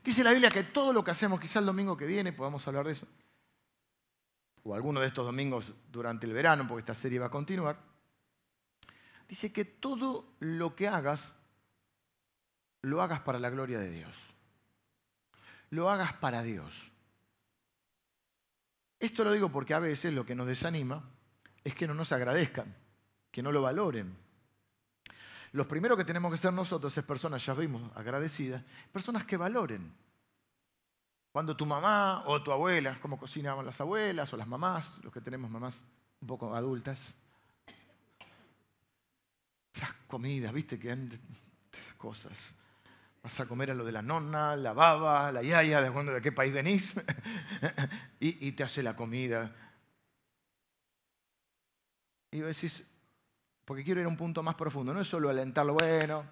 Dice 0.03 0.23
la 0.23 0.31
Biblia 0.31 0.49
que 0.49 0.63
todo 0.63 0.91
lo 0.91 1.03
que 1.03 1.11
hacemos, 1.11 1.39
quizá 1.39 1.59
el 1.59 1.67
domingo 1.67 1.95
que 1.95 2.07
viene 2.07 2.33
podamos 2.33 2.67
hablar 2.67 2.87
de 2.87 2.93
eso, 2.93 3.05
o 4.63 4.73
alguno 4.73 4.99
de 5.01 5.05
estos 5.05 5.23
domingos 5.23 5.71
durante 5.91 6.25
el 6.25 6.33
verano, 6.33 6.67
porque 6.67 6.79
esta 6.79 6.95
serie 6.95 7.19
va 7.19 7.27
a 7.27 7.29
continuar, 7.29 7.77
dice 9.29 9.53
que 9.53 9.65
todo 9.65 10.33
lo 10.39 10.75
que 10.75 10.87
hagas, 10.87 11.33
lo 12.81 13.01
hagas 13.01 13.21
para 13.21 13.39
la 13.39 13.49
gloria 13.49 13.79
de 13.79 13.91
Dios. 13.91 14.15
Lo 15.69 15.89
hagas 15.89 16.13
para 16.13 16.43
Dios. 16.43 16.91
Esto 18.99 19.23
lo 19.23 19.31
digo 19.31 19.51
porque 19.51 19.73
a 19.73 19.79
veces 19.79 20.13
lo 20.13 20.25
que 20.25 20.35
nos 20.35 20.47
desanima 20.47 21.03
es 21.63 21.73
que 21.73 21.87
no 21.87 21.93
nos 21.93 22.11
agradezcan, 22.11 22.73
que 23.31 23.41
no 23.41 23.51
lo 23.51 23.61
valoren. 23.61 24.15
Los 25.53 25.67
primeros 25.67 25.97
que 25.97 26.05
tenemos 26.05 26.31
que 26.31 26.37
ser 26.37 26.53
nosotros 26.53 26.95
es 26.97 27.03
personas, 27.03 27.45
ya 27.45 27.53
vimos, 27.53 27.81
agradecidas, 27.95 28.63
personas 28.91 29.25
que 29.25 29.37
valoren. 29.37 29.93
Cuando 31.31 31.55
tu 31.55 31.65
mamá 31.65 32.23
o 32.25 32.41
tu 32.43 32.51
abuela, 32.51 32.99
como 33.01 33.17
cocinaban 33.17 33.65
las 33.65 33.79
abuelas 33.79 34.31
o 34.33 34.37
las 34.37 34.47
mamás, 34.47 34.99
los 35.03 35.13
que 35.13 35.21
tenemos 35.21 35.49
mamás 35.49 35.81
un 36.21 36.27
poco 36.27 36.53
adultas, 36.53 37.13
esas 39.73 39.93
comidas, 40.07 40.53
viste, 40.53 40.77
que 40.77 40.91
han 40.91 41.09
esas 41.71 41.95
cosas. 41.95 42.53
Vas 43.23 43.39
a 43.39 43.45
comer 43.45 43.71
a 43.71 43.75
lo 43.75 43.85
de 43.85 43.91
la 43.91 44.01
nonna, 44.01 44.55
la 44.55 44.73
baba, 44.73 45.31
la 45.31 45.43
yaya, 45.43 45.81
de, 45.81 46.11
de 46.13 46.21
qué 46.21 46.31
país 46.31 46.51
venís, 46.51 46.95
y, 48.19 48.51
te 48.53 48.63
hace 48.63 48.81
la 48.81 48.95
comida. 48.95 49.53
Y 52.31 52.41
vos 52.41 52.47
decís, 52.47 52.87
porque 53.63 53.83
quiero 53.83 54.01
ir 54.01 54.07
a 54.07 54.09
un 54.09 54.17
punto 54.17 54.41
más 54.41 54.55
profundo, 54.55 54.93
no 54.93 55.01
es 55.01 55.07
solo 55.07 55.29
alentarlo, 55.29 55.75
bueno, 55.75 56.25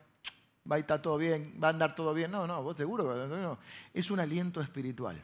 va 0.70 0.76
a 0.76 0.80
estar 0.80 1.02
todo 1.02 1.18
bien, 1.18 1.60
va 1.62 1.68
a 1.68 1.72
andar 1.72 1.96
todo 1.96 2.14
bien. 2.14 2.32
No, 2.32 2.48
no, 2.48 2.62
vos 2.64 2.78
seguro 2.78 3.28
no. 3.28 3.60
Es 3.94 4.10
un 4.12 4.20
aliento 4.20 4.62
espiritual. 4.62 5.22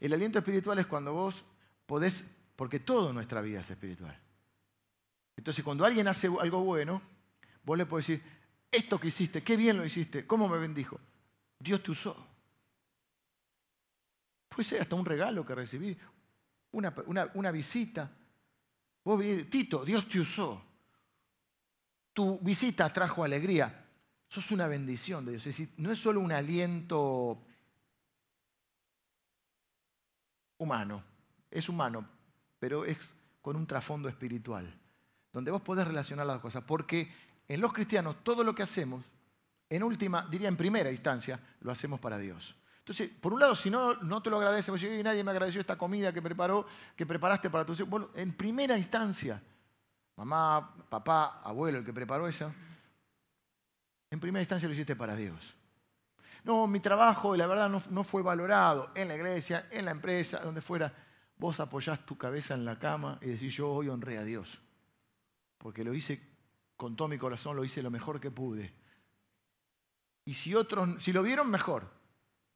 El 0.00 0.12
aliento 0.12 0.38
espiritual 0.38 0.78
es 0.78 0.86
cuando 0.86 1.12
vos 1.12 1.44
podés, 1.86 2.24
porque 2.56 2.80
toda 2.80 3.12
nuestra 3.12 3.40
vida 3.40 3.60
es 3.60 3.70
espiritual. 3.70 4.16
Entonces, 5.36 5.64
cuando 5.64 5.84
alguien 5.84 6.08
hace 6.08 6.28
algo 6.40 6.62
bueno, 6.62 7.00
vos 7.64 7.78
le 7.78 7.86
podés 7.86 8.06
decir, 8.06 8.24
esto 8.70 8.98
que 8.98 9.08
hiciste, 9.08 9.42
qué 9.42 9.56
bien 9.56 9.76
lo 9.76 9.84
hiciste, 9.84 10.26
cómo 10.26 10.48
me 10.48 10.58
bendijo. 10.58 11.00
Dios 11.58 11.82
te 11.82 11.90
usó. 11.90 12.16
Puede 14.48 14.64
ser 14.64 14.82
hasta 14.82 14.96
un 14.96 15.04
regalo 15.04 15.44
que 15.44 15.54
recibí, 15.54 15.96
una, 16.72 17.50
visita. 17.50 18.10
Vos, 19.04 19.22
Tito, 19.50 19.84
Dios 19.84 20.08
te 20.08 20.20
usó. 20.20 20.62
Tu 22.12 22.38
visita 22.40 22.92
trajo 22.92 23.24
alegría. 23.24 23.86
Sos 24.26 24.50
una 24.50 24.66
bendición 24.66 25.24
de 25.24 25.32
Dios. 25.32 25.46
Es 25.46 25.56
decir, 25.56 25.74
no 25.78 25.90
es 25.90 25.98
solo 25.98 26.20
un 26.20 26.32
aliento 26.32 27.42
humano, 30.58 31.02
es 31.50 31.68
humano, 31.68 32.06
pero 32.58 32.84
es 32.84 32.98
con 33.40 33.56
un 33.56 33.66
trasfondo 33.66 34.08
espiritual, 34.08 34.78
donde 35.32 35.50
vos 35.50 35.62
podés 35.62 35.86
relacionar 35.86 36.26
las 36.26 36.40
cosas. 36.40 36.64
Porque 36.64 37.10
en 37.48 37.60
los 37.60 37.72
cristianos 37.72 38.16
todo 38.22 38.44
lo 38.44 38.54
que 38.54 38.62
hacemos, 38.62 39.02
en 39.70 39.82
última, 39.82 40.26
diría 40.30 40.48
en 40.48 40.56
primera 40.56 40.90
instancia, 40.90 41.40
lo 41.60 41.72
hacemos 41.72 41.98
para 41.98 42.18
Dios. 42.18 42.54
Entonces, 42.78 43.10
por 43.20 43.34
un 43.34 43.40
lado, 43.40 43.54
si 43.54 43.68
no, 43.68 43.94
no 43.96 44.22
te 44.22 44.30
lo 44.30 44.36
agradece, 44.38 44.72
y 44.72 45.02
nadie 45.02 45.22
me 45.22 45.30
agradeció 45.30 45.60
esta 45.60 45.76
comida 45.76 46.12
que 46.12 46.22
preparó, 46.22 46.66
que 46.96 47.04
preparaste 47.04 47.50
para 47.50 47.64
tu 47.66 47.74
bueno, 47.86 48.10
en 48.14 48.32
primera 48.32 48.78
instancia, 48.78 49.42
mamá, 50.16 50.74
papá, 50.88 51.40
abuelo, 51.42 51.78
el 51.78 51.84
que 51.84 51.92
preparó 51.92 52.26
eso, 52.26 52.52
en 54.10 54.20
primera 54.20 54.42
instancia 54.42 54.68
lo 54.68 54.74
hiciste 54.74 54.96
para 54.96 55.14
Dios. 55.16 55.54
No, 56.44 56.66
mi 56.66 56.80
trabajo, 56.80 57.36
la 57.36 57.46
verdad, 57.46 57.68
no, 57.68 58.04
fue 58.04 58.22
valorado 58.22 58.90
en 58.94 59.08
la 59.08 59.16
iglesia, 59.16 59.66
en 59.70 59.84
la 59.84 59.90
empresa, 59.90 60.40
donde 60.40 60.62
fuera. 60.62 60.92
Vos 61.36 61.60
apoyás 61.60 62.04
tu 62.04 62.16
cabeza 62.16 62.54
en 62.54 62.64
la 62.64 62.76
cama 62.76 63.18
y 63.20 63.26
decís, 63.26 63.54
yo 63.54 63.68
hoy 63.68 63.88
honré 63.88 64.18
a 64.18 64.24
Dios. 64.24 64.58
Porque 65.58 65.84
lo 65.84 65.92
hice 65.94 66.20
con 66.78 66.94
todo 66.94 67.08
mi 67.08 67.18
corazón, 67.18 67.56
lo 67.56 67.64
hice 67.64 67.82
lo 67.82 67.90
mejor 67.90 68.20
que 68.20 68.30
pude. 68.30 68.72
Y 70.24 70.34
si 70.34 70.54
otros, 70.54 71.02
si 71.02 71.12
lo 71.12 71.24
vieron, 71.24 71.50
mejor. 71.50 71.90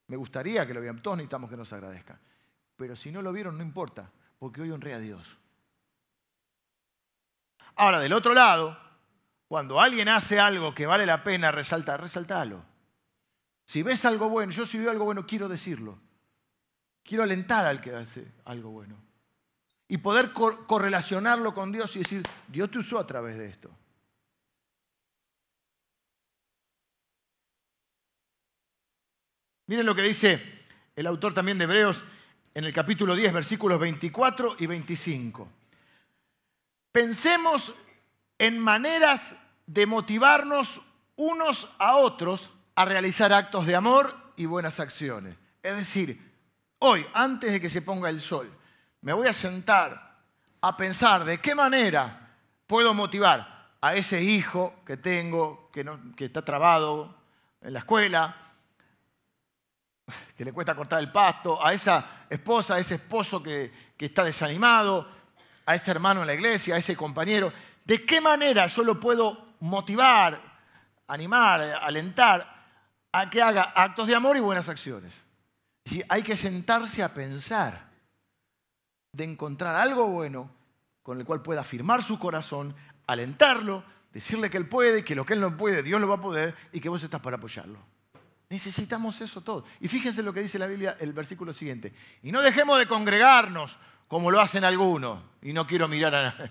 Me 0.06 0.16
gustaría 0.16 0.64
que 0.64 0.72
lo 0.72 0.80
vieran. 0.80 1.02
Todos 1.02 1.16
necesitamos 1.16 1.50
que 1.50 1.56
nos 1.56 1.72
agradezcan. 1.72 2.20
Pero 2.76 2.94
si 2.94 3.10
no 3.10 3.20
lo 3.20 3.32
vieron, 3.32 3.58
no 3.58 3.64
importa, 3.64 4.12
porque 4.38 4.62
hoy 4.62 4.70
honré 4.70 4.94
a 4.94 5.00
Dios. 5.00 5.38
Ahora, 7.74 7.98
del 7.98 8.12
otro 8.12 8.32
lado, 8.32 8.78
cuando 9.48 9.80
alguien 9.80 10.08
hace 10.08 10.38
algo 10.38 10.72
que 10.72 10.86
vale 10.86 11.04
la 11.04 11.24
pena 11.24 11.50
resaltar, 11.50 12.00
resaltalo. 12.00 12.64
Si 13.64 13.82
ves 13.82 14.04
algo 14.04 14.28
bueno, 14.28 14.52
yo 14.52 14.64
si 14.64 14.78
veo 14.78 14.90
algo 14.90 15.04
bueno 15.04 15.26
quiero 15.26 15.48
decirlo. 15.48 15.98
Quiero 17.02 17.24
alentar 17.24 17.66
al 17.66 17.80
que 17.80 17.92
hace 17.92 18.30
algo 18.44 18.70
bueno. 18.70 19.02
Y 19.88 19.98
poder 19.98 20.32
correlacionarlo 20.32 21.54
con 21.54 21.72
Dios 21.72 21.96
y 21.96 22.00
decir, 22.00 22.22
Dios 22.46 22.70
te 22.70 22.78
usó 22.78 23.00
a 23.00 23.06
través 23.06 23.36
de 23.36 23.48
esto. 23.48 23.70
Miren 29.66 29.86
lo 29.86 29.94
que 29.94 30.02
dice 30.02 30.60
el 30.96 31.06
autor 31.06 31.34
también 31.34 31.58
de 31.58 31.64
Hebreos 31.64 32.04
en 32.54 32.64
el 32.64 32.72
capítulo 32.72 33.14
10, 33.14 33.32
versículos 33.32 33.78
24 33.78 34.56
y 34.58 34.66
25. 34.66 35.48
Pensemos 36.90 37.72
en 38.38 38.58
maneras 38.58 39.36
de 39.66 39.86
motivarnos 39.86 40.80
unos 41.16 41.68
a 41.78 41.96
otros 41.96 42.52
a 42.74 42.84
realizar 42.84 43.32
actos 43.32 43.66
de 43.66 43.76
amor 43.76 44.32
y 44.36 44.46
buenas 44.46 44.80
acciones. 44.80 45.36
Es 45.62 45.76
decir, 45.76 46.32
hoy, 46.78 47.06
antes 47.14 47.52
de 47.52 47.60
que 47.60 47.70
se 47.70 47.82
ponga 47.82 48.10
el 48.10 48.20
sol, 48.20 48.50
me 49.00 49.12
voy 49.12 49.28
a 49.28 49.32
sentar 49.32 50.18
a 50.60 50.76
pensar 50.76 51.24
de 51.24 51.38
qué 51.38 51.54
manera 51.54 52.36
puedo 52.66 52.94
motivar 52.94 53.70
a 53.80 53.94
ese 53.94 54.22
hijo 54.22 54.74
que 54.86 54.96
tengo, 54.96 55.70
que, 55.72 56.24
está 56.24 56.44
trabado 56.44 57.16
en 57.60 57.72
la 57.72 57.80
escuela, 57.80 58.41
que 60.36 60.44
le 60.44 60.52
cuesta 60.52 60.74
cortar 60.74 61.00
el 61.00 61.10
pasto, 61.10 61.64
a 61.64 61.72
esa 61.72 62.24
esposa, 62.28 62.74
a 62.74 62.78
ese 62.78 62.96
esposo 62.96 63.42
que, 63.42 63.72
que 63.96 64.06
está 64.06 64.24
desanimado, 64.24 65.08
a 65.66 65.74
ese 65.74 65.90
hermano 65.90 66.22
en 66.22 66.26
la 66.26 66.34
iglesia, 66.34 66.74
a 66.74 66.78
ese 66.78 66.96
compañero. 66.96 67.52
¿De 67.84 68.04
qué 68.04 68.20
manera 68.20 68.66
yo 68.66 68.82
lo 68.82 68.98
puedo 68.98 69.54
motivar, 69.60 70.40
animar, 71.08 71.60
alentar 71.82 72.62
a 73.12 73.28
que 73.28 73.42
haga 73.42 73.72
actos 73.74 74.06
de 74.06 74.14
amor 74.14 74.36
y 74.36 74.40
buenas 74.40 74.68
acciones? 74.68 75.12
Si 75.84 76.02
hay 76.08 76.22
que 76.22 76.36
sentarse 76.36 77.02
a 77.02 77.12
pensar 77.12 77.90
de 79.12 79.24
encontrar 79.24 79.74
algo 79.76 80.06
bueno 80.06 80.50
con 81.02 81.18
el 81.18 81.26
cual 81.26 81.42
pueda 81.42 81.62
afirmar 81.62 82.02
su 82.02 82.18
corazón, 82.18 82.74
alentarlo, 83.06 83.84
decirle 84.12 84.48
que 84.48 84.56
él 84.56 84.68
puede 84.68 85.00
y 85.00 85.02
que 85.02 85.14
lo 85.14 85.26
que 85.26 85.34
él 85.34 85.40
no 85.40 85.56
puede, 85.56 85.82
Dios 85.82 86.00
lo 86.00 86.08
va 86.08 86.14
a 86.16 86.20
poder 86.20 86.54
y 86.72 86.80
que 86.80 86.88
vos 86.88 87.02
estás 87.02 87.20
para 87.20 87.36
apoyarlo. 87.36 87.78
Necesitamos 88.52 89.18
eso 89.22 89.40
todo. 89.40 89.64
Y 89.80 89.88
fíjense 89.88 90.22
lo 90.22 90.30
que 90.30 90.42
dice 90.42 90.58
la 90.58 90.66
Biblia, 90.66 90.98
el 91.00 91.14
versículo 91.14 91.54
siguiente. 91.54 91.94
Y 92.22 92.30
no 92.30 92.42
dejemos 92.42 92.78
de 92.78 92.86
congregarnos 92.86 93.78
como 94.06 94.30
lo 94.30 94.42
hacen 94.42 94.62
algunos. 94.62 95.22
Y 95.40 95.54
no 95.54 95.66
quiero 95.66 95.88
mirar 95.88 96.14
a 96.14 96.22
nadie. 96.38 96.50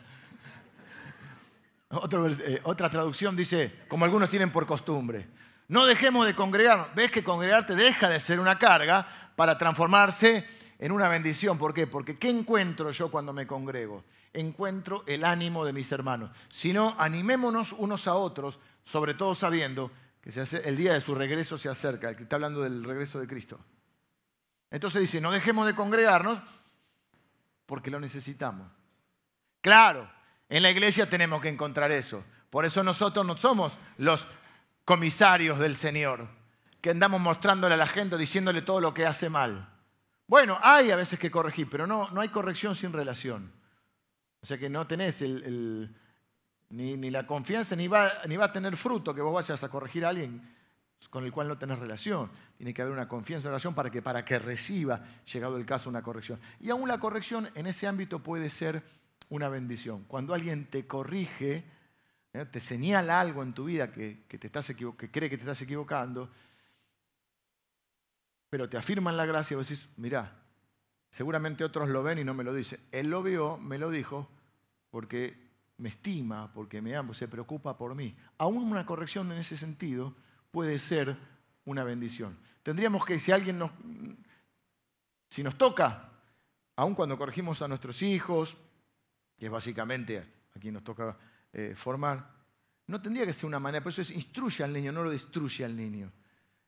Eh, 2.44 2.60
otra 2.64 2.90
traducción 2.90 3.36
dice, 3.36 3.84
como 3.88 4.04
algunos 4.04 4.32
tienen 4.32 4.52
por 4.52 4.66
costumbre. 4.66 5.28
No 5.68 5.86
dejemos 5.86 6.26
de 6.26 6.34
congregarnos. 6.34 6.88
¿Ves 6.96 7.12
que 7.12 7.24
congregarte 7.24 7.76
deja 7.76 8.10
de 8.10 8.20
ser 8.20 8.40
una 8.40 8.58
carga 8.58 9.08
para 9.36 9.56
transformarse 9.60 10.48
en 10.80 10.92
una 10.92 11.08
bendición? 11.08 11.60
¿Por 11.60 11.72
qué? 11.72 11.86
Porque 11.86 12.18
¿qué 12.18 12.32
encuentro 12.32 12.90
yo 12.90 13.12
cuando 13.12 13.32
me 13.32 13.46
congrego? 13.46 14.06
Encuentro 14.34 15.04
el 15.06 15.24
ánimo 15.24 15.64
de 15.66 15.74
mis 15.74 15.92
hermanos. 15.92 16.32
Si 16.50 16.74
no, 16.74 16.96
animémonos 16.98 17.74
unos 17.74 18.08
a 18.08 18.16
otros, 18.16 18.58
sobre 18.86 19.14
todo 19.14 19.36
sabiendo 19.36 19.92
que 20.22 20.30
el 20.64 20.78
día 20.78 20.94
de 20.94 21.02
su 21.02 21.16
regreso 21.16 21.58
se 21.58 21.70
acerca, 21.70 22.10
el 22.10 22.16
que 22.16 22.24
está 22.24 22.36
hablando 22.36 22.62
del 22.62 22.84
regreso 22.84 23.20
de 23.20 23.28
Cristo. 23.28 23.60
Entonces 24.70 25.02
dice, 25.02 25.20
no 25.20 25.32
dejemos 25.32 25.66
de 25.66 25.76
congregarnos 25.76 26.42
porque 27.66 27.92
lo 27.92 28.00
necesitamos. 28.00 28.72
Claro, 29.62 30.10
en 30.48 30.64
la 30.64 30.70
iglesia 30.70 31.10
tenemos 31.10 31.42
que 31.42 31.50
encontrar 31.50 31.92
eso. 31.92 32.24
Por 32.50 32.66
eso 32.66 32.84
nosotros 32.84 33.26
no 33.26 33.38
somos 33.38 33.74
los 33.98 34.28
comisarios 34.86 35.58
del 35.60 35.76
Señor, 35.76 36.28
que 36.82 36.90
andamos 36.90 37.22
mostrándole 37.22 37.76
a 37.76 37.78
la 37.78 37.88
gente, 37.88 38.18
diciéndole 38.18 38.62
todo 38.62 38.82
lo 38.82 38.94
que 38.94 39.06
hace 39.06 39.30
mal. 39.30 39.70
Bueno, 40.28 40.60
hay 40.62 40.92
a 40.92 40.96
veces 40.96 41.20
que 41.20 41.32
corregir, 41.32 41.70
pero 41.70 41.88
no, 41.88 42.10
no 42.12 42.22
hay 42.22 42.30
corrección 42.30 42.76
sin 42.76 42.94
relación. 42.94 43.52
O 44.42 44.46
sea 44.46 44.58
que 44.58 44.70
no 44.70 44.88
tenés 44.88 45.22
el, 45.22 45.96
ni, 46.72 46.98
ni 46.98 47.10
la 47.10 47.28
confianza, 47.28 47.76
ni 47.76 47.88
va, 47.88 48.12
ni 48.28 48.36
va 48.38 48.46
a 48.46 48.52
tener 48.52 48.76
fruto 48.76 49.14
que 49.14 49.22
vos 49.22 49.34
vayas 49.34 49.64
a 49.64 49.70
corregir 49.70 50.06
a 50.06 50.10
alguien 50.10 50.42
con 51.10 51.26
el 51.26 51.32
cual 51.32 51.48
no 51.48 51.58
tenés 51.58 51.80
relación. 51.80 52.30
Tiene 52.58 52.74
que 52.74 52.82
haber 52.82 52.94
una 52.94 53.08
confianza 53.08 53.48
en 53.48 53.52
relación 53.52 53.74
para 53.74 53.90
que, 53.90 54.02
para 54.02 54.24
que 54.24 54.40
reciba, 54.40 55.04
llegado 55.32 55.58
el 55.58 55.66
caso, 55.66 55.90
una 55.90 56.02
corrección. 56.02 56.40
Y 56.60 56.70
aún 56.70 56.88
la 56.88 57.00
corrección 57.00 57.50
en 57.56 57.68
ese 57.68 57.88
ámbito 57.88 58.20
puede 58.20 58.50
ser 58.50 58.84
una 59.30 59.50
bendición. 59.50 60.04
Cuando 60.08 60.34
alguien 60.34 60.66
te 60.66 60.86
corrige, 60.86 61.64
¿eh? 62.34 62.46
te 62.46 62.60
señala 62.60 63.20
algo 63.20 63.44
en 63.44 63.54
tu 63.54 63.66
vida 63.66 63.92
que, 63.92 64.26
te 64.28 64.48
estás 64.48 64.74
que 64.76 65.12
cree 65.12 65.30
que 65.30 65.38
te 65.38 65.44
estás 65.44 65.62
equivocando, 65.62 66.30
pero 68.50 68.70
te 68.70 68.78
afirman 68.78 69.16
la 69.16 69.26
gracia 69.26 69.56
vos 69.56 69.70
decís, 69.70 69.88
mirá, 69.96 70.38
seguramente 71.10 71.64
otros 71.64 71.88
lo 71.88 72.04
ven 72.04 72.20
y 72.20 72.24
no 72.24 72.34
me 72.34 72.44
lo 72.44 72.54
dicen. 72.54 72.80
Él 72.92 73.10
lo 73.10 73.24
vio, 73.24 73.58
me 73.58 73.78
lo 73.78 73.90
dijo, 73.90 74.30
porque 74.90 75.41
me 75.82 75.90
estima, 75.90 76.52
porque 76.54 76.80
me 76.80 76.96
ama, 76.96 77.14
se 77.16 77.28
preocupa 77.28 77.76
por 77.76 77.96
mí. 77.96 78.16
Aún 78.38 78.72
una 78.72 78.86
corrección 78.86 79.32
en 79.32 79.40
ese 79.40 79.58
sentido 79.58 80.16
puede 80.52 80.78
ser 80.78 81.18
una 81.66 81.84
bendición. 81.84 82.38
Tendríamos 82.62 83.04
que, 83.04 83.20
si 83.20 83.32
alguien 83.32 83.58
nos, 83.58 83.72
si 85.28 85.42
nos 85.42 85.58
toca, 85.58 86.12
aun 86.76 86.94
cuando 86.94 87.18
corregimos 87.18 87.64
a 87.64 87.68
nuestros 87.68 88.02
hijos, 88.04 88.56
que 89.36 89.48
es 89.48 89.52
básicamente 89.52 90.20
a 90.20 90.60
quien 90.60 90.76
nos 90.76 90.84
toca 90.84 91.18
eh, 91.52 91.74
formar, 91.76 92.30
no 92.86 93.02
tendría 93.02 93.26
que 93.26 93.34
ser 93.34 93.48
una 93.48 93.60
manera, 93.60 93.84
por 93.84 93.92
eso 93.92 94.04
es 94.04 94.12
instruye 94.12 94.64
al 94.64 94.72
niño, 94.72 94.92
no 94.92 95.04
lo 95.04 95.10
destruye 95.10 95.66
al 95.66 95.76
niño. 95.76 96.12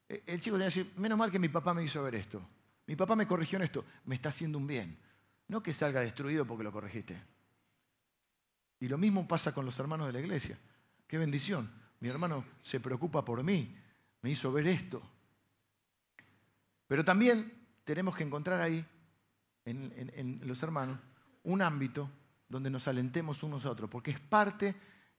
Eh, 0.10 0.24
el 0.26 0.40
chico 0.40 0.58
tiene 0.58 0.72
que 0.72 0.80
decir, 0.80 0.94
menos 0.98 1.20
mal 1.20 1.30
que 1.30 1.38
mi 1.38 1.50
papá 1.50 1.76
me 1.76 1.84
hizo 1.84 2.02
ver 2.02 2.16
esto, 2.16 2.42
mi 2.88 2.96
papá 2.96 3.16
me 3.16 3.28
corrigió 3.28 3.58
en 3.58 3.64
esto, 3.64 3.86
me 4.06 4.16
está 4.16 4.30
haciendo 4.30 4.58
un 4.58 4.66
bien, 4.66 4.98
no 5.50 5.62
que 5.62 5.72
salga 5.72 6.02
destruido 6.02 6.48
porque 6.48 6.64
lo 6.64 6.72
corregiste. 6.72 7.22
Y 8.84 8.90
lo 8.90 8.98
mismo 8.98 9.26
pasa 9.26 9.54
con 9.54 9.66
los 9.66 9.80
hermanos 9.80 10.08
de 10.08 10.14
la 10.14 10.20
iglesia. 10.20 10.58
Qué 11.08 11.18
bendición 11.18 11.72
mi 12.04 12.10
hermano 12.10 12.44
se 12.62 12.82
preocupa 12.82 13.24
por 13.24 13.42
mí, 13.46 13.74
me 14.22 14.30
hizo 14.30 14.52
ver 14.52 14.68
esto. 14.68 15.02
Pero 16.86 17.06
también 17.06 17.50
tenemos 17.86 18.14
que 18.18 18.26
encontrar 18.26 18.60
ahí, 18.60 18.86
en, 19.64 20.42
los 20.44 20.62
hermanos, 20.64 21.00
un 21.44 21.62
ámbito 21.62 22.10
donde 22.50 22.70
nos 22.70 22.90
alentemos 22.90 23.42
unos 23.42 23.66
a 23.66 23.72
otros, 23.72 23.90
porque 23.90 24.12
es 24.12 24.20
parte, 24.20 24.76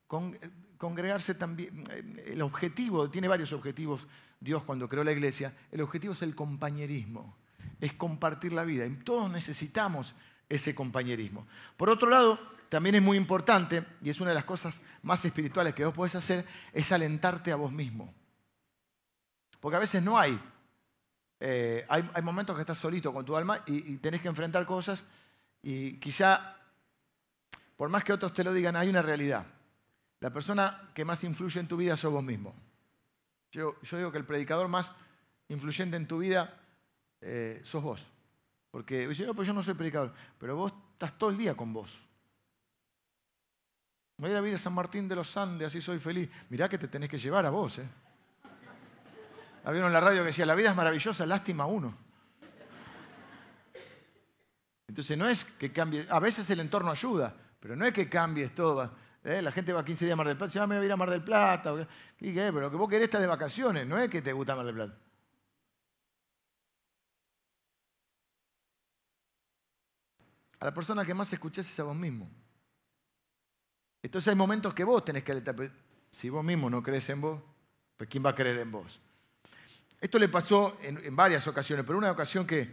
con, 0.07 0.37
congregarse 0.77 1.35
también, 1.35 1.85
el 2.27 2.43
objetivo, 2.43 3.09
tiene 3.09 3.29
varios 3.29 3.55
objetivos 3.55 4.07
Dios 4.39 4.63
cuando 4.65 4.87
creó 4.87 5.05
la 5.05 5.13
iglesia, 5.13 5.57
el 5.71 5.81
objetivo 5.81 6.13
es 6.13 6.21
el 6.21 6.35
compañerismo, 6.35 7.35
es 7.81 7.95
compartir 7.95 8.53
la 8.53 8.65
vida, 8.65 8.85
y 8.85 8.95
todos 8.97 9.31
necesitamos 9.31 10.15
ese 10.51 10.75
compañerismo. 10.75 11.47
Por 11.79 11.89
otro 11.89 12.11
lado, 12.11 12.39
también 12.75 12.97
es 12.97 13.03
muy 13.03 13.17
importante, 13.17 13.85
y 14.01 14.11
es 14.11 14.21
una 14.21 14.31
de 14.31 14.35
las 14.35 14.45
cosas 14.45 14.83
más 15.03 15.25
espirituales 15.25 15.75
que 15.75 15.85
vos 15.85 15.95
podés 15.95 16.17
hacer, 16.17 16.45
es 16.73 16.91
alentarte 16.91 17.53
a 17.53 17.55
vos 17.55 17.71
mismo. 17.71 18.13
Porque 19.61 19.77
a 19.77 19.79
veces 19.79 20.03
no 20.03 20.19
hay. 20.19 20.37
Eh, 21.39 21.87
hay, 21.89 22.23
momentos 22.25 22.57
que 22.57 22.63
estás 22.63 22.77
solito 22.77 23.13
con 23.13 23.25
tu 23.25 23.37
alma 23.37 23.63
y, 23.67 23.99
tenés 23.99 24.21
que 24.21 24.27
enfrentar 24.27 24.67
cosas 24.67 25.05
y 25.63 26.01
quizá, 26.01 26.57
por 27.77 27.91
más 27.91 28.03
que 28.03 28.13
otros 28.13 28.33
te 28.33 28.43
lo 28.43 28.53
digan, 28.53 28.75
hay 28.75 28.89
una 28.89 29.03
realidad. 29.03 29.47
La 30.19 30.31
persona 30.33 30.91
que 30.93 31.05
más 31.05 31.23
influye 31.23 31.61
en 31.61 31.69
tu 31.69 31.77
vida 31.77 31.97
sos 31.97 32.13
vos 32.13 32.25
mismo. 32.25 32.57
Yo, 33.53 33.77
digo 33.89 34.11
que 34.11 34.19
el 34.19 34.25
predicador 34.25 34.67
más 34.67 34.91
influyente 35.47 35.97
en 35.97 36.09
tu 36.09 36.19
vida 36.19 36.61
eh, 37.21 37.61
sos 37.63 37.85
vos. 37.85 38.05
Porque 38.73 39.15
yo, 39.15 39.33
pues 39.33 39.47
yo 39.47 39.55
no 39.55 39.63
soy 39.63 39.75
predicador, 39.75 40.13
pero 40.41 40.57
vos 40.57 40.73
estás 40.95 41.17
todo 41.17 41.31
el 41.31 41.37
día 41.37 41.55
con 41.55 41.73
vos. 41.73 42.01
Voy 44.17 44.29
a 44.29 44.33
ir 44.33 44.37
a 44.37 44.41
vivir 44.41 44.55
a 44.55 44.59
San 44.59 44.73
Martín 44.73 45.09
de 45.09 45.17
los 45.17 45.37
Andes, 45.37 45.67
así 45.67 45.81
soy 45.81 45.99
feliz. 45.99 46.31
Mirá 46.49 46.69
que 46.69 46.79
te 46.79 46.87
tenés 46.87 47.09
que 47.09 47.19
llevar 47.19 47.45
a 47.47 47.51
vos. 47.51 47.79
¿eh? 47.79 47.89
Había 49.65 49.87
en 49.87 49.93
la 49.93 50.01
radio 50.01 50.21
que 50.21 50.27
decía, 50.27 50.47
la 50.47 50.55
vida 50.55 50.71
es 50.71 50.77
maravillosa, 50.77 51.27
lástima 51.27 51.67
uno. 51.67 51.97
Entonces 54.87 55.19
no 55.19 55.29
es 55.29 55.45
que 55.45 55.73
cambie, 55.73 56.07
a 56.09 56.21
veces 56.21 56.49
el 56.51 56.61
entorno 56.61 56.91
ayuda, 56.91 57.35
pero 57.59 57.75
no 57.75 57.85
es 57.85 57.93
que 57.93 58.09
cambies 58.09 58.55
todo. 58.55 58.95
¿eh? 59.25 59.43
La 59.43 59.51
gente 59.51 59.73
va 59.73 59.85
15 59.85 60.05
días 60.05 60.13
a 60.13 60.17
Mar 60.17 60.29
del 60.29 60.37
Plata, 60.37 60.53
se 60.53 60.61
va 60.61 60.73
a 60.73 60.85
ir 60.85 60.93
a 60.93 60.97
Mar 60.97 61.11
del 61.11 61.25
Plata. 61.25 61.89
¿Y? 62.21 62.33
Pero 62.33 62.61
lo 62.61 62.71
que 62.71 62.77
vos 62.77 62.89
querés 62.89 63.05
estar 63.05 63.21
de 63.21 63.27
vacaciones, 63.27 63.85
no 63.87 63.99
es 63.99 64.09
que 64.09 64.23
te 64.23 64.33
gusta 64.33 64.55
Mar 64.55 64.67
del 64.67 64.75
Plata. 64.75 64.97
A 70.61 70.67
la 70.67 70.73
persona 70.73 71.05
que 71.05 71.15
más 71.15 71.33
escuchás 71.33 71.69
es 71.69 71.81
a 71.81 71.83
vos 71.83 71.97
mismo. 71.97 72.31
Entonces 74.05 74.29
hay 74.29 74.35
momentos 74.35 74.75
que 74.75 74.85
vos 74.85 75.03
tenés 75.03 75.25
que. 75.25 75.71
Si 76.11 76.29
vos 76.29 76.45
mismo 76.45 76.69
no 76.69 76.83
crees 76.83 77.09
en 77.09 77.23
vos, 77.23 77.41
pues 77.97 78.09
¿quién 78.11 78.23
va 78.25 78.31
a 78.31 78.35
creer 78.35 78.59
en 78.59 78.71
vos? 78.71 79.01
Esto 79.99 80.19
le 80.19 80.29
pasó 80.29 80.77
en, 80.83 81.17
varias 81.17 81.47
ocasiones, 81.47 81.87
pero 81.87 81.97
una 81.97 82.11
ocasión 82.11 82.47
que, 82.47 82.71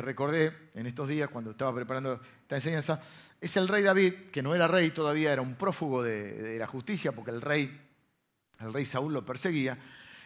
recordé 0.00 0.70
en 0.74 0.86
estos 0.86 1.08
días 1.08 1.28
cuando 1.28 1.50
estaba 1.50 1.74
preparando 1.74 2.20
esta 2.42 2.54
enseñanza 2.54 3.02
es 3.40 3.56
el 3.56 3.66
rey 3.66 3.82
David, 3.82 4.30
que 4.30 4.42
no 4.42 4.54
era 4.54 4.68
rey 4.68 4.90
todavía, 4.90 5.32
era 5.32 5.42
un 5.42 5.56
prófugo 5.56 6.04
de, 6.04 6.56
la 6.56 6.68
justicia 6.68 7.10
porque 7.10 7.32
el 7.32 7.40
rey, 7.40 7.76
el 8.60 8.72
rey 8.72 8.84
Saúl 8.84 9.12
lo 9.12 9.26
perseguía. 9.26 9.76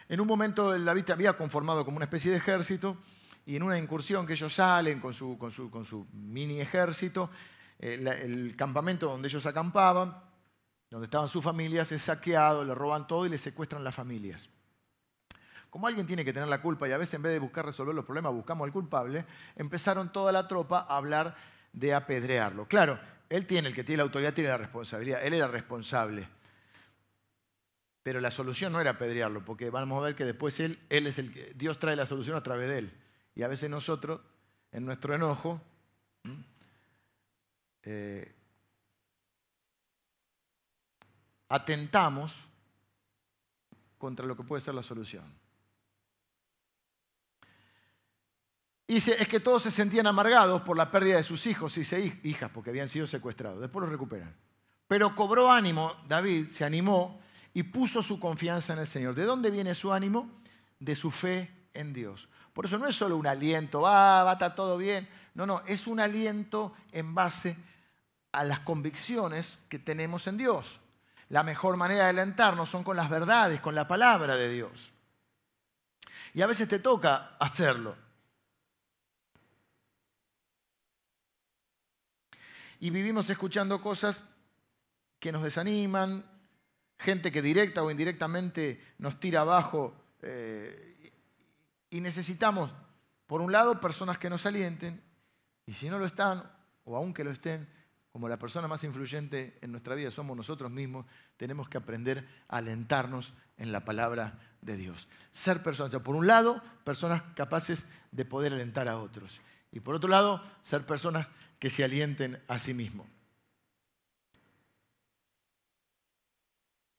En 0.07 0.21
un 0.21 0.27
momento 0.27 0.75
el 0.75 0.85
David 0.85 1.09
había 1.09 1.33
conformado 1.33 1.83
como 1.83 1.97
una 1.97 2.05
especie 2.05 2.29
de 2.29 2.37
ejército 2.37 2.97
y 3.47 3.55
en 3.55 3.63
una 3.63 3.79
incursión 3.79 4.27
que 4.27 4.33
ellos 4.33 4.53
salen 4.53 4.99
con 4.99 5.11
su 5.15 6.07
mini 6.13 6.61
ejército, 6.61 7.31
el 7.79 8.55
campamento 8.55 9.07
donde 9.07 9.27
ellos 9.27 9.45
acampaban, 9.45 10.15
donde 10.89 11.05
estaban 11.05 11.27
sus 11.27 11.43
familias, 11.43 11.91
es 11.91 12.03
saqueado, 12.03 12.63
le 12.65 12.73
roban 12.73 13.07
todo 13.07 13.25
y 13.25 13.29
le 13.29 13.37
secuestran 13.37 13.83
las 13.83 13.95
familias. 13.95 14.49
Como 15.69 15.85
alguien 15.85 16.07
tiene 16.07 16.25
que 16.25 16.33
tener 16.33 16.49
la 16.49 16.61
culpa 16.61 16.87
y 16.87 16.91
a 16.91 16.97
veces 16.97 17.13
en 17.15 17.21
vez 17.21 17.31
de 17.31 17.39
buscar 17.39 17.65
resolver 17.65 17.93
los 17.93 18.05
problemas 18.05 18.33
buscamos 18.33 18.65
al 18.65 18.73
culpable, 18.73 19.25
empezaron 19.55 20.11
toda 20.11 20.31
la 20.31 20.47
tropa 20.47 20.87
a 20.89 20.97
hablar 20.97 21.35
de 21.73 21.93
apedrearlo. 21.93 22.67
Claro, 22.67 22.99
él 23.29 23.45
tiene, 23.45 23.67
el 23.67 23.75
que 23.75 23.83
tiene 23.83 23.97
la 23.97 24.03
autoridad 24.03 24.33
tiene 24.33 24.49
la 24.49 24.57
responsabilidad, 24.57 25.23
él 25.23 25.35
era 25.35 25.47
responsable. 25.47 26.27
Pero 28.01 28.19
la 28.19 28.31
solución 28.31 28.73
no 28.73 28.81
era 28.81 28.91
apedrearlo, 28.91 29.45
porque 29.45 29.69
vamos 29.69 29.99
a 29.99 30.05
ver 30.05 30.15
que 30.15 30.25
después 30.25 30.59
él, 30.59 30.79
él 30.89 31.05
es 31.05 31.19
el 31.19 31.31
que, 31.31 31.53
Dios 31.55 31.77
trae 31.77 31.95
la 31.95 32.07
solución 32.07 32.35
a 32.35 32.41
través 32.41 32.67
de 32.67 32.79
él. 32.79 32.97
Y 33.35 33.43
a 33.43 33.47
veces 33.47 33.69
nosotros, 33.69 34.21
en 34.71 34.85
nuestro 34.85 35.13
enojo, 35.13 35.61
eh, 37.83 38.35
atentamos 41.49 42.33
contra 43.97 44.25
lo 44.25 44.35
que 44.35 44.43
puede 44.43 44.61
ser 44.61 44.73
la 44.73 44.83
solución. 44.83 45.25
Y 48.87 48.97
es 48.97 49.27
que 49.27 49.39
todos 49.39 49.61
se 49.61 49.69
sentían 49.69 50.07
amargados 50.07 50.63
por 50.63 50.75
la 50.75 50.89
pérdida 50.89 51.17
de 51.17 51.23
sus 51.23 51.45
hijos 51.45 51.77
y 51.77 52.19
hijas, 52.23 52.49
porque 52.49 52.71
habían 52.71 52.89
sido 52.89 53.05
secuestrados. 53.05 53.61
Después 53.61 53.81
los 53.81 53.91
recuperan. 53.91 54.35
Pero 54.87 55.15
cobró 55.15 55.51
ánimo, 55.51 55.93
David 56.07 56.47
se 56.47 56.65
animó 56.65 57.21
y 57.53 57.61
puso 57.61 58.01
su 58.01 58.19
confianza 58.19 58.73
en 58.73 58.79
el 58.79 58.87
Señor. 58.87 59.13
¿De 59.13 59.25
dónde 59.25 59.51
viene 59.51 59.75
su 59.75 59.93
ánimo? 59.93 60.41
De 60.79 60.95
su 60.95 61.11
fe 61.11 61.51
en 61.75 61.93
Dios. 61.93 62.27
Por 62.51 62.65
eso 62.65 62.79
no 62.79 62.87
es 62.87 62.95
solo 62.95 63.15
un 63.15 63.27
aliento, 63.27 63.81
va, 63.81 64.23
va 64.23 64.31
a 64.31 64.33
estar 64.33 64.55
todo 64.55 64.75
bien. 64.75 65.07
No, 65.35 65.45
no, 65.45 65.61
es 65.67 65.85
un 65.85 65.99
aliento 65.99 66.73
en 66.91 67.13
base 67.13 67.55
a 68.31 68.43
las 68.43 68.59
convicciones 68.61 69.59
que 69.69 69.79
tenemos 69.79 70.27
en 70.27 70.37
Dios. 70.37 70.79
La 71.29 71.43
mejor 71.43 71.77
manera 71.77 72.05
de 72.05 72.09
alentarnos 72.09 72.69
son 72.69 72.83
con 72.83 72.97
las 72.97 73.09
verdades, 73.09 73.61
con 73.61 73.75
la 73.75 73.87
palabra 73.87 74.35
de 74.35 74.49
Dios. 74.49 74.93
Y 76.33 76.41
a 76.41 76.47
veces 76.47 76.67
te 76.67 76.79
toca 76.79 77.35
hacerlo. 77.39 77.95
Y 82.79 82.89
vivimos 82.91 83.29
escuchando 83.29 83.81
cosas 83.81 84.23
que 85.19 85.31
nos 85.31 85.43
desaniman, 85.43 86.25
gente 86.97 87.31
que 87.31 87.41
directa 87.41 87.83
o 87.83 87.91
indirectamente 87.91 88.93
nos 88.99 89.19
tira 89.19 89.41
abajo. 89.41 89.95
Eh, 90.21 91.11
y 91.89 92.01
necesitamos, 92.01 92.71
por 93.27 93.41
un 93.41 93.51
lado, 93.51 93.81
personas 93.81 94.17
que 94.17 94.29
nos 94.29 94.45
alienten, 94.45 95.03
y 95.65 95.73
si 95.73 95.89
no 95.89 95.99
lo 95.99 96.05
están, 96.05 96.49
o 96.85 96.95
aunque 96.95 97.23
lo 97.23 97.31
estén, 97.31 97.67
como 98.19 98.27
la 98.27 98.37
persona 98.37 98.67
más 98.67 98.83
influyente 98.83 99.57
en 99.61 99.71
nuestra 99.71 99.95
vida 99.95 100.11
somos 100.11 100.35
nosotros 100.35 100.69
mismos, 100.69 101.05
tenemos 101.37 101.69
que 101.69 101.77
aprender 101.77 102.27
a 102.49 102.57
alentarnos 102.57 103.31
en 103.55 103.71
la 103.71 103.85
palabra 103.85 104.37
de 104.59 104.75
Dios. 104.75 105.07
Ser 105.31 105.63
personas, 105.63 106.01
por 106.01 106.17
un 106.17 106.27
lado, 106.27 106.61
personas 106.83 107.21
capaces 107.33 107.85
de 108.11 108.25
poder 108.25 108.51
alentar 108.51 108.89
a 108.89 108.97
otros. 108.97 109.39
Y 109.71 109.79
por 109.79 109.95
otro 109.95 110.09
lado, 110.09 110.43
ser 110.61 110.85
personas 110.85 111.27
que 111.59 111.69
se 111.69 111.81
alienten 111.81 112.43
a 112.49 112.59
sí 112.59 112.73
mismos. 112.73 113.07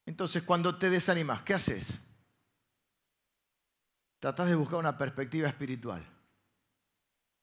Entonces, 0.07 0.43
cuando 0.43 0.79
te 0.79 0.89
desanimas, 0.89 1.43
¿qué 1.43 1.53
haces? 1.53 2.01
Tratás 4.21 4.49
de 4.49 4.55
buscar 4.55 4.79
una 4.79 4.97
perspectiva 4.97 5.49
espiritual. 5.49 6.03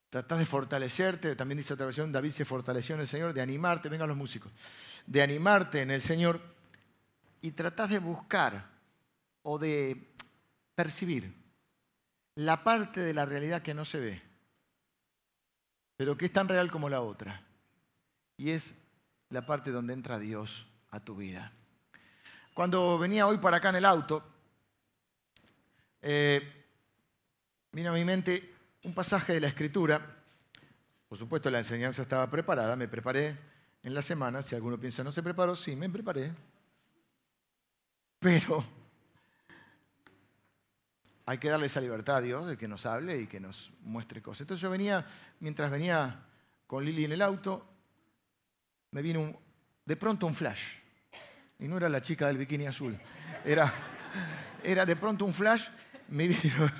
Tratás 0.10 0.40
de 0.40 0.46
fortalecerte, 0.46 1.36
también 1.36 1.58
dice 1.58 1.74
otra 1.74 1.86
versión, 1.86 2.12
David 2.12 2.32
se 2.32 2.46
fortaleció 2.46 2.96
en 2.96 3.02
el 3.02 3.08
Señor, 3.08 3.34
de 3.34 3.42
animarte, 3.42 3.90
vengan 3.90 4.08
los 4.08 4.18
músicos, 4.18 4.52
de 5.06 5.22
animarte 5.22 5.82
en 5.82 5.92
el 5.92 6.02
Señor 6.02 6.40
y 7.42 7.52
tratás 7.52 7.90
de 7.90 8.00
buscar 8.00 8.70
o 9.44 9.60
de 9.60 10.14
percibir 10.76 11.34
la 12.36 12.64
parte 12.64 13.02
de 13.02 13.14
la 13.14 13.26
realidad 13.26 13.62
que 13.62 13.74
no 13.74 13.84
se 13.84 14.00
ve, 14.00 14.22
pero 15.98 16.18
que 16.18 16.26
es 16.26 16.32
tan 16.32 16.48
real 16.48 16.72
como 16.72 16.90
la 16.90 17.02
otra. 17.02 17.44
Y 18.38 18.52
es 18.52 18.76
la 19.30 19.46
parte 19.46 19.72
donde 19.72 19.94
entra 19.94 20.20
Dios 20.20 20.68
a 20.92 21.00
tu 21.00 21.16
vida. 21.16 21.52
Cuando 22.54 22.98
venía 22.98 23.28
hoy 23.28 23.40
para 23.40 23.58
acá 23.58 23.70
en 23.70 23.78
el 23.78 23.86
auto, 23.86 24.24
eh, 26.02 26.66
vino 27.72 27.90
a 27.90 27.94
mi 27.94 28.06
mente 28.06 28.57
un 28.88 28.94
pasaje 28.94 29.34
de 29.34 29.42
la 29.42 29.50
Escritura. 29.50 30.00
Por 31.10 31.18
supuesto, 31.18 31.52
la 31.52 31.58
enseñanza 31.58 32.04
estaba 32.04 32.30
preparada, 32.30 32.74
me 32.78 32.88
preparé 32.88 33.38
en 33.84 33.94
la 33.94 34.02
semana. 34.02 34.42
Si 34.42 34.56
alguno 34.56 34.80
piensa 34.80 35.04
no 35.04 35.12
se 35.12 35.22
preparó, 35.22 35.58
sí, 35.58 35.76
me 35.76 35.90
preparé. 35.90 36.34
Pero 38.18 38.64
hay 41.26 41.38
que 41.38 41.50
darle 41.50 41.66
esa 41.66 41.82
libertad 41.82 42.16
a 42.16 42.22
Dios 42.22 42.48
de 42.48 42.58
que 42.58 42.70
nos 42.70 42.86
hable 42.86 43.20
y 43.20 43.28
que 43.28 43.42
nos 43.42 43.74
muestre 43.82 44.22
cosas. 44.22 44.42
Entonces 44.42 44.62
yo 44.62 44.70
venía, 44.70 45.06
mientras 45.42 45.70
venía 45.70 46.26
con 46.66 46.86
Lili 46.86 47.04
en 47.04 47.12
el 47.12 47.22
auto, 47.22 47.68
me 48.92 49.02
vino 49.02 49.38
de 49.84 49.96
pronto 49.98 50.28
un 50.28 50.34
flash. 50.34 50.64
Y 51.60 51.68
no 51.68 51.76
era 51.76 51.90
la 51.90 52.02
chica 52.02 52.28
del 52.28 52.38
bikini 52.38 52.68
azul. 52.68 52.98
Era, 53.44 53.74
era 54.64 54.86
de 54.86 54.96
pronto 54.96 55.26
un 55.26 55.34
flash. 55.34 55.68
Me 56.10 56.28
vino, 56.28 56.72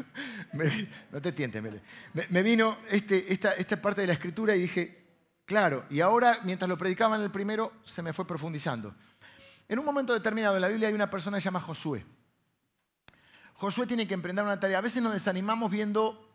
no 1.12 1.22
te 1.22 1.32
tientes, 1.32 1.64
me, 2.30 2.44
vino 2.44 2.78
este, 2.90 3.32
esta, 3.32 3.82
parte 3.82 4.02
de 4.02 4.08
la 4.08 4.14
escritura 4.14 4.56
y 4.56 4.62
dije, 4.62 5.06
claro, 5.46 5.86
y 5.90 6.00
ahora 6.02 6.40
mientras 6.44 6.70
lo 6.70 6.78
predicaban 6.78 7.22
el 7.22 7.32
primero, 7.32 7.74
se 7.84 8.02
me 8.02 8.14
fue 8.14 8.26
profundizando. 8.26 8.96
En 9.68 9.80
un 9.80 9.86
momento 9.86 10.14
determinado 10.14 10.56
en 10.56 10.62
la 10.62 10.70
Biblia 10.70 10.88
hay 10.88 10.94
una 10.94 11.10
persona 11.10 11.38
que 11.38 11.42
se 11.42 11.46
llama 11.46 11.60
Josué. 11.60 12.06
Josué 13.56 13.86
tiene 13.88 14.08
que 14.08 14.14
emprender 14.14 14.46
una 14.46 14.60
tarea. 14.60 14.78
A 14.78 14.82
veces 14.82 15.02
nos 15.02 15.14
desanimamos 15.14 15.70
viendo 15.70 16.30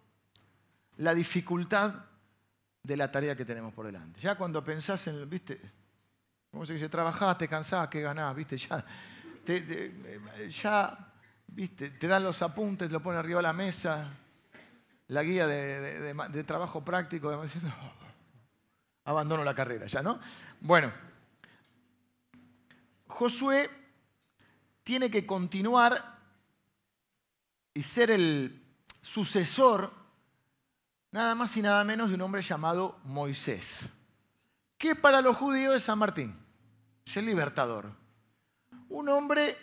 la 0.96 1.14
dificultad 1.14 1.94
de 2.82 2.96
la 2.96 3.10
tarea 3.10 3.36
que 3.36 3.44
tenemos 3.44 3.72
por 3.72 3.86
delante. 3.86 4.20
Ya 4.20 4.34
cuando 4.34 4.62
pensás 4.64 5.06
en, 5.06 5.28
viste, 5.30 5.60
¿cómo 6.50 6.66
se 6.66 6.74
dice? 6.74 6.88
Trabajás, 6.88 7.38
te 7.38 7.48
cansás, 7.48 7.88
¿qué 7.88 8.02
ganás? 8.02 8.34
¿Viste? 8.34 8.58
Ya, 8.58 8.84
te, 9.44 9.92
ya, 10.50 11.11
viste, 11.54 11.90
te 11.90 12.06
dan 12.06 12.24
los 12.24 12.42
apuntes, 12.42 12.90
lo 12.90 13.02
ponen 13.02 13.18
arriba 13.18 13.38
de 13.38 13.42
la 13.42 13.52
mesa, 13.52 14.10
la 15.08 15.22
guía 15.22 15.46
de, 15.46 16.44
trabajo 16.44 16.84
práctico, 16.84 17.42
diciendo, 17.42 17.72
abandono 19.04 19.44
la 19.44 19.54
carrera 19.54 19.86
ya, 19.86 20.02
¿no? 20.02 20.18
Bueno, 20.60 20.92
Josué 23.06 23.70
tiene 24.82 25.10
que 25.10 25.26
continuar 25.26 26.18
y 27.74 27.82
ser 27.82 28.10
el 28.10 28.62
sucesor 29.00 29.92
nada 31.10 31.34
más 31.34 31.56
y 31.56 31.62
nada 31.62 31.84
menos 31.84 32.08
de 32.08 32.14
un 32.14 32.22
hombre 32.22 32.42
llamado 32.42 32.98
Moisés, 33.04 33.88
que 34.78 34.94
para 34.96 35.20
los 35.20 35.36
judíos 35.36 35.76
es 35.76 35.82
San 35.82 35.98
Martín, 35.98 36.34
es 37.04 37.16
el 37.16 37.26
libertador. 37.26 37.92
Un 38.88 39.08
hombre 39.08 39.56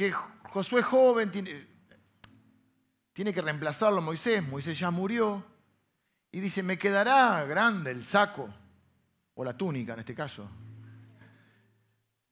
que 0.00 0.12
Josué 0.12 0.82
joven 0.82 1.30
tiene, 1.30 1.68
tiene 3.12 3.34
que 3.34 3.42
reemplazarlo 3.42 3.98
a 3.98 4.00
Moisés, 4.00 4.42
Moisés 4.42 4.78
ya 4.78 4.90
murió, 4.90 5.44
y 6.32 6.40
dice, 6.40 6.62
me 6.62 6.78
quedará 6.78 7.44
grande 7.44 7.90
el 7.90 8.02
saco, 8.02 8.48
o 9.34 9.44
la 9.44 9.54
túnica 9.54 9.92
en 9.92 9.98
este 9.98 10.14
caso. 10.14 10.48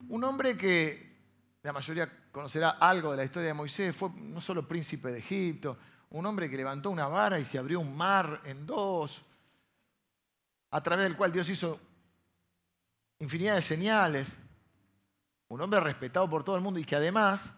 Un 0.08 0.24
hombre 0.24 0.56
que 0.56 1.14
la 1.62 1.74
mayoría 1.74 2.30
conocerá 2.32 2.70
algo 2.70 3.10
de 3.10 3.18
la 3.18 3.24
historia 3.24 3.48
de 3.48 3.54
Moisés, 3.54 3.94
fue 3.94 4.12
no 4.16 4.40
solo 4.40 4.66
príncipe 4.66 5.12
de 5.12 5.18
Egipto, 5.18 5.76
un 6.08 6.24
hombre 6.24 6.48
que 6.48 6.56
levantó 6.56 6.88
una 6.88 7.06
vara 7.06 7.38
y 7.38 7.44
se 7.44 7.58
abrió 7.58 7.80
un 7.80 7.94
mar 7.94 8.40
en 8.46 8.64
dos, 8.64 9.22
a 10.70 10.82
través 10.82 11.04
del 11.04 11.18
cual 11.18 11.32
Dios 11.32 11.46
hizo 11.50 11.78
infinidad 13.18 13.56
de 13.56 13.60
señales, 13.60 14.34
un 15.48 15.60
hombre 15.60 15.80
respetado 15.80 16.30
por 16.30 16.44
todo 16.44 16.56
el 16.56 16.62
mundo 16.62 16.80
y 16.80 16.84
que 16.86 16.96
además 16.96 17.52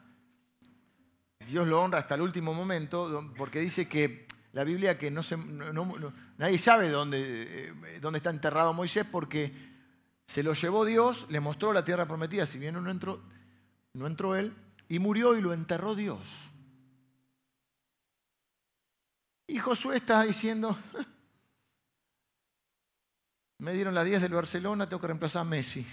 Dios 1.46 1.66
lo 1.66 1.80
honra 1.80 1.98
hasta 1.98 2.14
el 2.14 2.22
último 2.22 2.54
momento, 2.54 3.32
porque 3.36 3.60
dice 3.60 3.88
que 3.88 4.26
la 4.52 4.64
Biblia 4.64 4.98
que 4.98 5.10
no 5.10 5.22
se, 5.22 5.36
nadie 5.36 6.58
sabe 6.58 6.88
dónde, 6.88 7.68
eh, 7.68 7.98
dónde 8.00 8.18
está 8.18 8.30
enterrado 8.30 8.72
Moisés 8.72 9.06
porque 9.10 9.52
se 10.26 10.42
lo 10.42 10.54
llevó 10.54 10.84
Dios, 10.84 11.26
le 11.28 11.40
mostró 11.40 11.72
la 11.72 11.84
tierra 11.84 12.06
prometida, 12.06 12.46
si 12.46 12.58
bien 12.58 12.74
no 12.74 12.90
entró, 12.90 13.22
no 13.94 14.06
entró 14.06 14.36
él, 14.36 14.54
y 14.88 14.98
murió 14.98 15.36
y 15.36 15.40
lo 15.40 15.52
enterró 15.52 15.94
Dios. 15.94 16.20
Y 19.46 19.58
Josué 19.58 19.96
está 19.96 20.22
diciendo, 20.22 20.76
me 23.58 23.72
dieron 23.72 23.94
las 23.94 24.06
10 24.06 24.22
del 24.22 24.32
Barcelona, 24.32 24.88
tengo 24.88 25.00
que 25.00 25.08
reemplazar 25.08 25.42
a 25.42 25.44
Messi. 25.44 25.86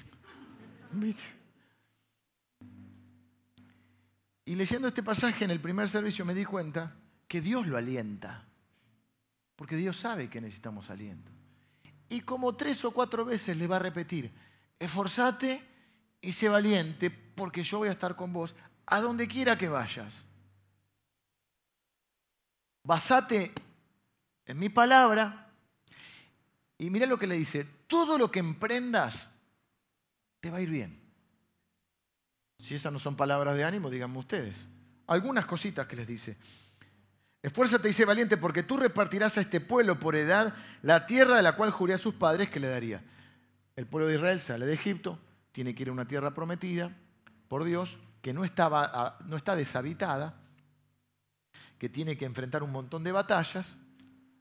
Y 4.48 4.56
leyendo 4.56 4.88
este 4.88 5.04
pasaje 5.04 5.44
en 5.44 5.52
el 5.52 5.60
primer 5.60 5.90
servicio 5.90 6.24
me 6.24 6.34
di 6.34 6.46
cuenta 6.46 6.96
que 7.28 7.42
Dios 7.42 7.68
lo 7.68 7.76
alienta, 7.76 8.46
porque 9.58 9.76
Dios 9.76 10.00
sabe 10.00 10.30
que 10.30 10.40
necesitamos 10.40 10.90
aliento. 10.90 11.30
Y 12.08 12.22
como 12.22 12.56
tres 12.56 12.86
o 12.86 12.92
cuatro 12.92 13.26
veces 13.26 13.58
le 13.58 13.68
va 13.68 13.76
a 13.76 13.80
repetir, 13.80 14.32
esforzate 14.80 15.62
y 16.22 16.32
sé 16.32 16.48
valiente, 16.48 17.10
porque 17.10 17.62
yo 17.62 17.80
voy 17.80 17.90
a 17.90 17.92
estar 17.92 18.16
con 18.16 18.32
vos 18.32 18.56
a 18.86 19.02
donde 19.02 19.28
quiera 19.28 19.58
que 19.58 19.68
vayas. 19.68 20.24
Basate 22.84 23.52
en 24.46 24.58
mi 24.58 24.70
palabra 24.70 25.52
y 26.78 26.90
mira 26.90 27.06
lo 27.06 27.20
que 27.20 27.28
le 27.28 27.36
dice, 27.36 27.66
todo 27.86 28.18
lo 28.18 28.32
que 28.32 28.40
emprendas 28.40 29.28
te 30.40 30.50
va 30.50 30.60
a 30.60 30.62
ir 30.62 30.70
bien. 30.70 31.07
Si 32.60 32.76
esas 32.76 32.92
no 32.92 33.00
son 33.00 33.16
palabras 33.16 33.56
de 33.56 33.64
ánimo, 33.64 33.90
díganme 33.90 34.18
ustedes. 34.18 34.68
Algunas 35.08 35.46
cositas 35.46 35.88
que 35.88 35.96
les 35.96 36.08
dice. 36.08 36.38
Esfuérzate 37.42 37.90
y 37.90 37.94
sé 37.94 38.04
valiente 38.04 38.38
porque 38.38 38.64
tú 38.64 38.78
repartirás 38.78 39.38
a 39.38 39.42
este 39.42 39.62
pueblo 39.62 40.00
por 40.00 40.16
edad 40.16 40.54
la 40.82 41.06
tierra 41.06 41.38
de 41.38 41.44
la 41.44 41.56
cual 41.56 41.72
juré 41.72 41.94
a 41.94 41.98
sus 41.98 42.16
padres 42.16 42.50
que 42.50 42.60
le 42.60 42.68
daría. 42.68 43.04
El 43.76 43.86
pueblo 43.86 44.08
de 44.08 44.16
Israel 44.16 44.42
sale 44.42 44.66
de 44.66 44.74
Egipto, 44.74 45.20
tiene 45.52 45.76
que 45.76 45.84
ir 45.84 45.90
a 45.90 45.94
una 45.94 46.08
tierra 46.08 46.34
prometida 46.34 46.96
por 47.48 47.64
Dios, 47.64 48.00
que 48.22 48.34
no, 48.34 48.44
estaba, 48.44 49.18
no 49.28 49.38
está 49.38 49.56
deshabitada, 49.56 50.36
que 51.78 51.88
tiene 51.88 52.18
que 52.18 52.26
enfrentar 52.26 52.64
un 52.64 52.72
montón 52.72 53.04
de 53.04 53.12
batallas, 53.12 53.76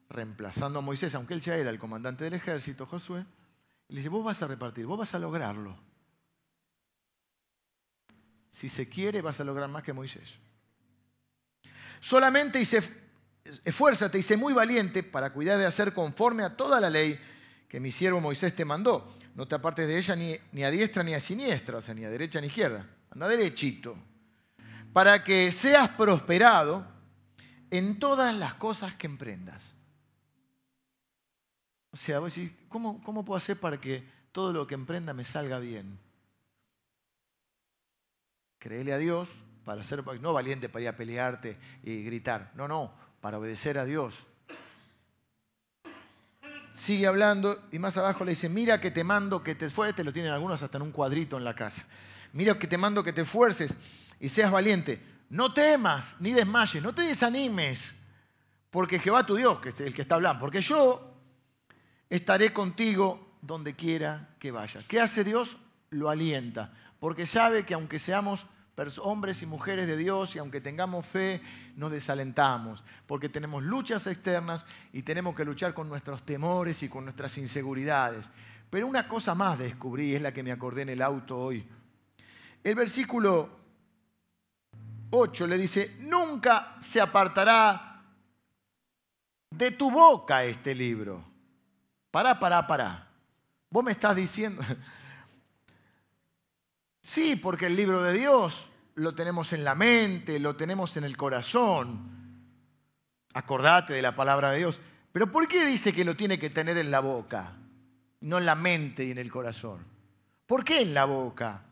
reemplazando 0.08 0.78
a 0.78 0.82
Moisés, 0.82 1.14
aunque 1.14 1.34
él 1.34 1.40
ya 1.40 1.56
era 1.56 1.70
el 1.70 1.78
comandante 1.78 2.24
del 2.24 2.34
ejército, 2.34 2.86
Josué, 2.86 3.24
y 3.88 3.94
le 3.94 4.00
dice, 4.00 4.08
vos 4.08 4.24
vas 4.24 4.42
a 4.42 4.48
repartir, 4.48 4.86
vos 4.86 4.98
vas 4.98 5.14
a 5.14 5.18
lograrlo. 5.18 5.76
Si 8.56 8.70
se 8.70 8.88
quiere, 8.88 9.20
vas 9.20 9.38
a 9.38 9.44
lograr 9.44 9.68
más 9.68 9.82
que 9.82 9.92
Moisés. 9.92 10.34
Solamente 12.00 12.58
hice, 12.58 12.80
esfuérzate 13.62 14.18
y 14.18 14.22
sé 14.22 14.38
muy 14.38 14.54
valiente 14.54 15.02
para 15.02 15.30
cuidar 15.30 15.58
de 15.58 15.66
hacer 15.66 15.92
conforme 15.92 16.42
a 16.42 16.56
toda 16.56 16.80
la 16.80 16.88
ley 16.88 17.20
que 17.68 17.80
mi 17.80 17.90
siervo 17.90 18.18
Moisés 18.18 18.56
te 18.56 18.64
mandó. 18.64 19.14
No 19.34 19.46
te 19.46 19.56
apartes 19.56 19.86
de 19.86 19.98
ella 19.98 20.16
ni, 20.16 20.34
ni 20.52 20.64
a 20.64 20.70
diestra 20.70 21.02
ni 21.02 21.12
a 21.12 21.20
siniestra, 21.20 21.76
o 21.76 21.82
sea, 21.82 21.94
ni 21.94 22.06
a 22.06 22.08
derecha 22.08 22.40
ni 22.40 22.46
a 22.46 22.48
izquierda 22.48 22.86
anda 23.10 23.28
derechito, 23.28 23.94
para 24.94 25.22
que 25.22 25.52
seas 25.52 25.90
prosperado 25.90 26.86
en 27.70 27.98
todas 27.98 28.34
las 28.34 28.54
cosas 28.54 28.94
que 28.94 29.06
emprendas. 29.06 29.74
O 31.90 31.96
sea, 31.98 32.20
vos 32.20 32.34
decís, 32.34 32.52
¿cómo, 32.70 33.02
¿cómo 33.02 33.22
puedo 33.22 33.36
hacer 33.36 33.60
para 33.60 33.78
que 33.78 34.02
todo 34.32 34.50
lo 34.54 34.66
que 34.66 34.72
emprenda 34.72 35.12
me 35.12 35.26
salga 35.26 35.58
bien? 35.58 36.05
Créele 38.58 38.92
a 38.92 38.98
Dios 38.98 39.28
para 39.64 39.82
ser, 39.84 40.04
no 40.20 40.32
valiente 40.32 40.68
para 40.68 40.82
ir 40.82 40.88
a 40.88 40.96
pelearte 40.96 41.58
y 41.82 42.02
gritar, 42.04 42.52
no, 42.54 42.68
no, 42.68 42.92
para 43.20 43.38
obedecer 43.38 43.78
a 43.78 43.84
Dios. 43.84 44.26
Sigue 46.74 47.06
hablando 47.06 47.66
y 47.72 47.78
más 47.78 47.96
abajo 47.96 48.24
le 48.24 48.32
dice, 48.32 48.48
mira 48.48 48.80
que 48.80 48.90
te 48.90 49.02
mando 49.02 49.42
que 49.42 49.54
te 49.54 49.68
te 49.68 50.04
lo 50.04 50.12
tienen 50.12 50.30
algunos 50.30 50.62
hasta 50.62 50.76
en 50.76 50.82
un 50.82 50.92
cuadrito 50.92 51.36
en 51.36 51.44
la 51.44 51.54
casa. 51.54 51.86
Mira 52.32 52.58
que 52.58 52.66
te 52.66 52.78
mando 52.78 53.02
que 53.02 53.12
te 53.12 53.22
esfuerces 53.22 53.74
y 54.20 54.28
seas 54.28 54.50
valiente. 54.50 55.02
No 55.30 55.52
temas 55.52 56.16
ni 56.20 56.32
desmayes, 56.32 56.82
no 56.82 56.94
te 56.94 57.02
desanimes, 57.02 57.94
porque 58.70 58.98
Jehová 58.98 59.26
tu 59.26 59.34
Dios, 59.34 59.58
que 59.60 59.70
es 59.70 59.80
el 59.80 59.94
que 59.94 60.02
está 60.02 60.14
hablando, 60.14 60.40
porque 60.40 60.60
yo 60.60 61.14
estaré 62.08 62.52
contigo 62.52 63.38
donde 63.42 63.74
quiera 63.74 64.28
que 64.38 64.50
vayas. 64.50 64.86
¿Qué 64.86 65.00
hace 65.00 65.24
Dios? 65.24 65.56
Lo 65.90 66.08
alienta, 66.08 66.72
porque 66.98 67.26
sabe 67.26 67.64
que 67.64 67.74
aunque 67.74 67.98
seamos 67.98 68.46
hombres 69.02 69.42
y 69.42 69.46
mujeres 69.46 69.86
de 69.86 69.96
Dios 69.96 70.36
y 70.36 70.38
aunque 70.38 70.60
tengamos 70.60 71.06
fe, 71.06 71.40
nos 71.76 71.90
desalentamos, 71.90 72.84
porque 73.06 73.28
tenemos 73.28 73.62
luchas 73.62 74.06
externas 74.06 74.66
y 74.92 75.02
tenemos 75.02 75.34
que 75.34 75.44
luchar 75.44 75.72
con 75.72 75.88
nuestros 75.88 76.24
temores 76.24 76.82
y 76.82 76.88
con 76.88 77.04
nuestras 77.04 77.38
inseguridades. 77.38 78.30
Pero 78.68 78.86
una 78.86 79.08
cosa 79.08 79.34
más 79.34 79.58
descubrí, 79.58 80.14
es 80.14 80.22
la 80.22 80.32
que 80.32 80.42
me 80.42 80.52
acordé 80.52 80.82
en 80.82 80.90
el 80.90 81.02
auto 81.02 81.38
hoy. 81.38 81.66
El 82.62 82.74
versículo 82.74 83.48
8 85.10 85.46
le 85.46 85.56
dice, 85.56 85.96
nunca 86.00 86.76
se 86.80 87.00
apartará 87.00 88.02
de 89.50 89.70
tu 89.70 89.90
boca 89.90 90.44
este 90.44 90.74
libro. 90.74 91.24
Pará, 92.10 92.38
pará, 92.38 92.66
pará. 92.66 93.08
Vos 93.70 93.84
me 93.84 93.92
estás 93.92 94.16
diciendo, 94.16 94.62
sí, 97.06 97.36
porque 97.36 97.66
el 97.66 97.76
libro 97.76 98.02
de 98.02 98.12
Dios 98.12 98.68
lo 98.96 99.14
tenemos 99.14 99.52
en 99.52 99.64
la 99.64 99.74
mente, 99.74 100.38
lo 100.40 100.56
tenemos 100.56 100.96
en 100.96 101.04
el 101.04 101.16
corazón. 101.16 102.16
Acordate 103.34 103.92
de 103.92 104.02
la 104.02 104.14
palabra 104.14 104.50
de 104.50 104.58
Dios. 104.58 104.80
Pero 105.12 105.30
¿por 105.30 105.46
qué 105.46 105.64
dice 105.64 105.92
que 105.92 106.04
lo 106.04 106.16
tiene 106.16 106.38
que 106.38 106.50
tener 106.50 106.76
en 106.78 106.90
la 106.90 107.00
boca, 107.00 107.52
no 108.20 108.38
en 108.38 108.46
la 108.46 108.54
mente 108.54 109.04
y 109.04 109.10
en 109.12 109.18
el 109.18 109.30
corazón? 109.30 109.86
¿Por 110.46 110.64
qué 110.64 110.80
en 110.80 110.94
la 110.94 111.04
boca? 111.04 111.62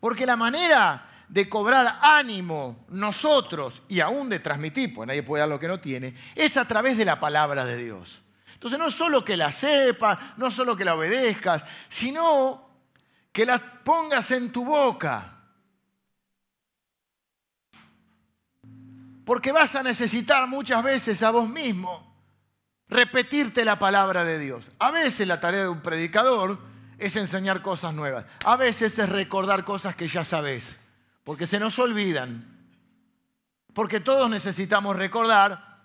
Porque 0.00 0.26
la 0.26 0.36
manera 0.36 1.10
de 1.28 1.48
cobrar 1.48 1.98
ánimo 2.02 2.86
nosotros 2.90 3.82
y 3.88 4.00
aún 4.00 4.28
de 4.28 4.38
transmitir, 4.38 4.94
pues 4.94 5.06
nadie 5.06 5.22
puede 5.22 5.40
dar 5.40 5.48
lo 5.48 5.58
que 5.58 5.68
no 5.68 5.80
tiene, 5.80 6.14
es 6.34 6.56
a 6.56 6.66
través 6.66 6.96
de 6.96 7.04
la 7.04 7.18
palabra 7.18 7.64
de 7.64 7.76
Dios. 7.76 8.22
Entonces 8.54 8.78
no 8.78 8.90
solo 8.90 9.24
que 9.24 9.36
la 9.36 9.52
sepas, 9.52 10.18
no 10.36 10.50
solo 10.50 10.76
que 10.76 10.84
la 10.84 10.94
obedezcas, 10.94 11.64
sino 11.88 12.65
que 13.36 13.44
la 13.44 13.58
pongas 13.58 14.30
en 14.30 14.50
tu 14.50 14.64
boca. 14.64 15.30
Porque 19.26 19.52
vas 19.52 19.74
a 19.74 19.82
necesitar 19.82 20.48
muchas 20.48 20.82
veces 20.82 21.22
a 21.22 21.30
vos 21.30 21.46
mismo 21.46 22.16
repetirte 22.88 23.62
la 23.62 23.78
palabra 23.78 24.24
de 24.24 24.38
Dios. 24.38 24.70
A 24.78 24.90
veces 24.90 25.28
la 25.28 25.38
tarea 25.38 25.64
de 25.64 25.68
un 25.68 25.82
predicador 25.82 26.58
es 26.96 27.14
enseñar 27.16 27.60
cosas 27.60 27.92
nuevas. 27.92 28.24
A 28.42 28.56
veces 28.56 28.98
es 28.98 29.06
recordar 29.06 29.66
cosas 29.66 29.94
que 29.94 30.08
ya 30.08 30.24
sabes 30.24 30.78
porque 31.22 31.46
se 31.46 31.60
nos 31.60 31.78
olvidan. 31.78 32.72
Porque 33.74 34.00
todos 34.00 34.30
necesitamos 34.30 34.96
recordar 34.96 35.82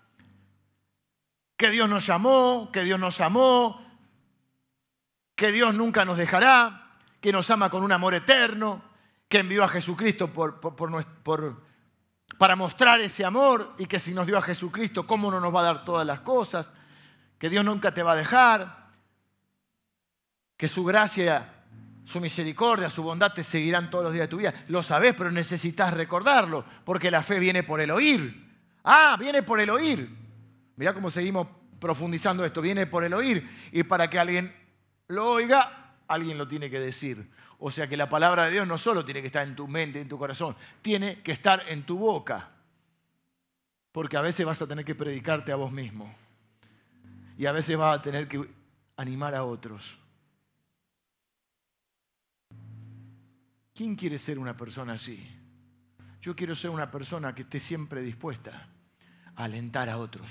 que 1.58 1.68
Dios 1.68 1.86
nos 1.86 2.06
llamó, 2.06 2.70
que 2.72 2.82
Dios 2.82 2.98
nos 2.98 3.20
amó, 3.20 3.78
que 5.36 5.52
Dios 5.52 5.74
nunca 5.74 6.06
nos 6.06 6.16
dejará, 6.16 6.81
que 7.22 7.32
nos 7.32 7.48
ama 7.50 7.70
con 7.70 7.82
un 7.82 7.92
amor 7.92 8.12
eterno, 8.12 8.82
que 9.28 9.38
envió 9.38 9.64
a 9.64 9.68
Jesucristo 9.68 10.30
para 12.36 12.56
mostrar 12.56 13.00
ese 13.00 13.24
amor 13.24 13.74
y 13.78 13.86
que 13.86 13.98
si 13.98 14.12
nos 14.12 14.26
dio 14.26 14.36
a 14.36 14.42
Jesucristo, 14.42 15.06
¿cómo 15.06 15.30
no 15.30 15.40
nos 15.40 15.54
va 15.54 15.60
a 15.60 15.64
dar 15.64 15.84
todas 15.86 16.06
las 16.06 16.20
cosas? 16.20 16.68
Que 17.38 17.48
Dios 17.48 17.64
nunca 17.64 17.94
te 17.94 18.02
va 18.02 18.12
a 18.12 18.16
dejar, 18.16 18.90
que 20.58 20.68
su 20.68 20.84
gracia 20.84 21.62
su 22.04 22.20
misericordia, 22.20 22.90
su 22.90 23.02
bondad 23.02 23.32
te 23.32 23.44
seguirán 23.44 23.90
todos 23.90 24.04
los 24.04 24.12
días 24.12 24.24
de 24.24 24.28
tu 24.28 24.38
vida. 24.38 24.52
Lo 24.68 24.82
sabes, 24.82 25.14
pero 25.16 25.30
necesitas 25.30 25.94
recordarlo, 25.94 26.64
porque 26.84 27.10
la 27.10 27.22
fe 27.22 27.38
viene 27.38 27.62
por 27.62 27.80
el 27.80 27.90
oír. 27.90 28.50
Ah, 28.84 29.16
viene 29.18 29.42
por 29.42 29.60
el 29.60 29.70
oír. 29.70 30.10
Mirá 30.76 30.92
cómo 30.92 31.10
seguimos 31.10 31.46
profundizando 31.78 32.44
esto. 32.44 32.60
Viene 32.60 32.86
por 32.86 33.04
el 33.04 33.14
oír. 33.14 33.48
Y 33.70 33.84
para 33.84 34.10
que 34.10 34.18
alguien 34.18 34.54
lo 35.06 35.30
oiga, 35.30 35.81
alguien 36.12 36.38
lo 36.38 36.46
tiene 36.46 36.70
que 36.70 36.80
decir. 36.80 37.30
O 37.58 37.70
sea 37.70 37.86
que 37.88 37.96
la 37.96 38.08
palabra 38.08 38.44
de 38.44 38.52
Dios 38.52 38.66
no 38.66 38.76
solo 38.76 39.04
tiene 39.04 39.20
que 39.20 39.28
estar 39.28 39.46
en 39.46 39.54
tu 39.54 39.68
mente, 39.68 40.00
en 40.00 40.08
tu 40.08 40.18
corazón, 40.18 40.56
tiene 40.80 41.22
que 41.22 41.32
estar 41.32 41.64
en 41.68 41.84
tu 41.84 41.96
boca. 41.96 42.50
Porque 43.92 44.16
a 44.16 44.20
veces 44.20 44.44
vas 44.44 44.60
a 44.60 44.66
tener 44.66 44.84
que 44.84 44.94
predicarte 44.94 45.52
a 45.52 45.56
vos 45.56 45.70
mismo. 45.70 46.12
Y 47.38 47.46
a 47.46 47.52
veces 47.52 47.76
vas 47.76 47.98
a 47.98 48.02
tener 48.02 48.26
que 48.26 48.48
animar 48.96 49.34
a 49.34 49.44
otros. 49.44 49.98
¿Quién 53.74 53.96
quiere 53.96 54.18
ser 54.18 54.38
una 54.38 54.56
persona 54.56 54.94
así? 54.94 55.24
Yo 56.20 56.36
quiero 56.36 56.54
ser 56.54 56.70
una 56.70 56.90
persona 56.90 57.34
que 57.34 57.42
esté 57.42 57.58
siempre 57.58 58.02
dispuesta 58.02 58.68
a 59.34 59.44
alentar 59.44 59.88
a 59.88 59.98
otros. 59.98 60.28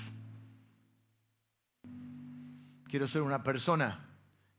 Quiero 2.88 3.08
ser 3.08 3.22
una 3.22 3.42
persona 3.42 4.00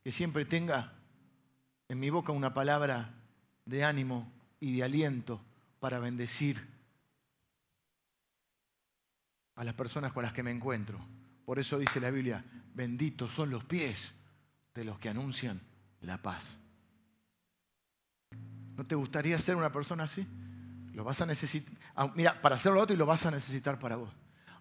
que 0.04 0.12
siempre 0.12 0.46
tenga 0.46 0.94
en 1.90 2.00
mi 2.00 2.10
boca 2.10 2.32
una 2.32 2.54
palabra 2.54 3.14
de 3.66 3.84
ánimo 3.84 4.32
y 4.60 4.78
de 4.78 4.84
aliento 4.84 5.42
para 5.80 6.00
bendecir 6.00 6.66
a 9.56 9.64
las 9.64 9.74
personas 9.74 10.14
con 10.14 10.24
las 10.24 10.34
que 10.34 10.44
me 10.44 10.52
encuentro. 10.52 11.00
Por 11.46 11.60
eso 11.60 11.78
dice 11.78 12.00
la 12.00 12.10
Biblia, 12.10 12.44
benditos 12.74 13.34
son 13.34 13.50
los 13.50 13.64
pies 13.64 14.14
de 14.74 14.84
los 14.84 14.98
que 15.00 15.10
anuncian 15.10 15.62
la 16.02 16.18
paz. 16.18 16.58
¿No 18.76 18.84
te 18.84 18.96
gustaría 18.96 19.38
ser 19.38 19.56
una 19.56 19.72
persona 19.72 20.06
así? 20.06 20.26
Lo 20.94 21.04
vas 21.04 21.22
a 21.22 21.26
necesitar. 21.26 21.74
Ah, 21.96 22.12
mira, 22.16 22.42
para 22.42 22.56
hacerlo 22.56 22.82
otro 22.82 22.96
y 22.96 22.98
lo 22.98 23.06
vas 23.06 23.26
a 23.26 23.32
necesitar 23.32 23.78
para 23.78 23.98
vos. 23.98 24.10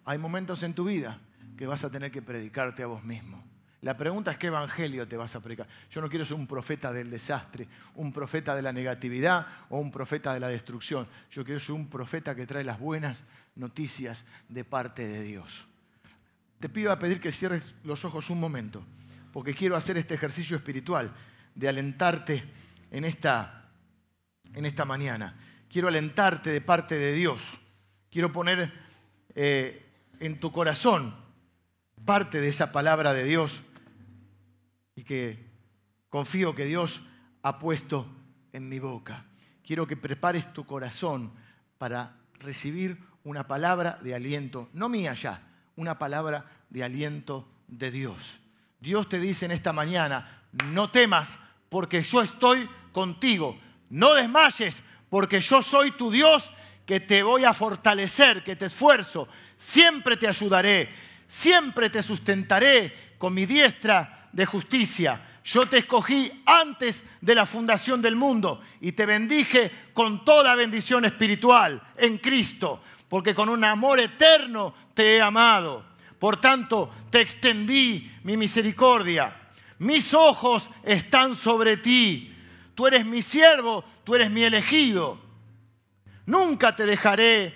Hay 0.05 0.17
momentos 0.17 0.61
en 0.63 0.73
tu 0.73 0.85
vida 0.85 1.19
que 1.57 1.65
vas 1.65 1.83
a 1.83 1.89
tener 1.89 2.11
que 2.11 2.21
predicarte 2.21 2.83
a 2.83 2.87
vos 2.87 3.03
mismo. 3.03 3.43
La 3.83 3.97
pregunta 3.97 4.31
es 4.31 4.37
qué 4.37 4.47
evangelio 4.47 5.05
te 5.05 5.17
vas 5.17 5.35
a 5.35 5.41
predicar. 5.41 5.67
Yo 5.91 5.99
no 5.99 6.07
quiero 6.07 6.23
ser 6.23 6.35
un 6.35 6.47
profeta 6.47 6.93
del 6.93 7.09
desastre, 7.09 7.67
un 7.95 8.13
profeta 8.13 8.55
de 8.55 8.61
la 8.61 8.71
negatividad 8.71 9.45
o 9.69 9.77
un 9.77 9.91
profeta 9.91 10.33
de 10.33 10.39
la 10.39 10.47
destrucción. 10.47 11.05
Yo 11.29 11.43
quiero 11.43 11.59
ser 11.59 11.73
un 11.73 11.89
profeta 11.89 12.33
que 12.33 12.47
trae 12.47 12.63
las 12.63 12.79
buenas 12.79 13.25
noticias 13.55 14.23
de 14.47 14.63
parte 14.63 15.05
de 15.05 15.21
Dios. 15.23 15.67
Te 16.61 16.69
pido 16.69 16.93
a 16.93 16.97
pedir 16.97 17.19
que 17.19 17.33
cierres 17.33 17.75
los 17.83 18.05
ojos 18.05 18.29
un 18.29 18.39
momento, 18.39 18.85
porque 19.33 19.53
quiero 19.53 19.75
hacer 19.75 19.97
este 19.97 20.13
ejercicio 20.13 20.55
espiritual 20.55 21.11
de 21.53 21.67
alentarte 21.67 22.41
en 22.89 23.03
esta 23.03 23.69
en 24.53 24.65
esta 24.65 24.85
mañana. 24.85 25.35
Quiero 25.69 25.89
alentarte 25.89 26.51
de 26.51 26.61
parte 26.61 26.95
de 26.95 27.11
Dios. 27.11 27.41
Quiero 28.09 28.31
poner 28.31 28.71
eh, 29.35 29.85
en 30.21 30.39
tu 30.39 30.53
corazón 30.53 31.13
parte 32.05 32.39
de 32.39 32.47
esa 32.47 32.71
palabra 32.71 33.13
de 33.13 33.25
Dios 33.25 33.61
y 34.95 35.03
que 35.03 35.51
confío 36.09 36.55
que 36.55 36.65
Dios 36.65 37.01
ha 37.41 37.59
puesto 37.59 38.07
en 38.51 38.69
mi 38.69 38.79
boca. 38.79 39.25
Quiero 39.65 39.87
que 39.87 39.97
prepares 39.97 40.51
tu 40.53 40.65
corazón 40.65 41.31
para 41.77 42.17
recibir 42.39 42.97
una 43.23 43.47
palabra 43.47 43.97
de 44.01 44.13
aliento, 44.15 44.69
no 44.73 44.89
mía 44.89 45.13
ya, 45.13 45.41
una 45.75 45.97
palabra 45.97 46.45
de 46.69 46.83
aliento 46.83 47.47
de 47.67 47.91
Dios. 47.91 48.41
Dios 48.79 49.07
te 49.07 49.19
dice 49.19 49.45
en 49.45 49.51
esta 49.51 49.73
mañana, 49.73 50.43
no 50.65 50.91
temas 50.91 51.39
porque 51.69 52.01
yo 52.01 52.21
estoy 52.21 52.69
contigo 52.91 53.57
no 53.93 54.15
desmayes, 54.15 54.83
porque 55.07 55.39
yo 55.39 55.61
soy 55.61 55.91
tu 55.91 56.09
Dios 56.09 56.49
que 56.83 56.99
te 56.99 57.21
voy 57.21 57.45
a 57.45 57.53
fortalecer, 57.53 58.43
que 58.43 58.55
te 58.55 58.65
esfuerzo, 58.65 59.27
siempre 59.55 60.17
te 60.17 60.27
ayudaré, 60.27 60.89
siempre 61.27 61.91
te 61.91 62.01
sustentaré 62.01 63.13
con 63.19 63.35
mi 63.35 63.45
diestra 63.45 64.22
de 64.33 64.45
justicia. 64.45 65.39
Yo 65.45 65.65
te 65.67 65.77
escogí 65.77 66.43
antes 66.45 67.05
de 67.21 67.35
la 67.35 67.45
fundación 67.45 68.01
del 68.01 68.17
mundo 68.17 68.61
y 68.81 68.91
te 68.91 69.05
bendije 69.05 69.71
con 69.93 70.25
toda 70.25 70.55
bendición 70.55 71.05
espiritual 71.05 71.81
en 71.95 72.17
Cristo, 72.17 72.81
porque 73.07 73.33
con 73.33 73.47
un 73.47 73.63
amor 73.63 74.01
eterno 74.01 74.73
te 74.93 75.15
he 75.15 75.21
amado. 75.21 75.85
Por 76.19 76.41
tanto, 76.41 76.89
te 77.09 77.21
extendí 77.21 78.11
mi 78.23 78.35
misericordia. 78.35 79.39
Mis 79.79 80.13
ojos 80.13 80.69
están 80.83 81.35
sobre 81.35 81.77
ti 81.77 82.33
tú 82.75 82.87
eres 82.87 83.05
mi 83.05 83.21
siervo, 83.21 83.83
tú 84.03 84.15
eres 84.15 84.29
mi 84.29 84.43
elegido. 84.43 85.19
Nunca 86.25 86.75
te 86.75 86.85
dejaré, 86.85 87.55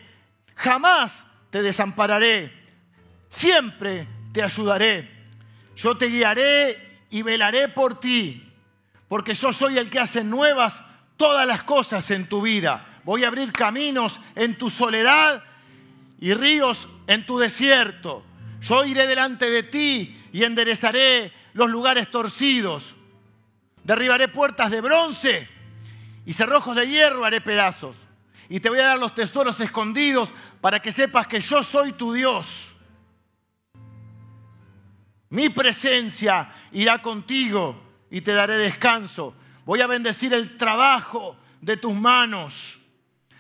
jamás 0.55 1.25
te 1.49 1.61
desampararé, 1.61 2.51
siempre 3.29 4.07
te 4.33 4.43
ayudaré. 4.43 5.16
Yo 5.77 5.97
te 5.97 6.07
guiaré 6.07 7.05
y 7.09 7.21
velaré 7.21 7.69
por 7.69 7.99
ti, 7.99 8.51
porque 9.07 9.33
yo 9.33 9.53
soy 9.53 9.77
el 9.77 9.89
que 9.89 9.99
hace 9.99 10.23
nuevas 10.23 10.83
todas 11.15 11.47
las 11.47 11.63
cosas 11.63 12.11
en 12.11 12.27
tu 12.27 12.41
vida. 12.41 12.85
Voy 13.05 13.23
a 13.23 13.27
abrir 13.27 13.53
caminos 13.53 14.19
en 14.35 14.57
tu 14.57 14.69
soledad 14.69 15.41
y 16.19 16.33
ríos 16.33 16.89
en 17.07 17.25
tu 17.25 17.39
desierto. 17.39 18.25
Yo 18.59 18.83
iré 18.83 19.07
delante 19.07 19.49
de 19.49 19.63
ti 19.63 20.19
y 20.33 20.43
enderezaré 20.43 21.31
los 21.53 21.69
lugares 21.69 22.11
torcidos 22.11 22.97
derribaré 23.87 24.27
puertas 24.27 24.69
de 24.69 24.81
bronce 24.81 25.47
y 26.25 26.33
cerrojos 26.33 26.75
de 26.75 26.87
hierro 26.87 27.23
haré 27.23 27.39
pedazos. 27.39 27.95
Y 28.49 28.59
te 28.59 28.69
voy 28.69 28.79
a 28.79 28.87
dar 28.87 28.99
los 28.99 29.15
tesoros 29.15 29.59
escondidos 29.61 30.33
para 30.59 30.81
que 30.81 30.91
sepas 30.91 31.25
que 31.25 31.39
yo 31.39 31.63
soy 31.63 31.93
tu 31.93 32.11
Dios. 32.11 32.66
Mi 35.29 35.49
presencia 35.49 36.49
irá 36.71 37.01
contigo 37.01 37.81
y 38.09 38.21
te 38.21 38.33
daré 38.33 38.55
descanso. 38.55 39.35
Voy 39.65 39.81
a 39.81 39.87
bendecir 39.87 40.33
el 40.33 40.57
trabajo 40.57 41.35
de 41.61 41.77
tus 41.77 41.93
manos. 41.93 42.79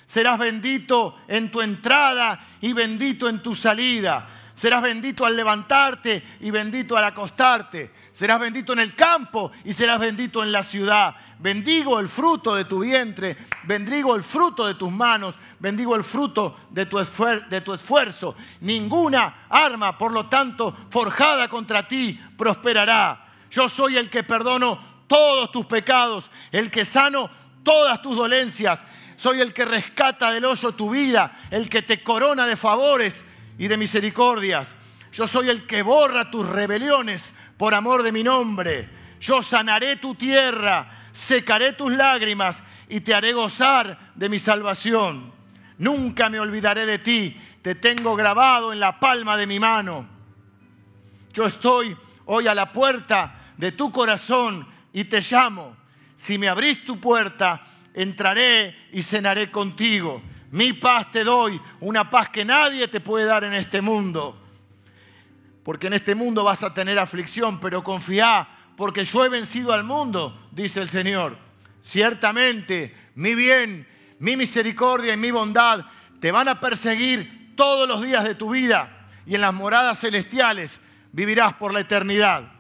Serás 0.05 0.39
bendito 0.39 1.17
en 1.27 1.51
tu 1.51 1.61
entrada 1.61 2.47
y 2.61 2.73
bendito 2.73 3.27
en 3.29 3.41
tu 3.41 3.55
salida. 3.55 4.27
Serás 4.57 4.81
bendito 4.81 5.23
al 5.23 5.35
levantarte 5.35 6.23
y 6.39 6.49
bendito 6.49 6.97
al 6.97 7.03
acostarte. 7.03 7.91
Serás 8.11 8.39
bendito 8.39 8.73
en 8.73 8.79
el 8.79 8.95
campo 8.95 9.51
y 9.63 9.71
serás 9.71 9.99
bendito 9.99 10.41
en 10.41 10.51
la 10.51 10.63
ciudad. 10.63 11.15
Bendigo 11.37 11.99
el 11.99 12.07
fruto 12.07 12.55
de 12.55 12.65
tu 12.65 12.79
vientre, 12.79 13.37
bendigo 13.65 14.15
el 14.15 14.23
fruto 14.23 14.65
de 14.65 14.73
tus 14.73 14.91
manos, 14.91 15.35
bendigo 15.59 15.95
el 15.95 16.03
fruto 16.03 16.57
de 16.71 16.87
tu, 16.87 16.97
esfuerzo. 16.97 18.35
Ninguna 18.61 19.45
arma, 19.47 19.95
por 19.95 20.11
lo 20.11 20.25
tanto, 20.25 20.75
forjada 20.89 21.47
contra 21.47 21.87
ti 21.87 22.19
prosperará. 22.35 23.27
Yo 23.51 23.69
soy 23.69 23.97
el 23.97 24.09
que 24.09 24.23
perdono 24.23 24.79
todos 25.05 25.51
tus 25.51 25.67
pecados, 25.67 26.31
el 26.51 26.71
que 26.71 26.83
sano 26.83 27.29
todas 27.61 28.01
tus 28.01 28.15
dolencias. 28.15 28.83
Soy 29.17 29.39
el 29.39 29.53
que 29.53 29.65
rescata 29.65 30.31
del 30.31 30.45
hoyo 30.45 30.71
tu 30.71 30.89
vida, 30.89 31.41
el 31.51 31.69
que 31.69 31.83
te 31.83 32.01
corona 32.01 32.47
de 32.47 32.55
favores 32.55 33.23
y 33.57 33.67
de 33.67 33.77
misericordias. 33.77 34.75
Yo 35.11 35.27
soy 35.27 35.49
el 35.49 35.65
que 35.65 35.81
borra 35.81 36.29
tus 36.29 36.47
rebeliones 36.47 37.33
por 37.57 37.73
amor 37.73 38.03
de 38.03 38.11
mi 38.11 38.23
nombre. 38.23 38.89
Yo 39.19 39.41
sanaré 39.41 39.95
tu 39.95 40.15
tierra, 40.15 40.89
secaré 41.11 41.73
tus 41.73 41.91
lágrimas 41.91 42.63
y 42.87 43.01
te 43.01 43.15
haré 43.15 43.33
gozar 43.33 43.97
de 44.15 44.29
mi 44.29 44.37
salvación. 44.37 45.33
Nunca 45.79 46.29
me 46.29 46.39
olvidaré 46.39 46.85
de 46.85 46.99
ti, 46.99 47.35
te 47.61 47.75
tengo 47.75 48.15
grabado 48.15 48.71
en 48.71 48.79
la 48.79 48.99
palma 48.99 49.35
de 49.37 49.47
mi 49.47 49.59
mano. 49.59 50.07
Yo 51.33 51.45
estoy 51.45 51.95
hoy 52.25 52.47
a 52.47 52.55
la 52.55 52.71
puerta 52.71 53.53
de 53.57 53.71
tu 53.71 53.91
corazón 53.91 54.67
y 54.93 55.05
te 55.05 55.21
llamo. 55.21 55.75
Si 56.15 56.37
me 56.37 56.47
abrís 56.47 56.83
tu 56.85 56.99
puerta, 56.99 57.65
entraré 57.93 58.87
y 58.91 59.01
cenaré 59.01 59.51
contigo. 59.51 60.21
Mi 60.57 60.73
paz 60.73 61.11
te 61.11 61.23
doy, 61.23 61.61
una 61.81 62.09
paz 62.09 62.31
que 62.31 62.43
nadie 62.43 62.87
te 62.87 62.99
puede 62.99 63.27
dar 63.27 63.43
en 63.43 63.53
este 63.53 63.79
mundo. 63.79 64.35
Porque 65.63 65.85
en 65.85 65.93
este 65.93 66.15
mundo 66.15 66.43
vas 66.43 66.63
a 66.63 66.73
tener 66.73 66.97
aflicción, 66.97 67.59
pero 67.59 67.83
confía, 67.83 68.47
porque 68.75 69.05
yo 69.05 69.23
he 69.23 69.29
vencido 69.29 69.71
al 69.71 69.83
mundo, 69.83 70.47
dice 70.51 70.81
el 70.81 70.89
Señor. 70.89 71.37
Ciertamente, 71.79 72.91
mi 73.13 73.35
bien, 73.35 73.87
mi 74.17 74.35
misericordia 74.35 75.13
y 75.13 75.17
mi 75.17 75.29
bondad 75.29 75.85
te 76.19 76.31
van 76.31 76.47
a 76.47 76.59
perseguir 76.59 77.53
todos 77.55 77.87
los 77.87 78.01
días 78.01 78.23
de 78.23 78.33
tu 78.33 78.49
vida 78.49 79.09
y 79.27 79.35
en 79.35 79.41
las 79.41 79.53
moradas 79.53 79.99
celestiales 79.99 80.81
vivirás 81.11 81.53
por 81.53 81.71
la 81.71 81.81
eternidad. 81.81 82.51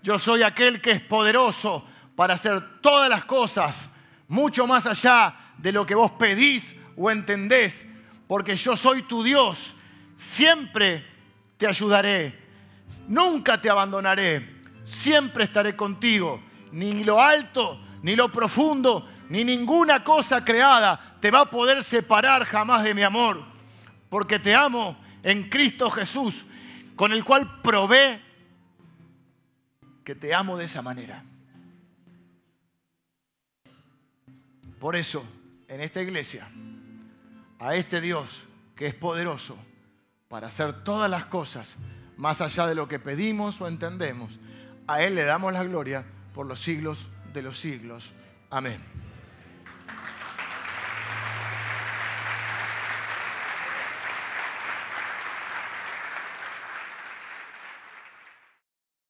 Yo 0.00 0.18
soy 0.18 0.44
aquel 0.44 0.80
que 0.80 0.92
es 0.92 1.02
poderoso 1.02 1.86
para 2.16 2.34
hacer 2.34 2.80
todas 2.80 3.10
las 3.10 3.26
cosas 3.26 3.90
mucho 4.28 4.66
más 4.66 4.86
allá 4.86 5.41
de 5.62 5.72
lo 5.72 5.86
que 5.86 5.94
vos 5.94 6.10
pedís 6.12 6.74
o 6.96 7.10
entendés, 7.10 7.86
porque 8.26 8.56
yo 8.56 8.76
soy 8.76 9.02
tu 9.02 9.22
Dios, 9.22 9.76
siempre 10.16 11.06
te 11.56 11.68
ayudaré, 11.68 12.36
nunca 13.06 13.60
te 13.60 13.70
abandonaré, 13.70 14.60
siempre 14.84 15.44
estaré 15.44 15.76
contigo, 15.76 16.42
ni 16.72 17.04
lo 17.04 17.22
alto, 17.22 17.80
ni 18.02 18.16
lo 18.16 18.30
profundo, 18.30 19.08
ni 19.28 19.44
ninguna 19.44 20.02
cosa 20.02 20.44
creada 20.44 21.16
te 21.20 21.30
va 21.30 21.42
a 21.42 21.50
poder 21.50 21.84
separar 21.84 22.44
jamás 22.44 22.82
de 22.82 22.94
mi 22.94 23.02
amor, 23.02 23.40
porque 24.10 24.40
te 24.40 24.54
amo 24.54 24.96
en 25.22 25.48
Cristo 25.48 25.88
Jesús, 25.90 26.44
con 26.96 27.12
el 27.12 27.22
cual 27.22 27.62
probé 27.62 28.20
que 30.04 30.16
te 30.16 30.34
amo 30.34 30.58
de 30.58 30.64
esa 30.64 30.82
manera. 30.82 31.22
Por 34.80 34.96
eso, 34.96 35.24
en 35.72 35.80
esta 35.80 36.02
iglesia 36.02 36.46
a 37.58 37.74
este 37.74 38.02
Dios 38.02 38.44
que 38.76 38.86
es 38.86 38.94
poderoso 38.94 39.56
para 40.28 40.48
hacer 40.48 40.84
todas 40.84 41.10
las 41.10 41.24
cosas 41.24 41.78
más 42.18 42.42
allá 42.42 42.66
de 42.66 42.74
lo 42.74 42.88
que 42.88 42.98
pedimos 42.98 43.58
o 43.60 43.68
entendemos. 43.68 44.38
A 44.86 45.02
Él 45.02 45.14
le 45.14 45.24
damos 45.24 45.50
la 45.52 45.64
gloria 45.64 46.04
por 46.34 46.46
los 46.46 46.60
siglos 46.60 47.08
de 47.32 47.42
los 47.42 47.58
siglos. 47.58 48.12
Amén. 48.50 49.01